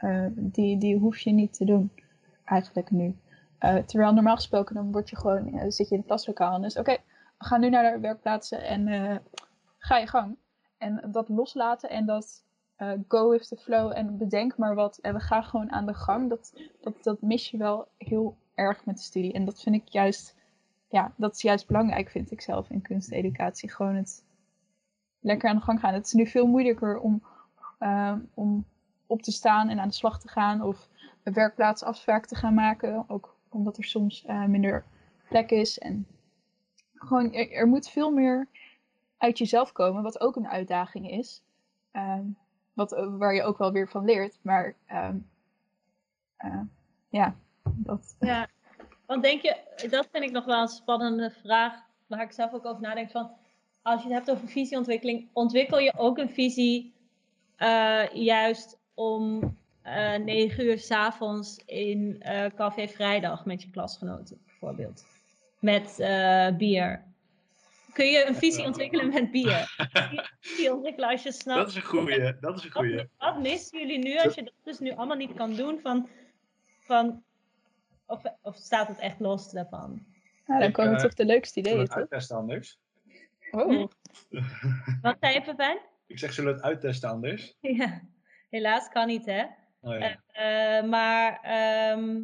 eh, 0.01 0.25
die, 0.35 0.77
die 0.77 0.97
hoef 0.97 1.19
je 1.19 1.31
niet 1.31 1.53
te 1.53 1.65
doen 1.65 1.91
eigenlijk 2.45 2.91
nu. 2.91 3.15
Eh, 3.61 3.77
terwijl 3.77 4.13
normaal 4.13 4.35
gesproken 4.35 4.75
dan 4.75 4.91
word 4.91 5.09
je 5.09 5.15
gewoon, 5.15 5.53
eh, 5.53 5.69
zit 5.69 5.87
je 5.87 5.93
in 5.93 5.97
het 5.97 6.07
klaslokaal 6.07 6.55
en 6.55 6.63
is 6.63 6.77
oké, 6.77 6.97
we 7.37 7.45
gaan 7.45 7.59
nu 7.59 7.69
naar 7.69 7.93
de 7.93 7.99
werkplaatsen 7.99 8.63
en 8.63 8.87
eh, 8.87 9.15
ga 9.77 9.97
je 9.97 10.07
gang. 10.07 10.37
En 10.77 11.11
dat 11.11 11.29
loslaten 11.29 11.89
en 11.89 12.05
dat 12.05 12.43
go 13.07 13.29
with 13.29 13.47
the 13.47 13.57
flow 13.57 13.91
en 13.95 14.17
bedenk 14.17 14.57
maar 14.57 14.75
wat 14.75 14.97
en 14.97 15.13
we 15.13 15.19
gaan 15.19 15.43
gewoon 15.43 15.71
aan 15.71 15.85
de 15.85 15.93
gang, 15.93 16.29
dat, 16.29 16.53
dat, 16.81 17.03
dat 17.03 17.21
mis 17.21 17.51
je 17.51 17.57
wel 17.57 17.87
heel 17.97 18.37
erg 18.55 18.85
met 18.85 18.97
de 18.97 19.03
studie. 19.03 19.33
En 19.33 19.45
dat 19.45 19.61
vind 19.61 19.75
ik 19.75 19.87
juist, 19.87 20.35
ja, 20.87 21.13
dat 21.15 21.35
is 21.35 21.41
juist 21.41 21.67
belangrijk 21.67 22.09
vind 22.09 22.31
ik 22.31 22.41
zelf 22.41 22.69
in 22.69 22.81
kunsteducatie. 22.81 23.71
Gewoon 23.71 23.95
het 23.95 24.23
lekker 25.19 25.49
aan 25.49 25.55
de 25.55 25.61
gang 25.61 25.79
gaan. 25.79 25.93
Het 25.93 26.05
is 26.05 26.13
nu 26.13 26.27
veel 26.27 26.47
moeilijker 26.47 26.99
om, 26.99 27.23
eh, 27.79 28.15
om 28.33 28.65
op 29.07 29.21
te 29.21 29.31
staan 29.31 29.69
en 29.69 29.79
aan 29.79 29.87
de 29.87 29.93
slag 29.93 30.19
te 30.19 30.27
gaan 30.27 30.61
of 30.61 30.89
een 31.23 31.33
werkplaatsafspraak 31.33 32.25
te 32.25 32.35
gaan 32.35 32.53
maken. 32.53 33.05
Ook 33.07 33.39
omdat 33.53 33.77
er 33.77 33.83
soms 33.83 34.25
eh, 34.25 34.45
minder 34.45 34.85
plek 35.29 35.51
is. 35.51 35.79
En 35.79 36.07
gewoon, 36.93 37.33
er, 37.33 37.67
moet 37.67 37.89
veel 37.89 38.11
meer 38.11 38.47
uit 39.17 39.37
jezelf 39.37 39.71
komen, 39.71 40.03
wat 40.03 40.19
ook 40.19 40.35
een 40.35 40.47
uitdaging 40.47 41.11
is. 41.11 41.43
Ehm, 41.91 42.25
wat, 42.73 42.93
eh, 42.93 43.17
waar 43.17 43.33
je 43.33 43.43
ook 43.43 43.57
wel 43.57 43.71
weer 43.71 43.89
van 43.89 44.05
leert. 44.05 44.39
Maar 44.41 44.75
ehm, 44.85 45.17
eh, 46.37 46.61
ja, 47.09 47.35
dat. 47.63 48.15
Ja, 48.19 48.47
want 49.05 49.23
denk 49.23 49.41
je, 49.41 49.57
dat 49.89 50.07
vind 50.11 50.23
ik 50.23 50.31
nog 50.31 50.45
wel 50.45 50.61
een 50.61 50.67
spannende 50.67 51.31
vraag, 51.31 51.83
waar 52.07 52.21
ik 52.21 52.31
zelf 52.31 52.53
ook 52.53 52.65
over 52.65 52.81
nadenk 52.81 53.11
van, 53.11 53.31
als 53.81 54.03
je 54.03 54.07
het 54.07 54.17
hebt 54.17 54.31
over 54.31 54.47
visieontwikkeling, 54.47 55.29
ontwikkel 55.33 55.79
je 55.79 55.93
ook 55.97 56.17
een 56.17 56.29
visie 56.29 56.93
juist 58.13 58.79
om 58.93 59.55
eh 59.81 60.15
negen 60.15 60.65
uur 60.65 60.79
s'avonds 60.79 61.61
in 61.65 62.21
eh 62.21 62.45
Café 62.55 62.87
Vrijdag 62.87 63.45
met 63.45 63.61
je 63.61 63.69
klasgenoten, 63.69 64.41
bijvoorbeeld, 64.45 65.05
met 65.59 65.99
eh, 65.99 66.47
bier. 66.57 67.09
Kun 67.93 68.05
je 68.05 68.25
een 68.25 68.35
visie 68.35 68.65
ontwikkelen 68.65 69.09
met 69.09 69.31
bier? 69.31 69.73
Kun 69.77 69.87
je 70.01 70.19
een 70.21 70.27
visie 70.39 70.73
ontwikkelen 70.73 71.09
als 71.09 71.23
je 71.23 71.31
snapt 71.31 71.59
Dat 71.59 71.67
is 71.67 71.75
een 71.75 71.81
goeie, 71.81 72.37
dat 72.39 72.57
is 72.57 72.63
een 72.63 72.71
goeie. 72.71 72.95
wat, 72.95 73.07
wat 73.17 73.39
missen 73.41 73.79
jullie 73.79 73.97
nu 73.99 74.17
als 74.19 74.33
je 74.35 74.43
dat 74.43 74.53
dus 74.63 74.79
nu 74.79 74.91
allemaal 74.91 75.17
niet 75.17 75.33
kan 75.33 75.53
doen? 75.53 75.79
Van, 75.79 76.09
van, 76.79 77.23
of, 78.05 78.21
of 78.41 78.55
staat 78.55 78.87
het 78.87 78.99
echt 78.99 79.19
los 79.19 79.51
daarvan? 79.51 80.05
Nou, 80.45 80.61
dan 80.61 80.71
komen 80.71 80.97
toch 80.97 81.13
de 81.13 81.25
leukste 81.25 81.59
Zullen 81.63 81.77
we 81.77 81.83
ideeën, 81.83 81.83
het 81.83 81.89
toch? 81.89 81.99
uittesten 81.99 82.37
anders? 82.37 82.79
Oh. 83.51 83.87
Wat 85.01 85.17
zei 85.19 85.33
je, 85.33 85.41
Pepijn? 85.41 85.77
Ik 86.07 86.19
zeg, 86.19 86.33
zullen 86.33 86.51
we 86.51 86.57
het 86.57 86.65
uittesten 86.65 87.09
anders? 87.09 87.57
Ja, 87.59 88.01
helaas 88.49 88.89
kan 88.89 89.07
niet, 89.07 89.25
hè? 89.25 89.43
Oh. 89.81 90.03
Eh, 90.31 90.83
maar 90.83 91.39
ehm, 91.41 92.23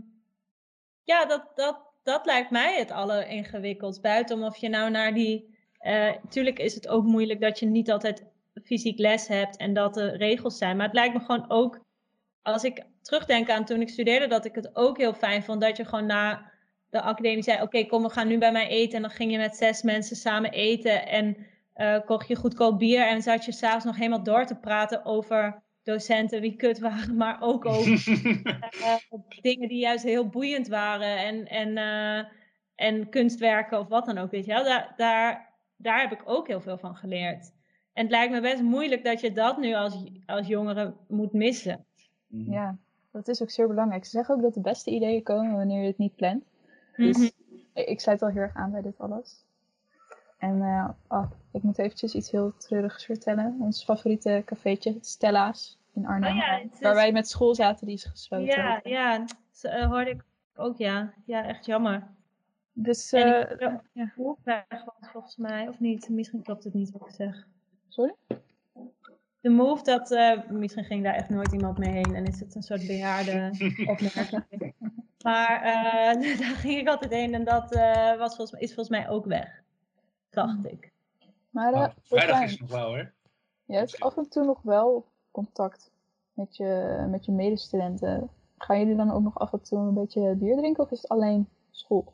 ja, 1.03 1.25
dat, 1.25 1.51
dat, 1.55 1.79
dat 2.03 2.25
lijkt 2.25 2.51
mij 2.51 2.77
het 2.79 2.91
alleringewikkeldst. 2.91 4.01
Buiten 4.01 4.43
of 4.43 4.57
je 4.57 4.69
nou 4.69 4.91
naar 4.91 5.13
die... 5.13 5.55
tuurlijk 6.29 6.59
is 6.59 6.75
het 6.75 6.87
ook 6.87 7.03
moeilijk 7.03 7.41
dat 7.41 7.59
je 7.59 7.65
niet 7.65 7.91
altijd 7.91 8.25
fysiek 8.63 8.99
les 8.99 9.27
hebt 9.27 9.57
en 9.57 9.73
dat 9.73 9.97
er 9.97 10.17
regels 10.17 10.57
zijn. 10.57 10.77
Maar 10.77 10.85
het 10.85 10.95
lijkt 10.95 11.13
me 11.13 11.19
gewoon 11.19 11.49
ook, 11.49 11.79
als 12.41 12.63
ik 12.63 12.85
terugdenk 13.01 13.49
aan 13.49 13.65
toen 13.65 13.81
ik 13.81 13.89
studeerde, 13.89 14.27
dat 14.27 14.45
ik 14.45 14.55
het 14.55 14.75
ook 14.75 14.97
heel 14.97 15.13
fijn 15.13 15.43
vond 15.43 15.61
dat 15.61 15.77
je 15.77 15.85
gewoon 15.85 16.05
na 16.05 16.51
de 16.89 17.01
academie 17.01 17.43
zei: 17.43 17.61
Oké, 17.61 17.85
kom, 17.85 18.03
we 18.03 18.09
gaan 18.09 18.27
nu 18.27 18.37
bij 18.37 18.51
mij 18.51 18.67
eten. 18.67 18.95
En 18.95 19.01
dan 19.01 19.11
ging 19.11 19.31
je 19.31 19.37
met 19.37 19.55
zes 19.55 19.81
mensen 19.81 20.15
samen 20.15 20.51
eten 20.51 21.07
en 21.07 21.37
eh, 21.73 21.99
kocht 22.05 22.27
je 22.27 22.35
goedkoop 22.35 22.79
bier. 22.79 23.07
En 23.07 23.21
zat 23.21 23.45
je 23.45 23.51
s'avonds 23.51 23.85
nog 23.85 23.95
helemaal 23.95 24.23
door 24.23 24.45
te 24.45 24.55
praten 24.55 25.05
over 25.05 25.63
docenten 25.87 26.41
die 26.41 26.55
kut 26.55 26.79
waren, 26.79 27.15
maar 27.23 27.37
ook 27.41 27.65
over 27.65 27.91
eh, 28.83 28.95
dingen 29.41 29.67
die 29.67 29.79
juist 29.79 30.03
heel 30.03 30.27
boeiend 30.27 30.67
waren 30.67 31.17
en, 31.17 31.47
en, 31.47 31.77
eh, 31.77 32.25
en 32.75 33.09
kunstwerken 33.09 33.79
of 33.79 33.87
wat 33.87 34.05
dan 34.05 34.17
ook, 34.17 34.31
weet 34.31 34.45
je 34.45 34.53
wel. 34.53 34.63
Daar, 34.63 34.93
daar, 34.97 35.53
daar 35.77 36.01
heb 36.01 36.11
ik 36.11 36.21
ook 36.25 36.47
heel 36.47 36.61
veel 36.61 36.77
van 36.77 36.95
geleerd. 36.95 37.51
En 37.93 38.03
het 38.03 38.11
lijkt 38.11 38.33
me 38.33 38.41
best 38.41 38.61
moeilijk 38.61 39.03
dat 39.03 39.21
je 39.21 39.31
dat 39.31 39.57
nu 39.57 39.73
als, 39.73 40.03
als 40.25 40.47
jongere 40.47 40.93
moet 41.07 41.33
missen. 41.33 41.85
Mhm. 42.27 42.51
Ja, 42.51 42.77
dat 43.11 43.27
is 43.27 43.41
ook 43.41 43.49
zeer 43.49 43.67
belangrijk. 43.67 44.05
Ze 44.05 44.09
zeggen 44.11 44.35
ook 44.35 44.41
dat 44.41 44.53
de 44.53 44.61
beste 44.61 44.91
ideeën 44.91 45.23
komen 45.23 45.55
wanneer 45.55 45.81
je 45.81 45.87
het 45.87 45.97
niet 45.97 46.15
plant. 46.15 46.43
Dus 46.95 47.17
Mhm. 47.17 47.27
ik, 47.73 47.87
ik 47.87 47.99
sluit 47.99 48.19
wel 48.19 48.29
heel 48.29 48.41
erg 48.41 48.55
aan 48.55 48.71
bij 48.71 48.81
dit 48.81 48.97
alles. 48.97 49.45
En 50.37 50.61
eh, 50.61 50.89
oh, 51.07 51.31
ik 51.51 51.63
moet 51.63 51.77
eventjes 51.77 52.13
iets 52.15 52.31
heel 52.31 52.53
treurigs 52.57 53.05
vertellen. 53.05 53.57
Ons 53.59 53.83
favoriete 53.83 54.41
cafeetje, 54.45 54.97
Stella's 55.01 55.77
in 55.93 56.05
Arnhem. 56.05 56.31
Oh 56.31 56.37
ja, 56.37 56.57
is- 56.57 56.79
Waar 56.79 56.95
wij 56.95 57.11
met 57.11 57.29
school 57.29 57.55
zaten, 57.55 57.85
die 57.85 57.95
is 57.95 58.03
gesloten. 58.03 58.45
Ja, 58.45 58.79
ja, 58.83 59.17
dat 59.17 59.71
eh, 59.71 59.85
hoorde 59.85 60.09
ik 60.09 60.23
ook, 60.55 60.77
ja. 60.77 61.13
Ja, 61.25 61.43
echt 61.45 61.65
jammer. 61.65 62.03
Dus, 62.73 63.13
En 63.13 63.47
eh, 63.47 63.51
ik 63.51 63.59
ja. 63.59 63.81
ja. 63.93 64.11
weg 64.43 64.65
volgens 65.11 65.35
mij, 65.37 65.67
of 65.67 65.79
niet? 65.79 66.09
Misschien 66.09 66.41
klopt 66.43 66.63
het 66.63 66.73
niet 66.73 66.91
wat 66.91 67.01
ik 67.07 67.13
zeg. 67.15 67.47
sorry? 67.87 68.13
De 69.41 69.49
move, 69.49 69.83
dat, 69.83 70.11
eh, 70.11 70.49
misschien 70.49 70.83
ging 70.83 71.03
daar 71.03 71.13
echt 71.13 71.29
nooit 71.29 71.51
iemand 71.51 71.77
mee 71.77 71.91
heen 71.91 72.15
en 72.15 72.25
is 72.25 72.39
het 72.39 72.55
een 72.55 72.63
soort 72.63 72.87
bejaarde 72.87 73.51
opmerking. 73.91 74.73
Maar 75.23 75.61
eh, 75.61 76.39
daar 76.39 76.55
ging 76.55 76.79
ik 76.79 76.87
altijd 76.87 77.11
heen 77.11 77.33
en 77.33 77.43
dat 77.43 77.71
eh, 77.75 78.17
was 78.17 78.35
volgens 78.35 78.51
mij, 78.51 78.61
is 78.61 78.73
volgens 78.73 78.97
mij 78.97 79.09
ook 79.09 79.25
weg. 79.25 79.63
Dacht 80.45 80.65
ik. 80.71 80.91
Maar 81.49 81.73
eh, 81.73 81.79
Oh, 81.81 81.87
vrijdag 82.01 82.27
Martijn, 82.29 82.43
is 82.43 82.51
het 82.51 82.59
nog 82.59 82.69
wel 82.69 82.87
hoor. 82.87 83.11
je 83.65 83.73
hebt 83.75 83.99
af 83.99 84.17
en 84.17 84.29
toe 84.29 84.45
nog 84.45 84.61
wel 84.61 85.05
contact 85.31 85.91
met 86.33 86.57
je, 86.57 87.05
met 87.09 87.25
je 87.25 87.31
medestudenten. 87.31 88.29
Gaan 88.57 88.79
jullie 88.79 88.95
dan 88.95 89.11
ook 89.11 89.21
nog 89.23 89.39
af 89.39 89.53
en 89.53 89.61
toe 89.61 89.79
een 89.79 89.93
beetje 89.93 90.35
bier 90.35 90.57
drinken 90.57 90.83
of 90.83 90.91
is 90.91 91.01
het 91.01 91.11
alleen 91.11 91.49
school? 91.71 92.13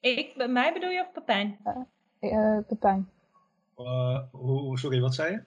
ik. 0.00 0.34
Bij 0.36 0.48
mij 0.48 0.72
bedoel 0.72 0.90
je 0.90 1.00
of 1.00 1.12
Pepijn? 1.12 1.58
Eh 2.20 2.58
Pepijn. 2.66 3.08
Eh, 3.76 4.20
hoe, 4.32 4.58
hoe- 4.60 4.78
sorry, 4.78 5.00
wat 5.00 5.14
zei 5.14 5.30
je? 5.32 5.44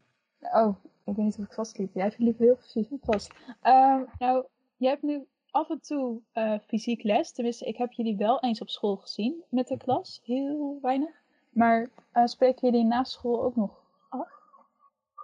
Oh, 0.54 0.76
ik 1.04 1.16
weet 1.16 1.26
niet 1.26 1.38
of 1.38 1.46
ik 1.46 1.54
vastliep. 1.54 1.94
Jij 1.94 2.14
liep 2.18 2.38
heel 2.40 2.56
precies 2.56 2.88
vast. 3.02 3.34
Ehm, 3.62 4.02
nou, 4.20 4.46
jij 4.78 4.90
hebt 4.90 5.02
nu 5.04 5.28
af 5.52 5.70
en 5.70 5.80
toe 5.82 6.22
eh, 6.32 6.60
fysiek 6.68 7.04
les. 7.04 7.32
Tenminste, 7.32 7.66
ik 7.66 7.78
heb 7.78 7.92
jullie 7.92 8.18
wel 8.18 8.40
eens 8.40 8.62
op 8.62 8.70
school 8.70 8.96
gezien 8.96 9.44
met 9.50 9.68
de 9.68 9.78
klas. 9.78 10.22
Heel 10.24 10.80
weinig. 10.82 11.21
Maar 11.52 11.90
uh, 12.14 12.26
spreken 12.26 12.72
jullie 12.72 12.86
na 12.86 13.04
school 13.04 13.44
ook 13.44 13.56
nog 13.56 13.72
af? 14.10 14.30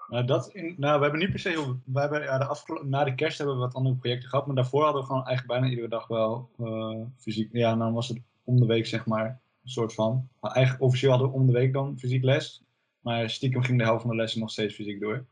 Nou, 0.07 0.25
dat 0.25 0.47
in, 0.47 0.75
nou, 0.77 0.97
we 0.97 1.01
hebben 1.01 1.19
niet 1.19 1.29
per 1.29 1.39
se 1.39 1.49
heel, 1.49 1.79
we 1.85 1.99
hebben, 1.99 2.23
ja, 2.23 2.37
de 2.37 2.81
na 2.83 3.03
de 3.03 3.15
kerst 3.15 3.37
hebben 3.37 3.55
we 3.55 3.61
wat 3.61 3.73
andere 3.73 3.95
projecten 3.95 4.29
gehad, 4.29 4.45
maar 4.45 4.55
daarvoor 4.55 4.83
hadden 4.83 5.01
we 5.01 5.07
gewoon 5.07 5.25
eigenlijk 5.25 5.59
bijna 5.59 5.69
iedere 5.73 5.87
dag 5.87 6.07
wel 6.07 6.49
uh, 6.59 7.05
fysiek. 7.17 7.49
Ja, 7.51 7.75
dan 7.75 7.93
was 7.93 8.07
het 8.07 8.21
om 8.43 8.59
de 8.59 8.65
week 8.65 8.85
zeg 8.85 9.05
maar, 9.05 9.25
een 9.63 9.69
soort 9.69 9.93
van. 9.93 10.27
Maar 10.39 10.51
eigenlijk 10.51 10.85
officieel 10.85 11.11
hadden 11.11 11.29
we 11.29 11.35
om 11.35 11.45
de 11.45 11.53
week 11.53 11.73
dan 11.73 11.99
fysiek 11.99 12.23
les, 12.23 12.63
maar 12.99 13.29
stiekem 13.29 13.61
ging 13.61 13.77
de 13.77 13.83
helft 13.83 14.01
van 14.01 14.09
de 14.09 14.15
lessen 14.15 14.39
nog 14.39 14.51
steeds 14.51 14.75
fysiek 14.75 14.99
door. 14.99 15.25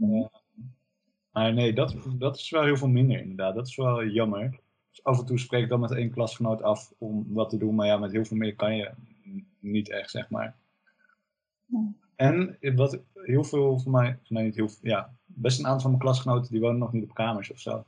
Uh, 0.00 0.26
maar 1.32 1.54
nee, 1.54 1.72
dat, 1.72 1.96
dat 2.18 2.36
is 2.36 2.50
wel 2.50 2.64
heel 2.64 2.76
veel 2.76 2.88
minder 2.88 3.20
inderdaad. 3.20 3.54
Dat 3.54 3.66
is 3.66 3.76
wel 3.76 4.04
jammer. 4.04 4.60
Dus 4.90 5.04
af 5.04 5.18
en 5.18 5.26
toe 5.26 5.38
spreek 5.38 5.62
ik 5.62 5.68
dan 5.68 5.80
met 5.80 5.90
één 5.90 6.10
klasgenoot 6.10 6.62
af 6.62 6.92
om 6.98 7.26
wat 7.28 7.50
te 7.50 7.56
doen, 7.56 7.74
maar 7.74 7.86
ja, 7.86 7.96
met 7.96 8.12
heel 8.12 8.24
veel 8.24 8.36
meer 8.36 8.54
kan 8.54 8.76
je 8.76 8.90
niet 9.62 9.90
echt, 9.90 10.10
zeg 10.10 10.30
maar. 10.30 10.56
En 12.16 12.58
wat 12.74 12.98
heel 13.14 13.44
veel 13.44 13.78
van 13.78 13.92
mij, 13.92 14.18
van 14.22 14.36
mij 14.36 14.42
niet 14.42 14.54
heel 14.54 14.70
ja, 14.82 15.14
best 15.24 15.58
een 15.58 15.66
aantal 15.66 15.80
van 15.80 15.90
mijn 15.90 16.02
klasgenoten 16.02 16.50
die 16.50 16.60
wonen 16.60 16.78
nog 16.78 16.92
niet 16.92 17.04
op 17.04 17.14
kamers 17.14 17.50
of 17.50 17.58
zo. 17.58 17.84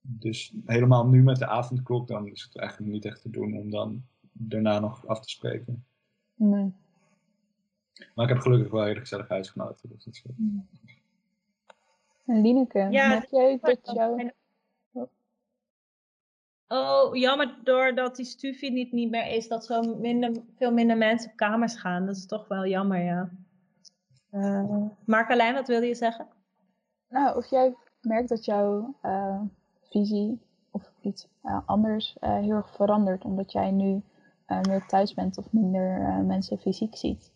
Dus 0.00 0.52
helemaal 0.64 1.06
nu 1.06 1.22
met 1.22 1.38
de 1.38 1.46
avondklok, 1.46 2.08
dan 2.08 2.26
is 2.26 2.42
het 2.42 2.56
eigenlijk 2.58 2.92
niet 2.92 3.04
echt 3.04 3.22
te 3.22 3.30
doen 3.30 3.54
om 3.54 3.70
dan 3.70 4.04
daarna 4.32 4.78
nog 4.78 5.06
af 5.06 5.20
te 5.20 5.28
spreken. 5.28 5.84
Nee. 6.34 6.72
Maar 8.14 8.28
ik 8.28 8.32
heb 8.32 8.42
gelukkig 8.42 8.70
wel 8.70 8.84
hele 8.84 9.00
gezellige 9.00 9.32
huisgenoten. 9.32 9.88
Dus 9.88 10.04
dat 10.04 10.14
is 10.14 10.22
En 12.26 12.40
Lineke, 12.40 12.78
Ja, 12.90 13.08
merk 13.08 13.30
jij 13.30 13.58
dat 13.60 13.90
jou... 13.94 14.30
Oh, 16.68 17.16
jammer 17.16 17.58
doordat 17.64 18.16
die 18.16 18.24
stufie 18.24 18.72
niet, 18.72 18.92
niet 18.92 19.10
meer 19.10 19.26
is, 19.26 19.48
dat 19.48 19.64
zo 19.64 19.82
minder, 19.82 20.32
veel 20.56 20.72
minder 20.72 20.96
mensen 20.96 21.30
op 21.30 21.36
kamers 21.36 21.76
gaan. 21.76 22.06
Dat 22.06 22.16
is 22.16 22.26
toch 22.26 22.48
wel 22.48 22.66
jammer, 22.66 23.04
ja. 23.04 23.30
Uh, 24.32 24.84
maar 25.04 25.26
Carlijn, 25.26 25.54
wat 25.54 25.68
wilde 25.68 25.86
je 25.86 25.94
zeggen? 25.94 26.26
Nou, 27.08 27.36
of 27.36 27.50
jij 27.50 27.74
merkt 28.00 28.28
dat 28.28 28.44
jouw 28.44 28.94
uh, 29.02 29.40
visie 29.90 30.40
of 30.70 30.90
iets 31.00 31.28
uh, 31.44 31.60
anders 31.66 32.16
heel 32.20 32.54
erg 32.54 32.70
verandert, 32.74 33.24
omdat 33.24 33.52
jij 33.52 33.70
nu 33.70 34.02
meer 34.46 34.86
thuis 34.86 35.14
bent 35.14 35.38
of 35.38 35.52
minder 35.52 36.00
mensen 36.24 36.58
fysiek 36.58 36.96
ziet. 36.96 37.32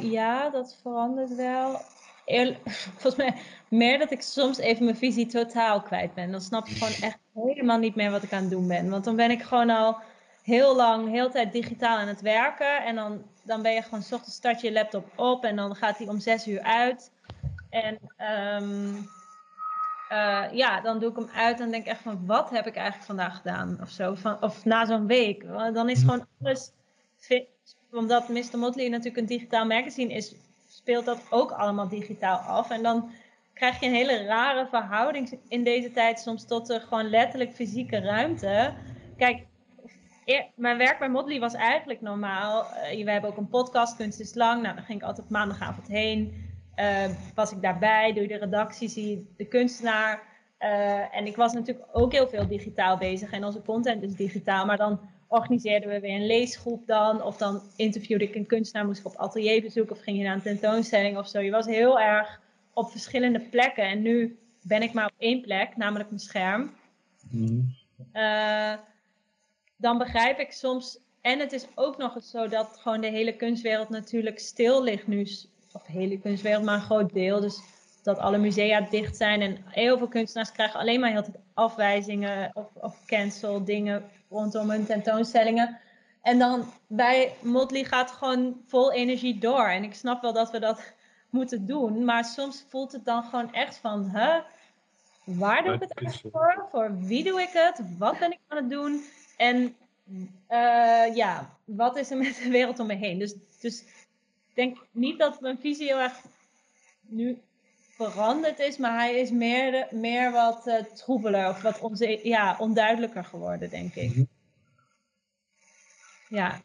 ja, 0.00 0.50
dat 0.50 0.76
verandert 0.82 1.34
wel. 1.34 1.80
Eerlijk, 2.24 2.70
volgens 2.98 3.16
mij 3.16 3.34
meer 3.68 3.98
dat 3.98 4.10
ik 4.10 4.22
soms 4.22 4.58
even 4.58 4.84
mijn 4.84 4.96
visie 4.96 5.26
totaal 5.26 5.82
kwijt 5.82 6.14
ben. 6.14 6.30
Dan 6.30 6.40
snap 6.40 6.66
ik 6.66 6.76
gewoon 6.76 6.92
echt 7.10 7.18
helemaal 7.34 7.78
niet 7.78 7.94
meer 7.94 8.10
wat 8.10 8.22
ik 8.22 8.32
aan 8.32 8.40
het 8.40 8.50
doen 8.50 8.68
ben. 8.68 8.90
Want 8.90 9.04
dan 9.04 9.16
ben 9.16 9.30
ik 9.30 9.42
gewoon 9.42 9.70
al 9.70 9.98
heel 10.42 10.76
lang, 10.76 11.08
heel 11.08 11.30
tijd 11.30 11.52
digitaal 11.52 11.96
aan 11.96 12.08
het 12.08 12.20
werken. 12.20 12.84
En 12.84 12.94
dan, 12.94 13.22
dan 13.42 13.62
ben 13.62 13.72
je 13.72 13.82
gewoon, 13.82 14.02
s 14.02 14.12
ochtends 14.12 14.36
start 14.36 14.60
je 14.60 14.66
je 14.66 14.72
laptop 14.72 15.12
op 15.16 15.44
en 15.44 15.56
dan 15.56 15.74
gaat 15.74 15.98
hij 15.98 16.08
om 16.08 16.20
zes 16.20 16.46
uur 16.46 16.60
uit. 16.60 17.12
En 17.70 17.98
um, 18.62 19.08
uh, 20.12 20.44
ja, 20.52 20.80
dan 20.80 20.98
doe 20.98 21.10
ik 21.10 21.16
hem 21.16 21.30
uit 21.34 21.60
en 21.60 21.70
denk 21.70 21.86
echt 21.86 22.00
van, 22.00 22.26
wat 22.26 22.50
heb 22.50 22.66
ik 22.66 22.74
eigenlijk 22.74 23.06
vandaag 23.06 23.36
gedaan? 23.36 23.78
Of 23.82 23.90
zo, 23.90 24.14
van, 24.14 24.42
of 24.42 24.64
na 24.64 24.84
zo'n 24.84 25.06
week. 25.06 25.46
Dan 25.46 25.88
is 25.88 26.00
gewoon 26.00 26.26
alles, 26.40 26.72
omdat 27.92 28.28
Mr. 28.28 28.58
Motley 28.58 28.88
natuurlijk 28.88 29.16
een 29.16 29.26
digitaal 29.26 29.66
magazine 29.66 30.12
is, 30.12 30.34
speelt 30.90 31.04
dat 31.04 31.26
ook 31.30 31.50
allemaal 31.50 31.88
digitaal 31.88 32.36
af. 32.38 32.70
En 32.70 32.82
dan 32.82 33.10
krijg 33.54 33.80
je 33.80 33.86
een 33.86 33.94
hele 33.94 34.24
rare 34.24 34.66
verhouding 34.66 35.40
in 35.48 35.64
deze 35.64 35.90
tijd 35.90 36.20
soms 36.20 36.46
tot 36.46 36.66
de 36.66 36.80
gewoon 36.80 37.10
letterlijk 37.10 37.52
fysieke 37.52 38.00
ruimte. 38.00 38.74
Kijk, 39.16 39.46
mijn 40.54 40.78
werk 40.78 40.98
bij 40.98 41.08
Motley 41.08 41.40
was 41.40 41.54
eigenlijk 41.54 42.00
normaal. 42.00 42.64
Uh, 42.64 43.04
we 43.04 43.10
hebben 43.10 43.30
ook 43.30 43.36
een 43.36 43.48
podcast, 43.48 43.96
Kunst 43.96 44.20
is 44.20 44.34
Lang. 44.34 44.62
Nou, 44.62 44.74
dan 44.74 44.84
ging 44.84 45.00
ik 45.00 45.06
altijd 45.06 45.30
maandagavond 45.30 45.88
heen. 45.88 46.48
Uh, 46.76 47.04
was 47.34 47.52
ik 47.52 47.62
daarbij, 47.62 48.12
doe 48.12 48.22
je 48.22 48.28
de 48.28 48.36
redactie, 48.36 48.88
zie 48.88 49.34
de 49.36 49.44
kunstenaar. 49.44 50.22
Uh, 50.60 51.16
en 51.16 51.26
ik 51.26 51.36
was 51.36 51.52
natuurlijk 51.52 51.88
ook 51.92 52.12
heel 52.12 52.28
veel 52.28 52.46
digitaal 52.48 52.96
bezig. 52.96 53.30
En 53.30 53.44
onze 53.44 53.62
content 53.62 54.02
is 54.02 54.14
digitaal. 54.14 54.66
Maar 54.66 54.76
dan 54.76 55.00
organiseerden 55.30 55.90
we 55.90 56.00
weer 56.00 56.14
een 56.14 56.26
leesgroep 56.26 56.86
dan. 56.86 57.22
Of 57.22 57.36
dan 57.36 57.62
interviewde 57.76 58.24
ik 58.24 58.34
een 58.34 58.46
kunstenaar, 58.46 58.86
moest 58.86 59.00
ik 59.00 59.06
op 59.06 59.16
atelier 59.16 59.90
Of 59.90 60.00
ging 60.00 60.16
je 60.18 60.24
naar 60.24 60.34
een 60.34 60.42
tentoonstelling 60.42 61.18
of 61.18 61.28
zo. 61.28 61.40
Je 61.40 61.50
was 61.50 61.66
heel 61.66 62.00
erg 62.00 62.40
op 62.72 62.90
verschillende 62.90 63.40
plekken. 63.40 63.84
En 63.84 64.02
nu 64.02 64.38
ben 64.62 64.82
ik 64.82 64.92
maar 64.92 65.06
op 65.06 65.14
één 65.18 65.40
plek, 65.40 65.76
namelijk 65.76 66.08
mijn 66.08 66.20
scherm. 66.20 66.70
Mm. 67.30 67.74
Uh, 68.12 68.74
dan 69.76 69.98
begrijp 69.98 70.38
ik 70.38 70.52
soms. 70.52 70.98
En 71.20 71.38
het 71.38 71.52
is 71.52 71.66
ook 71.74 71.96
nog 71.96 72.14
eens 72.14 72.30
zo 72.30 72.48
dat 72.48 72.78
gewoon 72.80 73.00
de 73.00 73.10
hele 73.10 73.36
kunstwereld 73.36 73.88
natuurlijk 73.88 74.38
stil 74.38 74.82
ligt 74.82 75.06
nu. 75.06 75.20
Of 75.72 75.82
de 75.82 75.92
hele 75.92 76.18
kunstwereld, 76.18 76.64
maar 76.64 76.74
een 76.74 76.80
groot 76.80 77.12
deel. 77.12 77.40
Dus 77.40 77.60
dat 78.02 78.18
alle 78.18 78.38
musea 78.38 78.80
dicht 78.80 79.16
zijn. 79.16 79.40
En 79.40 79.56
heel 79.64 79.98
veel 79.98 80.08
kunstenaars 80.08 80.52
krijgen 80.52 80.80
alleen 80.80 81.00
maar 81.00 81.10
heel 81.10 81.22
tijd 81.22 81.38
afwijzingen 81.54 82.50
of, 82.54 82.66
of 82.74 83.04
cancel 83.06 83.64
dingen 83.64 84.04
rondom 84.30 84.70
hun 84.70 84.86
tentoonstellingen. 84.86 85.78
En 86.22 86.38
dan 86.38 86.72
bij 86.86 87.34
Motley 87.42 87.84
gaat 87.84 88.10
het 88.10 88.18
gewoon 88.18 88.62
vol 88.66 88.92
energie 88.92 89.38
door. 89.38 89.66
En 89.68 89.84
ik 89.84 89.94
snap 89.94 90.22
wel 90.22 90.32
dat 90.32 90.50
we 90.50 90.58
dat 90.58 90.92
moeten 91.30 91.66
doen. 91.66 92.04
Maar 92.04 92.24
soms 92.24 92.64
voelt 92.68 92.92
het 92.92 93.04
dan 93.04 93.24
gewoon 93.24 93.52
echt 93.52 93.76
van, 93.76 94.10
huh? 94.14 94.36
Waar 95.24 95.64
doe 95.64 95.74
ik 95.74 95.80
het 95.80 95.94
eigenlijk 95.94 96.36
voor? 96.36 96.66
Voor 96.70 96.98
wie 96.98 97.24
doe 97.24 97.40
ik 97.40 97.50
het? 97.52 97.80
Wat 97.98 98.18
ben 98.18 98.32
ik 98.32 98.38
aan 98.48 98.56
het 98.56 98.70
doen? 98.70 99.04
En 99.36 99.76
uh, 100.50 101.16
ja, 101.16 101.56
wat 101.64 101.96
is 101.96 102.10
er 102.10 102.16
met 102.16 102.40
de 102.42 102.50
wereld 102.50 102.78
om 102.78 102.86
me 102.86 102.94
heen? 102.94 103.18
Dus, 103.18 103.34
dus 103.60 103.80
ik 103.80 104.54
denk 104.54 104.78
niet 104.90 105.18
dat 105.18 105.40
mijn 105.40 105.58
visie 105.58 105.86
heel 105.86 105.98
erg 105.98 106.20
nu 107.00 107.42
veranderd 108.08 108.58
is, 108.58 108.76
maar 108.78 108.98
hij 108.98 109.20
is 109.20 109.30
meer, 109.30 109.88
meer 109.90 110.32
wat 110.32 110.66
uh, 110.66 110.82
troebeler 110.82 111.48
of 111.48 111.62
wat 111.62 111.80
onze, 111.80 112.20
ja, 112.22 112.56
onduidelijker 112.58 113.24
geworden, 113.24 113.70
denk 113.70 113.94
ik. 113.94 114.10
Mhm. 114.10 114.24
Ja. 116.28 116.60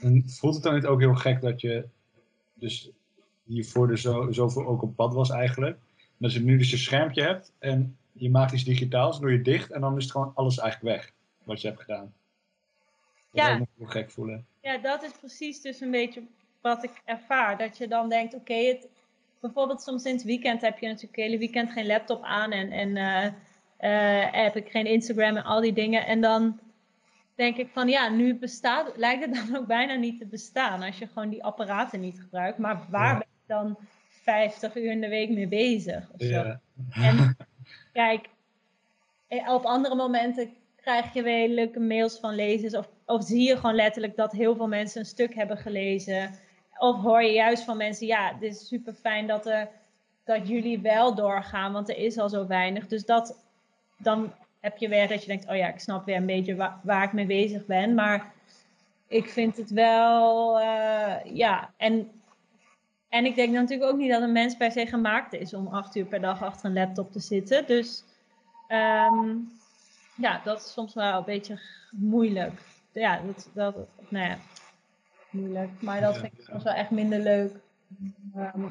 En 0.00 0.24
voelt 0.26 0.54
het 0.54 0.62
dan 0.62 0.74
niet 0.74 0.86
ook 0.86 1.00
heel 1.00 1.14
gek 1.14 1.40
dat 1.40 1.60
je 1.60 1.88
dus 2.54 2.90
hiervoor 3.44 3.90
er 3.90 3.98
zo, 3.98 4.32
zoveel 4.32 4.66
ook 4.66 4.82
op 4.82 4.96
pad 4.96 5.14
was 5.14 5.30
eigenlijk? 5.30 5.78
Dat 6.16 6.32
je 6.32 6.40
nu 6.40 6.58
dus 6.58 6.70
je 6.70 6.76
schermpje 6.76 7.22
hebt 7.22 7.52
en 7.58 7.96
je 8.12 8.30
maakt 8.30 8.52
iets 8.52 8.64
digitaals, 8.64 9.20
doe 9.20 9.32
je 9.32 9.42
dicht 9.42 9.70
en 9.70 9.80
dan 9.80 9.96
is 9.96 10.02
het 10.02 10.12
gewoon 10.12 10.32
alles 10.34 10.58
eigenlijk 10.58 10.96
weg 10.96 11.12
wat 11.44 11.60
je 11.60 11.68
hebt 11.68 11.80
gedaan. 11.80 12.14
Dat 13.30 13.46
ja. 13.46 13.58
me 13.58 13.66
heel 13.76 13.86
gek 13.86 14.10
voelen. 14.10 14.46
Ja, 14.60 14.78
dat 14.78 15.02
is 15.02 15.12
precies 15.12 15.60
dus 15.60 15.80
een 15.80 15.90
beetje 15.90 16.22
wat 16.60 16.84
ik 16.84 17.02
ervaar. 17.04 17.58
Dat 17.58 17.78
je 17.78 17.88
dan 17.88 18.08
denkt, 18.08 18.34
oké, 18.34 18.54
het 18.54 18.88
bijvoorbeeld 19.40 19.82
soms 19.82 20.04
in 20.04 20.14
het 20.14 20.24
weekend 20.24 20.60
heb 20.60 20.78
je 20.78 20.86
natuurlijk 20.86 21.16
het 21.16 21.24
hele 21.24 21.38
weekend 21.38 21.70
geen 21.70 21.86
laptop 21.86 22.22
aan 22.22 22.52
en, 22.52 22.70
en 22.70 22.88
uh, 22.96 23.24
uh, 23.80 24.32
heb 24.32 24.56
ik 24.56 24.70
geen 24.70 24.86
Instagram 24.86 25.36
en 25.36 25.44
al 25.44 25.60
die 25.60 25.72
dingen. 25.72 26.06
En 26.06 26.20
dan 26.20 26.60
denk 27.34 27.56
ik 27.56 27.68
van 27.72 27.88
ja, 27.88 28.08
nu 28.08 28.34
bestaat, 28.34 28.96
lijkt 28.96 29.24
het 29.24 29.34
dan 29.46 29.56
ook 29.56 29.66
bijna 29.66 29.94
niet 29.94 30.18
te 30.18 30.26
bestaan 30.26 30.82
als 30.82 30.98
je 30.98 31.06
gewoon 31.06 31.28
die 31.28 31.44
apparaten 31.44 32.00
niet 32.00 32.20
gebruikt. 32.20 32.58
Maar 32.58 32.86
waar 32.90 33.12
Ja. 33.12 33.18
ben 33.18 33.28
je 33.28 33.44
dan 33.46 33.76
50 34.08 34.76
uur 34.76 34.90
in 34.90 35.00
de 35.00 35.08
week 35.08 35.30
mee 35.30 35.48
bezig? 35.48 36.10
Of 36.12 36.20
zo? 36.20 36.26
Ja. 36.26 36.60
En 36.90 37.36
kijk, 37.92 38.28
eh, 39.28 39.52
op 39.52 39.64
andere 39.64 39.94
momenten 39.94 40.50
krijg 40.76 41.12
je 41.12 41.22
weer 41.22 41.48
leuke 41.48 41.80
mails 41.80 42.18
van 42.18 42.34
lezers. 42.34 42.76
Of, 42.76 42.88
of 43.06 43.24
zie 43.24 43.48
je 43.48 43.56
gewoon 43.56 43.74
letterlijk 43.74 44.16
dat 44.16 44.32
heel 44.32 44.56
veel 44.56 44.68
mensen 44.68 45.00
een 45.00 45.06
stuk 45.06 45.34
hebben 45.34 45.56
gelezen. 45.56 46.30
Of 46.78 47.02
hoor 47.02 47.22
je 47.22 47.32
juist 47.32 47.64
van 47.64 47.76
mensen, 47.76 48.06
ja, 48.06 48.32
dit 48.32 48.54
is 48.54 48.68
super 48.68 48.92
fijn 48.92 49.26
dat, 49.26 49.46
er, 49.46 49.68
dat 50.24 50.48
jullie 50.48 50.80
wel 50.80 51.14
doorgaan, 51.14 51.72
want 51.72 51.88
er 51.88 51.98
is 51.98 52.18
al 52.18 52.28
zo 52.28 52.46
weinig. 52.46 52.86
Dus 52.86 53.04
dat, 53.04 53.38
dan 53.96 54.32
heb 54.60 54.76
je 54.76 54.88
weer 54.88 55.08
dat 55.08 55.20
je 55.20 55.26
denkt, 55.26 55.48
oh 55.48 55.56
ja, 55.56 55.68
ik 55.68 55.78
snap 55.78 56.04
weer 56.04 56.16
een 56.16 56.26
beetje 56.26 56.56
waar, 56.56 56.80
waar 56.82 57.04
ik 57.04 57.12
mee 57.12 57.26
bezig 57.26 57.66
ben. 57.66 57.94
Maar 57.94 58.32
ik 59.08 59.28
vind 59.28 59.56
het 59.56 59.70
wel, 59.70 60.60
eh, 60.60 61.34
ja, 61.34 61.70
en, 61.76 62.10
en 63.08 63.24
ik 63.24 63.34
denk 63.34 63.52
natuurlijk 63.52 63.90
ook 63.90 63.98
niet 63.98 64.10
dat 64.10 64.22
een 64.22 64.32
mens 64.32 64.56
per 64.56 64.72
se 64.72 64.86
gemaakt 64.86 65.32
is 65.32 65.54
om 65.54 65.66
acht 65.66 65.96
uur 65.96 66.04
per 66.04 66.20
dag 66.20 66.42
achter 66.42 66.66
een 66.66 66.72
laptop 66.72 67.12
te 67.12 67.20
zitten. 67.20 67.66
Dus 67.66 68.04
ehm, 68.68 69.36
ja, 70.16 70.40
dat 70.44 70.58
is 70.58 70.72
soms 70.72 70.94
wel 70.94 71.18
een 71.18 71.24
beetje 71.24 71.60
moeilijk. 71.90 72.60
Ja, 72.92 73.20
dat, 73.26 73.50
dat 73.54 73.74
nou 74.08 74.28
ja, 74.28 74.38
moeilijk. 75.30 75.70
Maar 75.80 76.00
dat 76.00 76.18
vind 76.18 76.32
ik 76.32 76.44
soms 76.44 76.62
wel 76.62 76.72
echt 76.72 76.90
minder 76.90 77.18
leuk. 77.18 77.52
Ehm, 78.34 78.64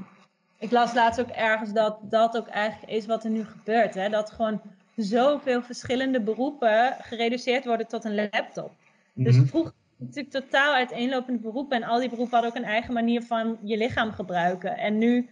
ik 0.60 0.72
las 0.72 0.94
laatst 0.94 1.20
ook 1.20 1.30
ergens 1.30 1.74
dat 1.74 1.98
dat 2.02 2.38
ook 2.38 2.48
eigenlijk 2.48 2.92
is 2.92 3.06
wat 3.06 3.24
er 3.24 3.30
nu 3.30 3.46
gebeurt. 3.46 3.94
Hè? 3.94 4.10
Dat 4.10 4.32
gewoon 4.32 4.62
zoveel 4.96 5.62
verschillende 5.62 6.22
beroepen 6.22 6.96
gereduceerd 7.02 7.66
worden 7.66 7.88
tot 7.88 8.04
een 8.04 8.16
laptop. 8.16 8.72
Dus 9.14 9.36
Mhm. 9.36 9.46
vroeger 9.46 9.74
natuurlijk 9.98 10.34
totaal 10.34 10.74
uiteenlopende 10.74 11.40
beroepen. 11.40 11.78
En 11.82 11.88
al 11.90 12.00
die 12.00 12.10
beroepen 12.10 12.34
hadden 12.34 12.52
ook 12.52 12.58
een 12.58 12.72
eigen 12.72 12.94
manier 12.94 13.22
van 13.24 13.58
je 13.64 13.78
lichaam 13.78 14.12
gebruiken. 14.12 14.78
En 14.78 14.98
nu 14.98 15.30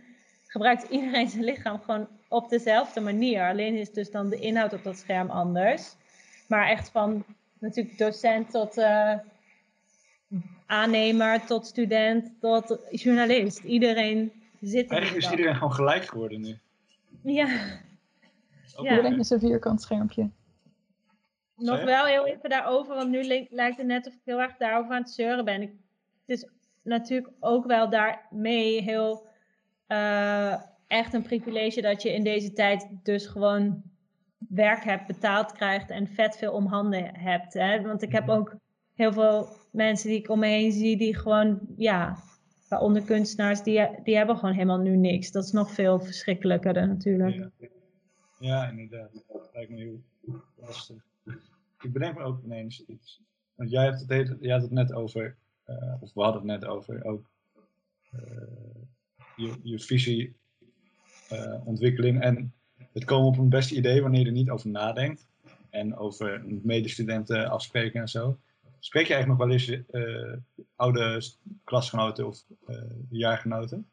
gebruikt 0.48 0.90
iedereen 0.90 1.30
zijn 1.30 1.44
lichaam 1.44 1.80
gewoon 1.82 2.08
op 2.30 2.50
dezelfde 2.50 3.00
manier. 3.02 3.48
Alleen 3.50 3.76
is 3.76 3.92
dus 3.92 4.12
dan 4.12 4.30
de 4.30 4.40
inhoud 4.40 4.74
op 4.74 4.84
dat 4.84 4.98
scherm 4.98 5.30
anders. 5.30 5.96
Maar 6.48 6.68
echt 6.68 6.90
van 6.90 7.24
natuurlijk 7.60 7.98
docent 7.98 8.52
tot, 8.52 8.78
eh, 8.78 9.14
aannemer 10.74 11.46
tot 11.46 11.66
student 11.68 12.32
tot 12.40 12.78
journalist. 12.92 13.64
Iedereen 13.64 14.32
zit 14.62 14.86
er. 14.92 14.98
Eigenlijk 14.98 15.26
is 15.26 15.32
iedereen 15.32 15.56
gewoon 15.56 15.74
gelijk 15.74 16.06
geworden 16.06 16.42
nu. 16.42 16.58
Ja. 17.34 17.46
Ook 18.76 18.86
Ja. 18.86 18.90
wel, 18.90 18.96
Iedereen 18.98 19.20
is 19.20 19.30
een 19.30 19.40
vierkant 19.40 19.82
schermpje. 19.82 20.30
Nog 21.56 21.84
wel 21.84 22.06
heel 22.06 22.28
even 22.28 22.50
daarover, 22.50 22.96
want 22.96 23.10
nu 23.10 23.24
li- 23.24 23.48
lijkt 23.50 23.78
het 23.78 23.86
net 23.88 24.08
of 24.08 24.14
ik 24.14 24.20
heel 24.26 24.42
erg 24.42 24.58
daarover 24.58 24.92
aan 24.96 25.02
het 25.02 25.12
zeuren 25.12 25.46
ben. 25.46 25.62
Ik, 25.62 25.72
het 26.26 26.38
is 26.38 26.50
natuurlijk 26.82 27.30
ook 27.40 27.66
wel 27.66 27.90
daarmee 27.90 28.82
heel 28.82 29.28
eh, 29.88 30.62
echt 30.88 31.14
een 31.14 31.22
privilege 31.22 31.82
dat 31.82 32.02
je 32.02 32.14
in 32.14 32.24
deze 32.24 32.54
tijd 32.54 32.88
dus 33.04 33.26
gewoon 33.28 33.82
werk 34.50 34.84
hebt, 34.84 35.08
betaald 35.08 35.52
krijgt 35.52 35.90
en 35.90 36.08
vet 36.08 36.38
veel 36.38 36.54
om 36.54 36.66
handen 36.66 37.16
hebt. 37.20 37.54
Hè? 37.54 37.82
Want 37.82 38.02
ik 38.02 38.12
heb 38.12 38.30
ook 38.30 38.56
heel 38.96 39.14
veel 39.14 39.48
mensen 39.74 40.10
die 40.10 40.18
ik 40.18 40.30
om 40.30 40.40
me 40.40 40.48
heen 40.48 40.72
zie 40.72 40.98
die 40.98 41.16
gewoon, 41.16 41.60
ja, 41.78 42.18
waaronder 42.70 43.04
kunstenaars, 43.04 43.64
die, 43.64 43.90
die 44.04 44.16
hebben 44.16 44.38
gewoon 44.38 44.54
helemaal 44.54 44.80
nu 44.80 44.96
niks. 44.96 45.32
Dat 45.32 45.44
is 45.44 45.52
nog 45.52 45.72
veel 45.72 46.00
verschrikkelijker 46.00 46.88
natuurlijk. 46.88 47.50
Ja. 48.40 48.70
inderdaad. 48.70 49.12
Dat 49.28 49.50
lijkt 49.54 49.72
me 49.72 49.78
heel 49.78 50.02
lastig. 50.56 51.06
Ik 51.82 51.94
bedenk 51.94 52.18
me 52.18 52.24
ook 52.24 52.44
ineens 52.44 52.86
iets. 52.86 53.22
Want 53.56 53.70
jij, 53.70 53.84
hebt 53.84 54.06
het, 54.08 54.50
had 54.52 54.62
het 54.62 54.72
net 54.72 54.94
over, 54.94 55.36
eh, 55.64 55.94
of 56.00 56.14
we 56.14 56.22
hadden 56.22 56.50
het 56.50 56.62
net 56.62 56.70
over, 56.70 57.04
ook 57.04 57.30
eh, 58.12 58.20
je, 59.36 59.60
je 59.64 59.80
visie, 59.80 60.36
eh, 61.30 61.68
ontwikkeling. 61.68 62.22
En 62.22 62.54
het 62.92 63.04
komen 63.04 63.28
op 63.28 63.38
een 63.38 63.50
beste 63.50 63.76
idee 63.76 64.02
wanneer 64.02 64.20
je 64.20 64.26
er 64.26 64.32
niet 64.32 64.50
over 64.50 64.70
nadenkt. 64.70 65.28
En 65.70 65.98
over 65.98 66.44
medestudenten 66.46 67.50
afspreken 67.50 68.02
en 68.02 68.08
zo. 68.08 68.38
Spreek 68.84 69.08
je 69.08 69.14
eigenlijk 69.14 69.40
nog 69.40 69.50
wel 69.50 69.58
eens 69.58 69.86
eh, 69.92 70.62
oude 70.76 71.24
klasgenoten 71.64 72.28
of 72.28 72.44
eh, 72.68 72.76
jaargenoten? 73.10 73.90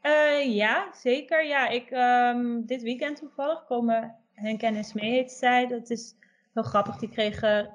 Eh, 0.00 0.54
ja, 0.54 0.90
zeker. 0.94 1.46
Ja, 1.46 1.68
ik, 1.68 1.90
ehm, 1.90 2.60
dit 2.66 2.82
weekend 2.82 3.16
toevallig 3.16 3.64
komen 3.64 4.14
Henk 4.32 4.62
en 4.62 4.76
Esmee 4.76 5.10
heet 5.10 5.32
zij. 5.32 5.66
Dat 5.66 5.90
is 5.90 6.14
heel 6.54 6.62
grappig. 6.62 6.96
Die 6.96 7.08
kregen 7.08 7.74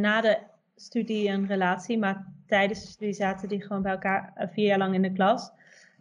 na 0.00 0.20
de 0.20 0.38
studie 0.76 1.28
een 1.28 1.46
relatie, 1.46 1.98
maar 1.98 2.26
tijdens 2.46 2.80
de 2.80 2.86
studie 2.86 3.14
zaten 3.14 3.48
die 3.48 3.62
gewoon 3.62 3.82
bij 3.82 3.92
elkaar 3.92 4.48
vier 4.52 4.66
jaar 4.66 4.78
lang 4.78 4.94
in 4.94 5.02
de 5.02 5.12
klas. 5.12 5.50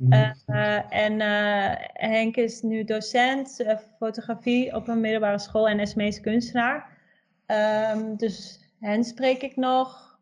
Eh, 0.10 0.94
en 0.94 1.22
Henk 1.94 2.36
is 2.36 2.62
nu 2.62 2.84
docent 2.84 3.66
fotografie 3.98 4.76
op 4.76 4.88
een 4.88 5.02
middelbare 5.02 5.40
school 5.40 5.68
en 5.68 5.80
Esmee 5.80 6.08
is 6.08 6.22
kunstenaar. 6.22 6.98
Ehm, 7.46 8.16
dus 8.16 8.63
hen 8.84 9.04
spreek 9.04 9.42
ik 9.42 9.56
nog. 9.56 10.18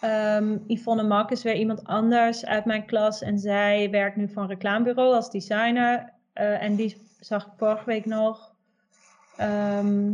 Ehm, 0.00 0.58
Yvonne 0.66 1.02
Mak 1.02 1.30
is 1.30 1.42
weer 1.42 1.54
iemand 1.54 1.84
anders 1.84 2.44
uit 2.44 2.64
mijn 2.64 2.86
klas 2.86 3.22
en 3.22 3.38
zij 3.38 3.90
werkt 3.90 4.16
nu 4.16 4.28
voor 4.28 4.42
een 4.42 4.48
reclamebureau 4.48 5.14
als 5.14 5.30
designer. 5.30 6.12
Eh, 6.32 6.62
en 6.62 6.74
die 6.74 6.96
zag 7.20 7.46
ik 7.46 7.52
vorige 7.56 7.84
week 7.84 8.06
nog. 8.06 8.54
Ehm, 9.36 10.12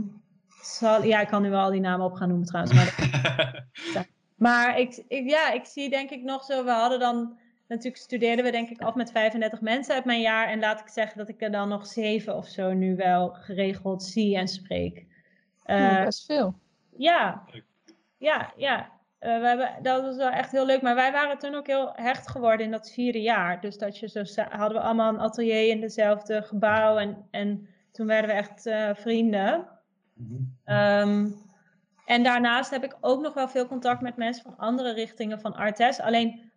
zal, 0.63 1.05
ja, 1.05 1.21
ik 1.21 1.29
kan 1.29 1.43
nu 1.43 1.51
wel 1.51 1.61
al 1.61 1.71
die 1.71 1.81
namen 1.81 2.07
op 2.07 2.15
gaan 2.15 2.29
noemen 2.29 2.47
trouwens. 2.47 2.75
Maar 2.75 3.65
maar 4.47 4.79
ik, 4.79 5.05
ik, 5.09 5.31
ja, 5.31 5.53
ik 5.53 5.65
zie 5.65 5.91
denk 5.91 6.11
ik 6.11 6.23
nog 6.23 6.45
zo, 6.45 6.65
we 6.65 6.71
hadden 6.71 6.99
dan, 6.99 7.39
natuurlijk 7.69 8.03
studeerden 8.03 8.45
we 8.45 8.51
denk 8.51 8.69
ik 8.69 8.81
af 8.81 8.95
met 8.95 9.11
35 9.11 9.61
mensen 9.61 9.95
uit 9.95 10.05
mijn 10.05 10.21
jaar. 10.21 10.49
En 10.49 10.59
laat 10.59 10.81
ik 10.81 10.89
zeggen 10.89 11.19
dat 11.19 11.29
ik 11.29 11.43
er 11.43 11.51
dan 11.51 11.69
nog 11.69 11.87
zeven 11.87 12.37
of 12.37 12.47
zo 12.47 12.73
nu 12.73 12.97
wel 12.97 13.29
geregeld 13.33 14.03
zie 14.03 14.37
en 14.37 14.49
spreek. 14.49 15.07
Ja, 15.65 15.99
Eh, 15.99 16.05
best 16.05 16.25
veel. 16.25 16.55
Ja, 16.99 17.45
ja, 18.17 18.53
ja. 18.57 18.95
Eh, 19.19 19.41
we 19.41 19.47
hebben, 19.47 19.83
dat 19.83 20.03
was 20.03 20.17
wel 20.17 20.31
echt 20.31 20.53
heel 20.53 20.67
leuk. 20.67 20.83
Maar 20.83 20.95
wij 20.95 21.13
waren 21.13 21.39
toen 21.39 21.55
ook 21.55 21.67
heel 21.67 21.93
hecht 21.95 22.31
geworden 22.31 22.67
in 22.67 22.73
dat 22.73 22.91
vierde 22.91 23.23
jaar. 23.23 23.61
Dus 23.61 23.79
dat 23.79 23.99
je 23.99 24.09
zo 24.09 24.43
hadden 24.51 24.79
we 24.79 24.85
allemaal 24.85 25.15
een 25.15 25.21
atelier 25.21 25.69
in 25.69 25.81
dezelfde 25.81 26.43
gebouw. 26.43 26.97
En, 26.97 27.27
en 27.31 27.69
toen 27.93 28.07
werden 28.07 28.31
we 28.31 28.37
echt 28.37 28.67
eh, 28.67 28.91
vrienden. 28.95 29.69
Mhm. 30.15 30.35
Ehm, 30.65 31.31
en 32.07 32.23
daarnaast 32.23 32.71
heb 32.71 32.85
ik 32.85 32.97
ook 33.01 33.23
nog 33.23 33.35
wel 33.35 33.49
veel 33.49 33.67
contact 33.67 34.01
met 34.01 34.17
mensen 34.17 34.43
van 34.43 34.57
andere 34.57 34.93
richtingen 34.93 35.41
van 35.41 35.55
Artes. 35.55 36.01
Alleen, 36.01 36.51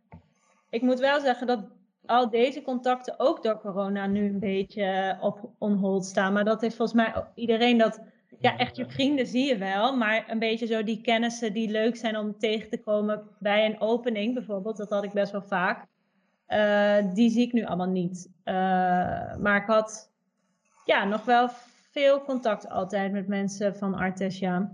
ik 0.70 0.82
moet 0.82 1.00
wel 1.00 1.20
zeggen 1.20 1.48
dat 1.48 1.68
al 2.06 2.30
deze 2.30 2.62
contacten 2.62 3.20
ook 3.20 3.44
door 3.44 3.60
corona 3.60 4.08
nu 4.08 4.26
een 4.26 4.40
beetje 4.40 5.18
op 5.22 5.50
on 5.58 5.74
hold 5.74 6.06
staan. 6.06 6.34
Maar 6.34 6.46
dat 6.46 6.62
heeft 6.62 6.76
volgens 6.76 6.98
mij 6.98 7.24
iedereen 7.36 7.78
dat... 7.78 8.02
Ja, 8.40 8.58
echt 8.58 8.76
je 8.76 8.90
vrienden 8.90 9.26
zie 9.26 9.46
je 9.46 9.58
wel, 9.58 9.98
maar 9.98 10.30
een 10.30 10.40
beetje 10.40 10.66
zo 10.66 10.84
die 10.84 11.02
kennissen 11.02 11.54
die 11.54 11.70
leuk 11.70 11.96
zijn 11.96 12.18
om 12.18 12.38
tegen 12.38 12.70
te 12.70 12.82
komen 12.82 13.28
bij 13.40 13.66
een 13.66 13.82
opening 13.82 14.34
bijvoorbeeld, 14.34 14.78
dat 14.78 14.90
had 14.90 15.04
ik 15.04 15.12
best 15.12 15.32
wel 15.32 15.42
vaak. 15.42 15.86
Eh, 16.46 16.98
die 17.14 17.30
zie 17.30 17.46
ik 17.46 17.54
nu 17.54 17.66
allemaal 17.66 17.90
niet. 17.90 18.32
Eh, 18.44 18.56
maar 19.38 19.62
ik 19.62 19.68
had 19.68 20.12
ja, 20.86 21.06
nog 21.06 21.26
wel 21.26 21.50
veel 21.92 22.22
contact 22.22 22.70
altijd 22.70 23.12
met 23.12 23.28
mensen 23.28 23.76
van 23.76 23.96
Artes, 23.96 24.40
ja. 24.40 24.72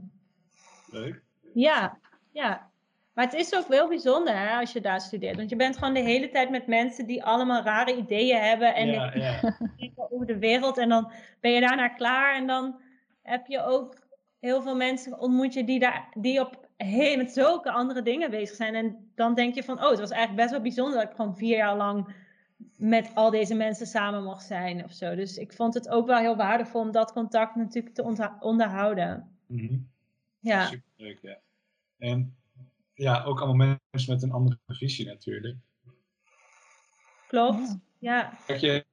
Leuk. 0.92 1.22
Ja, 1.54 1.98
ja. 2.32 2.70
Maar 3.14 3.26
het 3.26 3.34
is 3.34 3.56
ook 3.56 3.68
wel 3.68 3.88
bijzonder 3.88 4.38
hè, 4.38 4.60
als 4.60 4.74
je 4.74 4.82
daar 4.82 5.02
studeert. 5.02 5.36
Want 5.38 5.50
je 5.50 5.56
bent 5.56 5.78
gewoon 5.78 5.94
de 5.94 6.00
hele 6.00 6.30
tijd 6.30 6.50
met 6.50 6.68
mensen 6.68 7.06
die 7.06 7.24
allemaal 7.24 7.64
rare 7.64 7.96
ideeën 7.96 8.42
hebben. 8.42 8.76
En 8.76 8.88
ja, 8.88 9.12
ja. 9.16 9.58
over 10.10 10.26
de 10.26 10.38
wereld. 10.38 10.78
En 10.78 10.90
dan 10.90 11.12
ben 11.40 11.52
je 11.52 11.60
daarna 11.60 11.88
klaar. 11.88 12.36
En 12.36 12.48
dan 12.48 12.80
heb 13.26 13.48
je 13.48 13.64
ook 13.64 14.08
heel 14.40 14.62
veel 14.62 14.76
mensen 14.76 15.20
ontmoet 15.20 15.54
je 15.54 15.64
die, 15.64 15.80
daar, 15.80 16.08
die 16.18 16.40
op 16.40 16.70
heel, 16.78 17.18
met 17.18 17.32
zulke 17.32 17.72
andere 17.72 18.02
dingen 18.02 18.30
bezig 18.30 18.56
zijn. 18.56 18.76
En 18.76 19.12
dan 19.16 19.34
denk 19.34 19.56
je 19.56 19.64
van, 19.64 19.84
oh, 19.84 19.90
het 19.90 20.00
was 20.00 20.10
eigenlijk 20.10 20.42
best 20.42 20.52
wel 20.52 20.62
bijzonder 20.62 21.00
dat 21.00 21.10
ik 21.10 21.16
gewoon 21.16 21.38
vier 21.38 21.58
jaar 21.58 21.78
lang 21.78 22.14
met 22.78 23.12
al 23.14 23.30
deze 23.30 23.56
mensen 23.56 23.88
samen 23.88 24.24
mocht 24.24 24.46
zijn 24.46 24.84
of 24.84 24.92
zo. 24.92 25.16
Dus 25.16 25.38
ik 25.38 25.54
vond 25.54 25.74
het 25.74 25.90
ook 25.90 26.08
wel 26.08 26.18
heel 26.18 26.36
waardevol 26.36 26.82
om 26.82 26.92
dat 26.92 27.12
contact 27.12 27.56
natuurlijk 27.56 27.96
te 27.96 28.38
onderhouden. 28.40 29.38
Mhm. 29.48 29.78
Ja, 30.40 30.66
Superleuk, 30.66 31.20
ja. 31.22 31.40
En 31.98 32.36
ja, 32.94 33.24
ook 33.24 33.42
allemaal 33.42 33.78
mensen 33.90 34.14
met 34.14 34.24
een 34.24 34.32
andere 34.32 34.58
visie 34.68 35.06
natuurlijk. 35.06 35.58
klopt. 37.28 37.78
Ja. 38.00 38.38
Je 38.48 38.86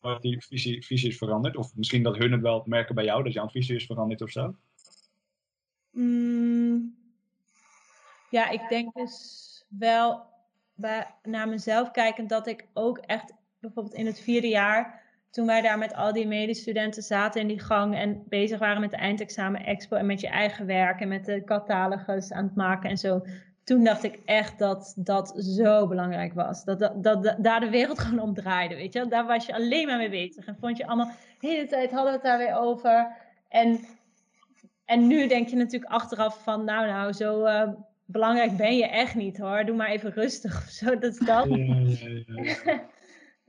dat 0.00 0.22
die 0.22 0.44
visie, 0.44 0.84
visie 0.84 1.08
is 1.08 1.18
veranderd? 1.18 1.56
Of 1.56 1.76
misschien 1.76 2.02
dat 2.02 2.16
hun 2.16 2.32
het 2.32 2.40
wel 2.40 2.62
merken 2.66 2.94
bij 2.94 3.04
jou, 3.04 3.22
dat 3.22 3.32
jouw 3.32 3.48
visie 3.48 3.76
is 3.76 3.86
veranderd 3.86 4.22
of 4.22 4.30
zo? 4.30 4.54
Mm, 5.90 6.96
ja, 8.30 8.48
ik 8.48 8.68
denk 8.68 8.94
dus 8.94 9.64
wel 9.68 10.26
bij, 10.74 11.14
naar 11.22 11.48
mezelf 11.48 11.90
kijkend 11.90 12.28
dat 12.28 12.46
ik 12.46 12.66
ook 12.72 12.98
echt 12.98 13.34
bijvoorbeeld 13.58 13.94
in 13.94 14.06
het 14.06 14.20
vierde 14.20 14.48
jaar, 14.48 15.02
toen 15.30 15.46
wij 15.46 15.60
daar 15.60 15.78
met 15.78 15.94
al 15.94 16.12
die 16.12 16.26
medestudenten 16.26 17.02
zaten 17.02 17.40
in 17.40 17.46
die 17.46 17.60
gang 17.60 17.94
en 17.94 18.24
bezig 18.28 18.58
waren 18.58 18.80
met 18.80 18.90
de 18.90 18.96
eindexamen 18.96 19.64
expo 19.64 19.96
en 19.96 20.06
met 20.06 20.20
je 20.20 20.28
eigen 20.28 20.66
werk 20.66 21.00
en 21.00 21.08
met 21.08 21.24
de 21.24 21.44
catalogus 21.44 22.32
aan 22.32 22.44
het 22.44 22.54
maken 22.54 22.90
en 22.90 22.98
zo. 22.98 23.22
Toen 23.64 23.84
dacht 23.84 24.02
ik 24.02 24.18
echt 24.24 24.58
dat 24.58 24.92
dat 24.96 25.34
zo 25.36 25.86
belangrijk 25.86 26.34
was. 26.34 26.64
Dat, 26.64 26.78
dat, 26.78 27.02
dat, 27.02 27.36
daar 27.38 27.60
de 27.60 27.70
wereld 27.70 27.98
gewoon 28.04 28.20
om 28.20 28.34
draaide, 28.34 28.74
weet 28.74 28.92
je. 28.92 29.06
Daar 29.06 29.26
was 29.26 29.46
je 29.46 29.54
alleen 29.54 29.86
maar 29.86 29.98
mee 29.98 30.10
bezig. 30.10 30.46
En 30.46 30.56
vond 30.60 30.76
je 30.76 30.86
allemaal, 30.86 31.10
de 31.40 31.46
hele 31.46 31.66
tijd 31.66 31.90
hadden 31.90 32.12
we 32.12 32.18
het 32.18 32.26
daar 32.26 32.38
weer 32.38 32.56
over. 32.56 33.16
En 33.48 33.80
en 34.90 35.06
nu 35.06 35.28
denk 35.28 35.48
je 35.48 35.56
natuurlijk 35.56 35.92
achteraf 35.92 36.42
van, 36.42 36.64
nou 36.64 36.86
nou, 36.86 37.12
zo 37.12 37.44
eh, 37.44 37.68
belangrijk 38.04 38.56
ben 38.56 38.76
je 38.76 38.86
echt 38.86 39.14
niet 39.14 39.38
hoor. 39.38 39.64
Doe 39.64 39.76
maar 39.76 39.88
even 39.88 40.12
rustig 40.12 40.56
of 40.56 40.68
zo. 40.68 40.98
Dat 40.98 41.12
is 41.12 41.18
dat. 41.18 41.46
Ja, 41.48 41.56
ja, 41.56 42.22
ja, 42.26 42.42
ja. 42.64 42.88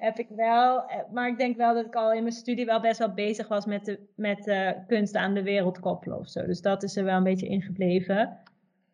Heb 0.07 0.19
ik 0.19 0.27
wel. 0.35 0.85
Eh, 0.85 0.97
Maar 1.11 1.27
ik 1.27 1.37
denk 1.37 1.57
wel 1.57 1.73
dat 1.73 1.85
ik 1.85 1.95
al 1.95 2.13
in 2.13 2.21
mijn 2.21 2.33
studie 2.33 2.65
wel 2.65 2.81
best 2.81 2.99
wel 2.99 3.13
bezig 3.13 3.47
was 3.47 3.65
met, 3.65 3.85
de, 3.85 3.99
met 4.15 4.47
eh, 4.47 4.69
kunst 4.87 5.15
aan 5.15 5.33
de 5.33 5.43
wereld 5.43 5.79
koppelen 5.79 6.19
of 6.19 6.29
zo. 6.29 6.45
Dus 6.45 6.61
dat 6.61 6.83
is 6.83 6.95
er 6.95 7.03
wel 7.03 7.17
een 7.17 7.23
beetje 7.23 7.47
ingebleven. 7.47 8.37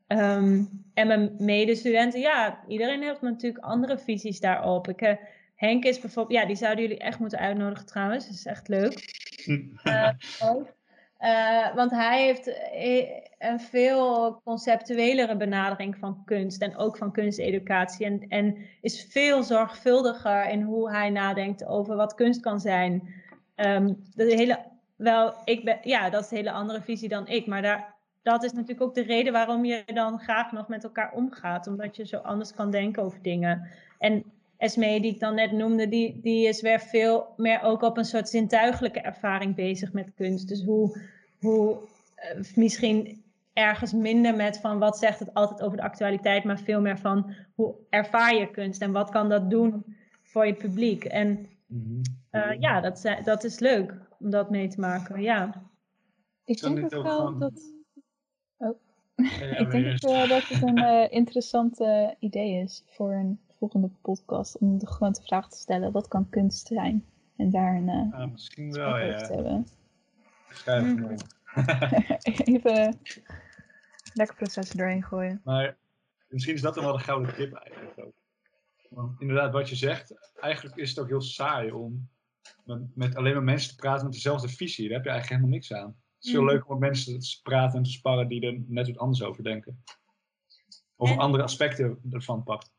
Ehm, 0.07 0.63
en 0.93 1.07
mijn 1.07 1.35
medestudenten, 1.37 2.19
ja, 2.19 2.63
iedereen 2.67 3.01
heeft 3.01 3.21
natuurlijk 3.21 3.63
andere 3.63 3.97
visies 3.97 4.39
daarop. 4.39 4.87
Ik, 4.87 5.01
eh, 5.01 5.15
Henk 5.57 5.83
is 5.83 5.99
bijvoorbeeld, 5.99 6.39
ja, 6.39 6.47
die 6.47 6.55
zouden 6.55 6.83
jullie 6.83 6.99
echt 6.99 7.19
moeten 7.19 7.39
uitnodigen 7.39 7.85
trouwens. 7.85 8.25
Dat 8.25 8.33
is 8.33 8.45
echt 8.45 8.67
leuk. 8.67 9.15
Eh, 9.83 10.09
ook. 10.43 10.75
Eh, 11.17 11.75
want 11.75 11.91
hij 11.91 12.25
heeft 12.25 12.47
eh, 12.47 13.07
een 13.39 13.59
veel 13.59 14.41
conceptuelere 14.43 15.37
benadering 15.37 15.97
van 15.97 16.23
kunst 16.25 16.61
en 16.61 16.77
ook 16.77 16.97
van 16.97 17.11
kunsteducatie. 17.11 18.05
En, 18.05 18.25
en 18.27 18.57
is 18.81 19.07
veel 19.09 19.43
zorgvuldiger 19.43 20.49
in 20.49 20.61
hoe 20.61 20.91
hij 20.91 21.09
nadenkt 21.09 21.65
over 21.65 21.95
wat 21.95 22.15
kunst 22.15 22.39
kan 22.39 22.59
zijn. 22.59 23.13
Ehm, 23.55 23.93
de 24.15 24.35
hele, 24.35 24.65
wel, 24.95 25.33
ik 25.43 25.63
ben, 25.65 25.79
ja, 25.81 26.09
dat 26.09 26.23
is 26.23 26.31
een 26.31 26.37
hele 26.37 26.51
andere 26.51 26.81
visie 26.81 27.09
dan 27.09 27.27
ik. 27.27 27.45
Maar 27.45 27.61
daar, 27.61 27.95
dat 28.27 28.43
is 28.43 28.51
natuurlijk 28.51 28.81
ook 28.81 28.95
de 28.95 29.01
reden 29.01 29.33
waarom 29.33 29.65
je 29.65 29.83
dan 29.93 30.19
graag 30.19 30.51
nog 30.51 30.67
met 30.67 30.83
elkaar 30.83 31.11
omgaat. 31.13 31.67
Omdat 31.67 31.95
je 31.95 32.05
zo 32.05 32.17
anders 32.17 32.53
kan 32.53 32.71
denken 32.71 33.03
over 33.03 33.21
dingen. 33.21 33.67
En 33.99 34.23
Esmee, 34.57 35.01
die 35.01 35.13
ik 35.13 35.19
dan 35.19 35.35
net 35.35 35.51
noemde, 35.51 35.89
die, 35.89 36.19
die 36.21 36.47
is 36.47 36.61
weer 36.61 36.79
veel 36.79 37.33
meer 37.37 37.61
ook 37.61 37.81
op 37.81 37.97
een 37.97 38.05
soort 38.05 38.29
zintuigelijke 38.29 39.01
ervaring 39.01 39.55
bezig 39.55 39.93
met 39.93 40.11
kunst. 40.15 40.47
Dus 40.47 40.63
hoe, 40.63 41.01
hoe 41.39 41.77
eh, 42.15 42.39
misschien 42.55 43.23
ergens 43.53 43.93
minder 43.93 44.35
met 44.35 44.59
van 44.59 44.79
wat 44.79 44.97
zegt 44.97 45.19
het 45.19 45.33
altijd 45.33 45.61
over 45.61 45.77
de 45.77 45.83
actualiteit, 45.83 46.43
maar 46.43 46.59
veel 46.59 46.81
meer 46.81 46.97
van 46.97 47.33
hoe 47.55 47.75
ervaar 47.89 48.35
je 48.35 48.51
kunst 48.51 48.81
en 48.81 48.91
wat 48.91 49.09
kan 49.09 49.29
dat 49.29 49.49
doen 49.49 49.95
voor 50.23 50.45
je 50.45 50.53
publiek. 50.53 51.03
En 51.03 51.47
Mhm. 51.67 52.01
eh, 52.29 52.59
ja, 52.59 52.81
dat, 52.81 53.15
dat 53.23 53.43
is 53.43 53.59
leuk 53.59 53.93
om 54.19 54.29
dat 54.29 54.49
mee 54.49 54.67
te 54.67 54.79
maken. 54.79 55.21
Ja. 55.21 55.63
Ik 56.45 56.59
Zou 56.59 56.75
denk 56.75 56.95
ook 56.95 57.03
wel 57.03 57.37
dat, 57.37 57.73
ik 59.61 59.71
denk 59.71 59.85
ook 60.05 60.27
dat 60.29 60.47
het 60.47 60.61
een 60.61 60.77
eh, 60.77 61.11
interessant 61.11 61.79
idee 62.19 62.61
is 62.63 62.83
voor 62.87 63.13
een 63.13 63.39
volgende 63.57 63.89
podcast. 64.01 64.57
Om 64.57 64.77
de 64.77 64.87
gewoon 64.87 65.13
de 65.13 65.21
vraag 65.21 65.49
te 65.49 65.57
stellen, 65.57 65.91
wat 65.91 66.07
kan 66.07 66.29
kunst 66.29 66.67
zijn? 66.67 67.05
En 67.37 67.49
daar 67.49 67.75
een 67.75 67.89
eh 67.89 68.19
Ah, 68.19 68.31
misschien 68.31 68.71
wel, 68.71 68.87
over 68.87 69.17
te 69.17 69.23
ja. 69.27 69.35
hebben. 69.35 69.67
Schrijf 70.49 70.83
hem 70.83 70.95
Mhm. 70.95 71.11
op. 71.13 71.19
Even 72.45 72.99
lekker 74.13 74.35
processen 74.35 74.77
doorheen 74.77 75.03
gooien. 75.03 75.41
Maar 75.43 75.77
misschien 76.27 76.53
is 76.53 76.61
dat 76.61 76.75
dan 76.75 76.83
wel 76.83 76.97
de 76.97 77.03
gouden 77.03 77.33
tip 77.33 77.53
eigenlijk 77.53 77.99
ook. 77.99 78.13
Want 78.89 79.21
inderdaad, 79.21 79.51
wat 79.53 79.69
je 79.69 79.75
zegt, 79.75 80.31
eigenlijk 80.39 80.75
is 80.75 80.89
het 80.89 80.99
ook 80.99 81.07
heel 81.07 81.21
saai 81.21 81.71
om 81.71 82.09
met, 82.65 82.95
met 82.95 83.15
alleen 83.15 83.33
maar 83.33 83.43
mensen 83.43 83.69
te 83.69 83.75
praten 83.75 84.03
met 84.05 84.13
dezelfde 84.13 84.49
visie. 84.49 84.87
Daar 84.87 84.95
heb 84.97 85.05
je 85.05 85.11
eigenlijk 85.11 85.41
helemaal 85.41 85.59
niks 85.59 85.73
aan. 85.73 85.95
Het 86.27 86.35
is 86.35 86.41
veel 86.41 86.51
Mhm. 86.51 86.51
leuker 86.55 86.69
om 86.73 86.79
met 86.79 86.89
mensen 86.89 87.19
te 87.19 87.39
praten 87.43 87.77
en 87.77 87.83
te 87.83 87.89
sparren 87.89 88.27
die 88.27 88.41
er 88.41 88.63
net 88.67 88.87
wat 88.87 88.97
anders 88.97 89.21
over 89.23 89.43
denken. 89.43 89.83
Of 90.95 91.09
En- 91.11 91.17
andere 91.17 91.43
aspecten 91.43 91.99
ervan 92.09 92.43
pakt. 92.43 92.71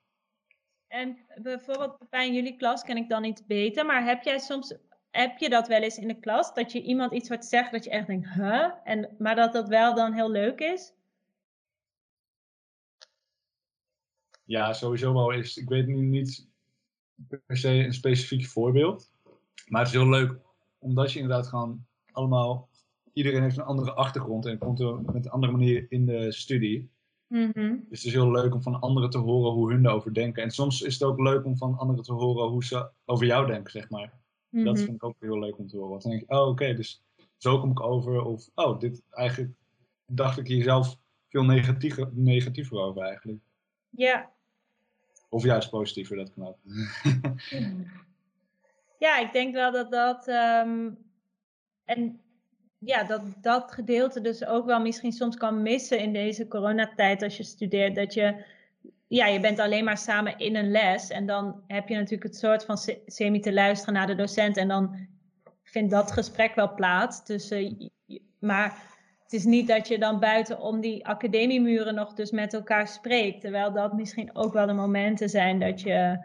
En 0.87 1.19
bijvoorbeeld 1.43 1.99
bij 2.11 2.33
jullie 2.33 2.57
klas 2.57 2.83
ken 2.83 2.97
ik 2.97 3.09
dan 3.09 3.25
iets 3.25 3.47
beter, 3.47 3.87
maar 3.87 4.05
heb 4.05 4.23
jij 4.23 4.39
soms, 4.39 4.75
heb 5.11 5.39
je 5.39 5.49
dat 5.49 5.69
wel 5.69 5.83
eens 5.83 5.99
in 5.99 6.09
de 6.09 6.19
klas, 6.21 6.55
dat 6.55 6.73
je 6.73 6.83
iemand 6.83 7.13
iets 7.13 7.29
wat 7.29 7.45
zegt 7.45 7.73
dat 7.73 7.85
je 7.85 7.91
echt 7.91 8.07
denkt, 8.07 8.29
huh? 8.29 8.71
En, 8.85 9.15
maar 9.19 9.35
dat 9.35 9.53
dat 9.53 9.69
wel 9.69 9.95
dan 9.95 10.13
heel 10.13 10.31
leuk 10.31 10.61
is? 10.61 10.93
Ja, 14.45 14.73
sowieso 14.73 15.13
wel 15.13 15.31
is. 15.31 15.57
Ik 15.57 15.69
weet 15.69 15.87
nu 15.87 15.97
niet 15.97 16.49
per 17.47 17.57
se 17.57 17.69
een 17.69 17.93
specifiek 17.93 18.47
voorbeeld. 18.47 19.11
Maar 19.67 19.81
het 19.81 19.91
is 19.91 19.97
heel 19.97 20.09
leuk, 20.09 20.39
omdat 20.79 21.13
je 21.13 21.19
inderdaad 21.21 21.47
gewoon 21.47 21.87
allemaal. 22.13 22.69
Iedereen 23.19 23.43
heeft 23.43 23.57
een 23.57 23.65
andere 23.65 23.93
achtergrond 23.93 24.47
en 24.47 24.59
komt 24.59 24.81
er 24.81 25.01
met 25.01 25.25
een 25.25 25.31
andere 25.31 25.53
manier 25.53 25.87
in 25.89 26.07
de 26.07 26.33
studie. 26.33 26.91
Mhm. 27.27 27.77
Dus 27.89 27.99
het 27.99 28.05
is 28.05 28.13
heel 28.13 28.31
leuk 28.31 28.55
om 28.55 28.63
van 28.63 28.81
anderen 28.81 29.11
te 29.11 29.19
horen 29.19 29.53
hoe 29.53 29.73
hun 29.73 29.87
erover 29.87 30.15
denken. 30.15 30.43
En 30.43 30.51
soms 30.51 30.83
is 30.83 30.95
het 30.95 31.03
ook 31.03 31.19
leuk 31.21 31.45
om 31.45 31.57
van 31.57 31.79
anderen 31.79 32.05
te 32.05 32.13
horen 32.13 32.49
hoe 32.49 32.65
ze 32.65 32.89
over 33.05 33.27
jou 33.27 33.47
denken, 33.47 33.71
zeg 33.71 33.91
maar. 33.91 34.13
Dat 34.51 34.65
Mhm. 34.75 34.77
vind 34.77 34.95
ik 34.95 35.05
ook 35.05 35.17
heel 35.21 35.39
leuk 35.39 35.59
om 35.59 35.67
te 35.69 35.77
horen. 35.77 35.91
Want 35.91 36.03
dan 36.03 36.11
denk 36.11 36.23
ik, 36.23 36.33
oh 36.33 36.49
oké, 36.49 36.75
dus 36.75 37.03
zo 37.37 37.61
kom 37.61 37.71
ik 37.71 37.81
over. 37.81 38.23
Of, 38.23 38.49
oh, 38.55 38.79
dit 38.79 39.03
eigenlijk 39.11 39.53
dacht 40.07 40.39
ik 40.39 40.47
hier 40.47 40.63
zelf 40.63 40.97
veel 41.29 41.45
negatiever, 41.45 42.09
negatiever 42.13 42.79
over 42.79 43.03
eigenlijk. 43.03 43.39
Ja. 43.91 44.31
Of 45.29 45.45
juist 45.45 45.71
positiever, 45.71 46.17
dat 46.17 46.33
kan 46.35 46.47
ook. 46.47 46.59
ja, 48.99 49.19
ik 49.19 49.33
denk 49.33 49.55
wel 49.55 49.73
dat 49.73 49.91
dat. 49.91 50.29
ehm, 50.29 50.91
en 51.85 52.21
ja, 52.79 53.05
dat 53.05 53.23
dat 53.41 53.73
gedeelte 53.73 54.21
dus 54.21 54.47
ook 54.47 54.67
wel 54.67 54.81
misschien 54.81 55.13
soms 55.13 55.37
kan 55.37 55.63
missen 55.63 55.99
in 56.01 56.13
deze 56.13 56.49
coronatijd 56.49 57.23
als 57.23 57.37
je 57.37 57.43
studeert. 57.43 57.95
Dat 57.95 58.15
je. 58.15 58.45
Ja, 59.07 59.27
je 59.27 59.41
bent 59.41 59.59
alleen 59.59 59.85
maar 59.85 59.99
samen 59.99 60.39
in 60.39 60.57
een 60.57 60.71
les. 60.71 61.09
En 61.11 61.27
dan 61.27 61.63
heb 61.67 61.89
je 61.89 61.95
natuurlijk 61.95 62.23
het 62.23 62.37
soort 62.37 62.65
van 62.65 62.79
se- 62.79 63.03
semi 63.07 63.41
te 63.41 63.53
luisteren 63.53 63.95
naar 63.95 64.07
de 64.07 64.15
docent. 64.15 64.57
En 64.57 64.69
dan 64.69 64.97
vindt 65.63 65.91
dat 65.91 66.13
gesprek 66.13 66.55
wel 66.55 66.75
plaats. 66.75 67.25
Tussen, 67.25 67.91
je- 68.07 68.23
maar 68.39 68.83
het 69.23 69.33
is 69.33 69.45
niet 69.45 69.69
dat 69.69 69.89
je 69.89 69.99
dan 69.99 70.21
buiten 70.21 70.61
om 70.61 70.81
die 70.81 71.07
academiemuren 71.07 71.95
nog 71.95 72.15
dus 72.15 72.31
met 72.31 72.55
elkaar 72.55 72.89
spreekt. 72.89 73.41
Terwijl 73.41 73.73
dat 73.73 73.93
misschien 73.93 74.37
ook 74.37 74.53
wel 74.53 74.67
de 74.67 74.73
momenten 74.73 75.29
zijn 75.29 75.59
dat 75.61 75.81
je 75.81 76.19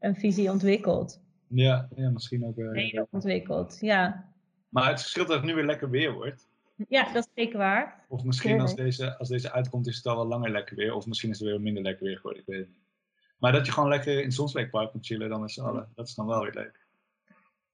een 0.00 0.16
visie 0.16 0.50
ontwikkelt. 0.50 1.20
ja, 1.48 1.88
ja, 1.96 2.10
misschien 2.10 2.44
ook. 2.46 2.58
eh, 2.58 2.68
Mede 2.70 3.06
ontwikkelt, 3.10 3.76
ja. 3.80 4.28
Maar 4.70 4.88
het 4.88 5.00
verschilt 5.00 5.28
dat 5.28 5.36
het 5.36 5.46
nu 5.46 5.54
weer 5.54 5.64
lekker 5.64 5.90
weer 5.90 6.12
wordt. 6.12 6.48
Ja, 6.88 7.12
dat 7.12 7.24
is 7.24 7.30
zeker 7.34 7.58
waar. 7.58 8.04
Of 8.08 8.24
misschien 8.24 8.60
als 8.60 8.74
deze, 8.74 9.18
als 9.18 9.28
deze 9.28 9.52
uitkomt 9.52 9.86
is 9.86 9.96
het 9.96 10.06
al 10.06 10.16
wel 10.16 10.26
langer 10.26 10.50
lekker 10.50 10.76
weer. 10.76 10.94
Of 10.94 11.06
misschien 11.06 11.30
is 11.30 11.38
het 11.38 11.48
weer 11.48 11.60
minder 11.60 11.82
lekker 11.82 12.06
weer 12.06 12.16
geworden, 12.16 12.40
ik 12.40 12.48
weet 12.48 12.58
het 12.58 12.68
niet. 12.68 12.78
Maar 13.38 13.52
dat 13.52 13.66
je 13.66 13.72
gewoon 13.72 13.88
lekker 13.88 14.18
in 14.18 14.24
het 14.24 14.34
Zonsweekpark 14.34 14.90
kunt 14.90 15.06
chillen 15.06 15.28
dan 15.28 15.44
is 15.44 15.60
allen. 15.60 15.88
Dat 15.94 16.06
is 16.06 16.14
dan 16.14 16.26
wel 16.26 16.42
weer 16.42 16.54
leuk. 16.54 16.86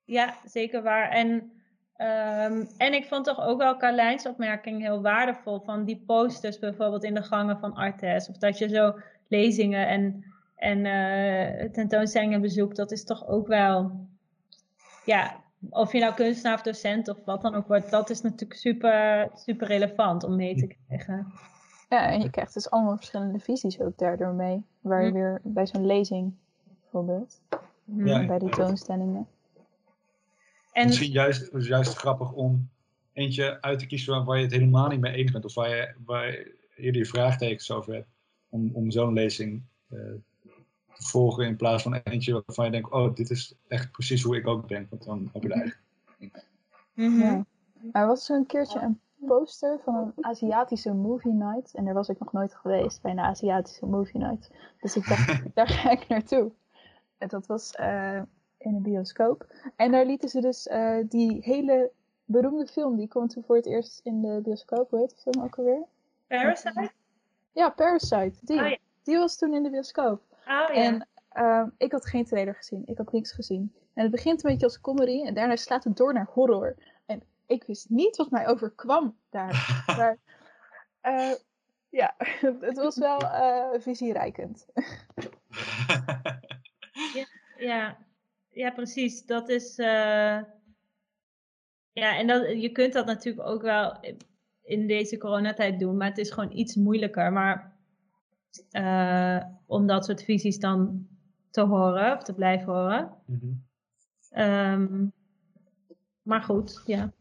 Ja, 0.05 0.37
zeker 0.45 0.83
waar. 0.83 1.11
En, 1.11 1.53
ehm, 1.97 2.65
en 2.77 2.95
ik 2.95 3.07
vond 3.07 3.25
toch 3.25 3.41
ook 3.41 3.59
wel 3.59 3.77
Carlijns 3.77 4.27
opmerking 4.27 4.81
heel 4.81 5.03
waardevol. 5.03 5.61
Van 5.61 5.85
die 5.85 6.03
posters 6.07 6.59
bijvoorbeeld 6.59 7.05
in 7.05 7.15
de 7.15 7.23
gangen 7.23 7.59
van 7.59 7.75
Artes. 7.75 8.29
Of 8.29 8.37
dat 8.37 8.59
je 8.59 8.69
zo 8.69 8.99
lezingen 9.29 9.89
en, 9.89 10.25
en 10.57 10.87
eh, 10.87 11.71
tentoonstellingen 11.71 12.41
bezoekt. 12.41 12.77
Dat 12.77 12.93
is 12.93 13.05
toch 13.05 13.27
ook 13.27 13.47
wel... 13.47 14.07
Ja, 15.05 15.45
of 15.71 15.93
je 15.93 15.99
nou 16.01 16.14
kunstenaar 16.14 16.55
of 16.55 16.62
docent 16.62 17.09
of 17.09 17.25
wat 17.25 17.43
dan 17.43 17.55
ook 17.55 17.67
wordt. 17.69 17.91
Dat 17.91 18.11
is 18.11 18.21
natuurlijk 18.21 18.61
super, 18.61 19.29
super 19.35 19.67
relevant 19.67 20.25
om 20.25 20.37
mee 20.37 20.57
te 20.57 20.67
krijgen. 20.87 21.33
Ja, 21.89 22.11
en 22.11 22.21
je 22.21 22.31
krijgt 22.31 22.55
dus 22.55 22.71
allemaal 22.71 22.97
verschillende 22.97 23.39
visies 23.39 23.81
ook 23.81 23.99
daardoor 23.99 24.33
mee. 24.35 24.64
Waar 24.81 25.03
je 25.05 25.09
Hm. 25.09 25.14
weer 25.14 25.41
bij 25.43 25.67
zo'n 25.67 25.87
lezing 25.87 26.35
bijvoorbeeld. 26.81 27.41
Ja. 27.85 28.27
bij 28.27 28.39
die 28.39 28.49
toonstellingen. 28.49 29.27
En 30.73 30.87
Misschien 30.87 31.11
juist, 31.11 31.53
dus 31.53 31.67
juist 31.67 31.95
grappig 31.95 32.33
om 32.33 32.69
eentje 33.12 33.61
uit 33.62 33.79
te 33.79 33.87
kiezen 33.87 34.14
waar, 34.14 34.25
waar 34.25 34.37
je 34.37 34.43
het 34.43 34.53
helemaal 34.53 34.89
niet 34.89 35.01
mee 35.01 35.12
eens 35.14 35.33
bent. 35.33 35.45
Of 35.45 35.55
waar 35.55 35.69
je, 35.69 35.95
waar 36.05 36.27
je 36.27 36.55
eerder 36.77 37.01
je 37.01 37.07
vraagtekens 37.07 37.71
over 37.71 37.95
hebt. 37.95 38.09
Om, 38.49 38.71
om 38.73 38.91
zo'n 38.91 39.12
lezing 39.12 39.62
eh, 39.89 39.99
te 39.99 40.36
volgen 40.99 41.47
in 41.47 41.57
plaats 41.57 41.83
van 41.83 41.95
eentje 41.95 42.33
waarvan 42.33 42.65
je 42.65 42.71
denkt, 42.71 42.91
oh, 42.91 43.15
dit 43.15 43.31
is 43.31 43.55
echt 43.69 43.91
precies 43.91 44.23
hoe 44.23 44.37
ik 44.37 44.47
ook 44.47 44.69
denk. 44.69 44.91
Want 44.91 45.05
dan 45.05 45.31
heb 45.33 45.43
je 45.43 45.49
er 45.49 45.61
eigenlijk. 45.61 46.45
Mhm. 46.95 47.21
Ja. 47.21 47.45
Er 47.93 48.07
was 48.07 48.25
zo'n 48.25 48.47
keertje 48.47 48.81
een 48.81 49.01
poster 49.27 49.81
van 49.85 49.95
een 49.95 50.25
Aziatische 50.25 50.93
movie 50.93 51.33
night. 51.33 51.75
En 51.75 51.85
daar 51.85 51.95
was 51.95 52.09
ik 52.09 52.19
nog 52.19 52.33
nooit 52.33 52.55
geweest 52.55 53.03
bij 53.03 53.11
een 53.11 53.21
Aziatische 53.21 53.87
movie 53.87 54.21
night. 54.21 54.51
Dus 54.81 54.97
ik 54.97 55.09
dacht, 55.09 55.43
daar 55.55 55.69
ga 55.69 55.91
ik 55.91 56.09
naartoe. 56.09 56.53
En 57.19 57.29
dat 57.29 57.47
was 57.47 57.75
eh, 57.75 58.23
in 58.59 58.75
een 58.75 58.83
bioscoop. 58.83 59.47
En 59.77 59.93
daar 59.93 60.07
lieten 60.07 60.29
ze 60.29 60.41
dus 60.41 60.67
eh, 60.67 60.97
die 61.09 61.39
hele 61.41 61.91
beroemde 62.25 62.67
film. 62.67 62.97
Die 62.97 63.09
kwam 63.09 63.29
toen 63.29 63.45
voor 63.47 63.57
het 63.57 63.67
eerst 63.67 64.01
in 64.05 64.21
de 64.21 64.41
bioscoop. 64.43 64.91
Hoe 64.91 64.99
heet 64.99 65.09
die 65.09 65.33
film 65.33 65.45
ook 65.45 65.59
alweer? 65.59 65.85
Parasite? 66.27 66.91
Ja, 67.53 67.71
Parasite. 67.71 68.39
Die. 68.41 68.61
Oh 68.61 68.69
ja. 68.69 68.77
Die 69.03 69.17
was 69.17 69.37
toen 69.37 69.55
in 69.55 69.63
de 69.63 69.71
bioscoop. 69.71 70.23
Oh 70.49 70.53
ja. 70.53 70.69
En 70.75 71.09
ehm, 71.29 71.69
ik 71.77 71.93
had 71.93 72.07
geen 72.07 72.25
trailer 72.25 72.55
gezien. 72.55 72.83
Ik 72.87 72.97
had 72.99 73.13
niks 73.13 73.33
gezien. 73.33 73.75
En 73.95 74.03
het 74.03 74.11
begint 74.11 74.45
een 74.45 74.51
beetje 74.51 74.67
als 74.67 74.81
comedy 74.81 75.23
en 75.25 75.35
daarna 75.35 75.57
slaat 75.57 75.85
het 75.85 75.97
door 75.97 76.13
naar 76.13 76.29
horror. 76.33 76.77
En 77.07 77.23
ik 77.47 77.65
wist 77.65 77.91
niet 77.91 78.17
wat 78.17 78.31
mij 78.31 78.47
overkwam 78.49 79.17
daar. 79.31 79.83
maar 79.99 80.19
eh, 81.01 81.33
ja, 81.89 82.15
het 82.61 82.77
was 82.77 82.97
wel 82.97 83.19
eh 83.21 83.81
visierijkend. 83.81 84.67
Ja, 87.59 87.97
ja, 88.51 88.71
precies. 88.71 89.25
Dat 89.27 89.49
is. 89.49 89.79
eh, 89.79 90.39
Ja, 91.93 92.17
en 92.19 92.27
dat, 92.27 92.63
je 92.63 92.73
kunt 92.73 92.93
dat 92.93 93.07
natuurlijk 93.07 93.49
ook 93.49 93.63
wel 93.63 94.01
in 94.63 94.87
deze 94.87 95.19
coronatijd 95.19 95.79
doen, 95.79 95.97
maar 95.97 96.09
het 96.09 96.19
is 96.19 96.31
gewoon 96.31 96.53
iets 96.53 96.75
moeilijker. 96.75 97.33
Maar 97.33 97.76
eh, 98.71 99.43
om 99.67 99.87
dat 99.87 100.05
soort 100.05 100.23
visies 100.25 100.59
dan 100.59 101.07
te 101.51 101.61
horen 101.61 102.17
of 102.17 102.23
te 102.23 102.35
blijven 102.35 102.73
horen. 102.73 103.13
Mhm. 103.27 103.47
Ehm, 104.31 105.07
maar 106.23 106.43
goed, 106.43 106.83
ja. 106.87 107.13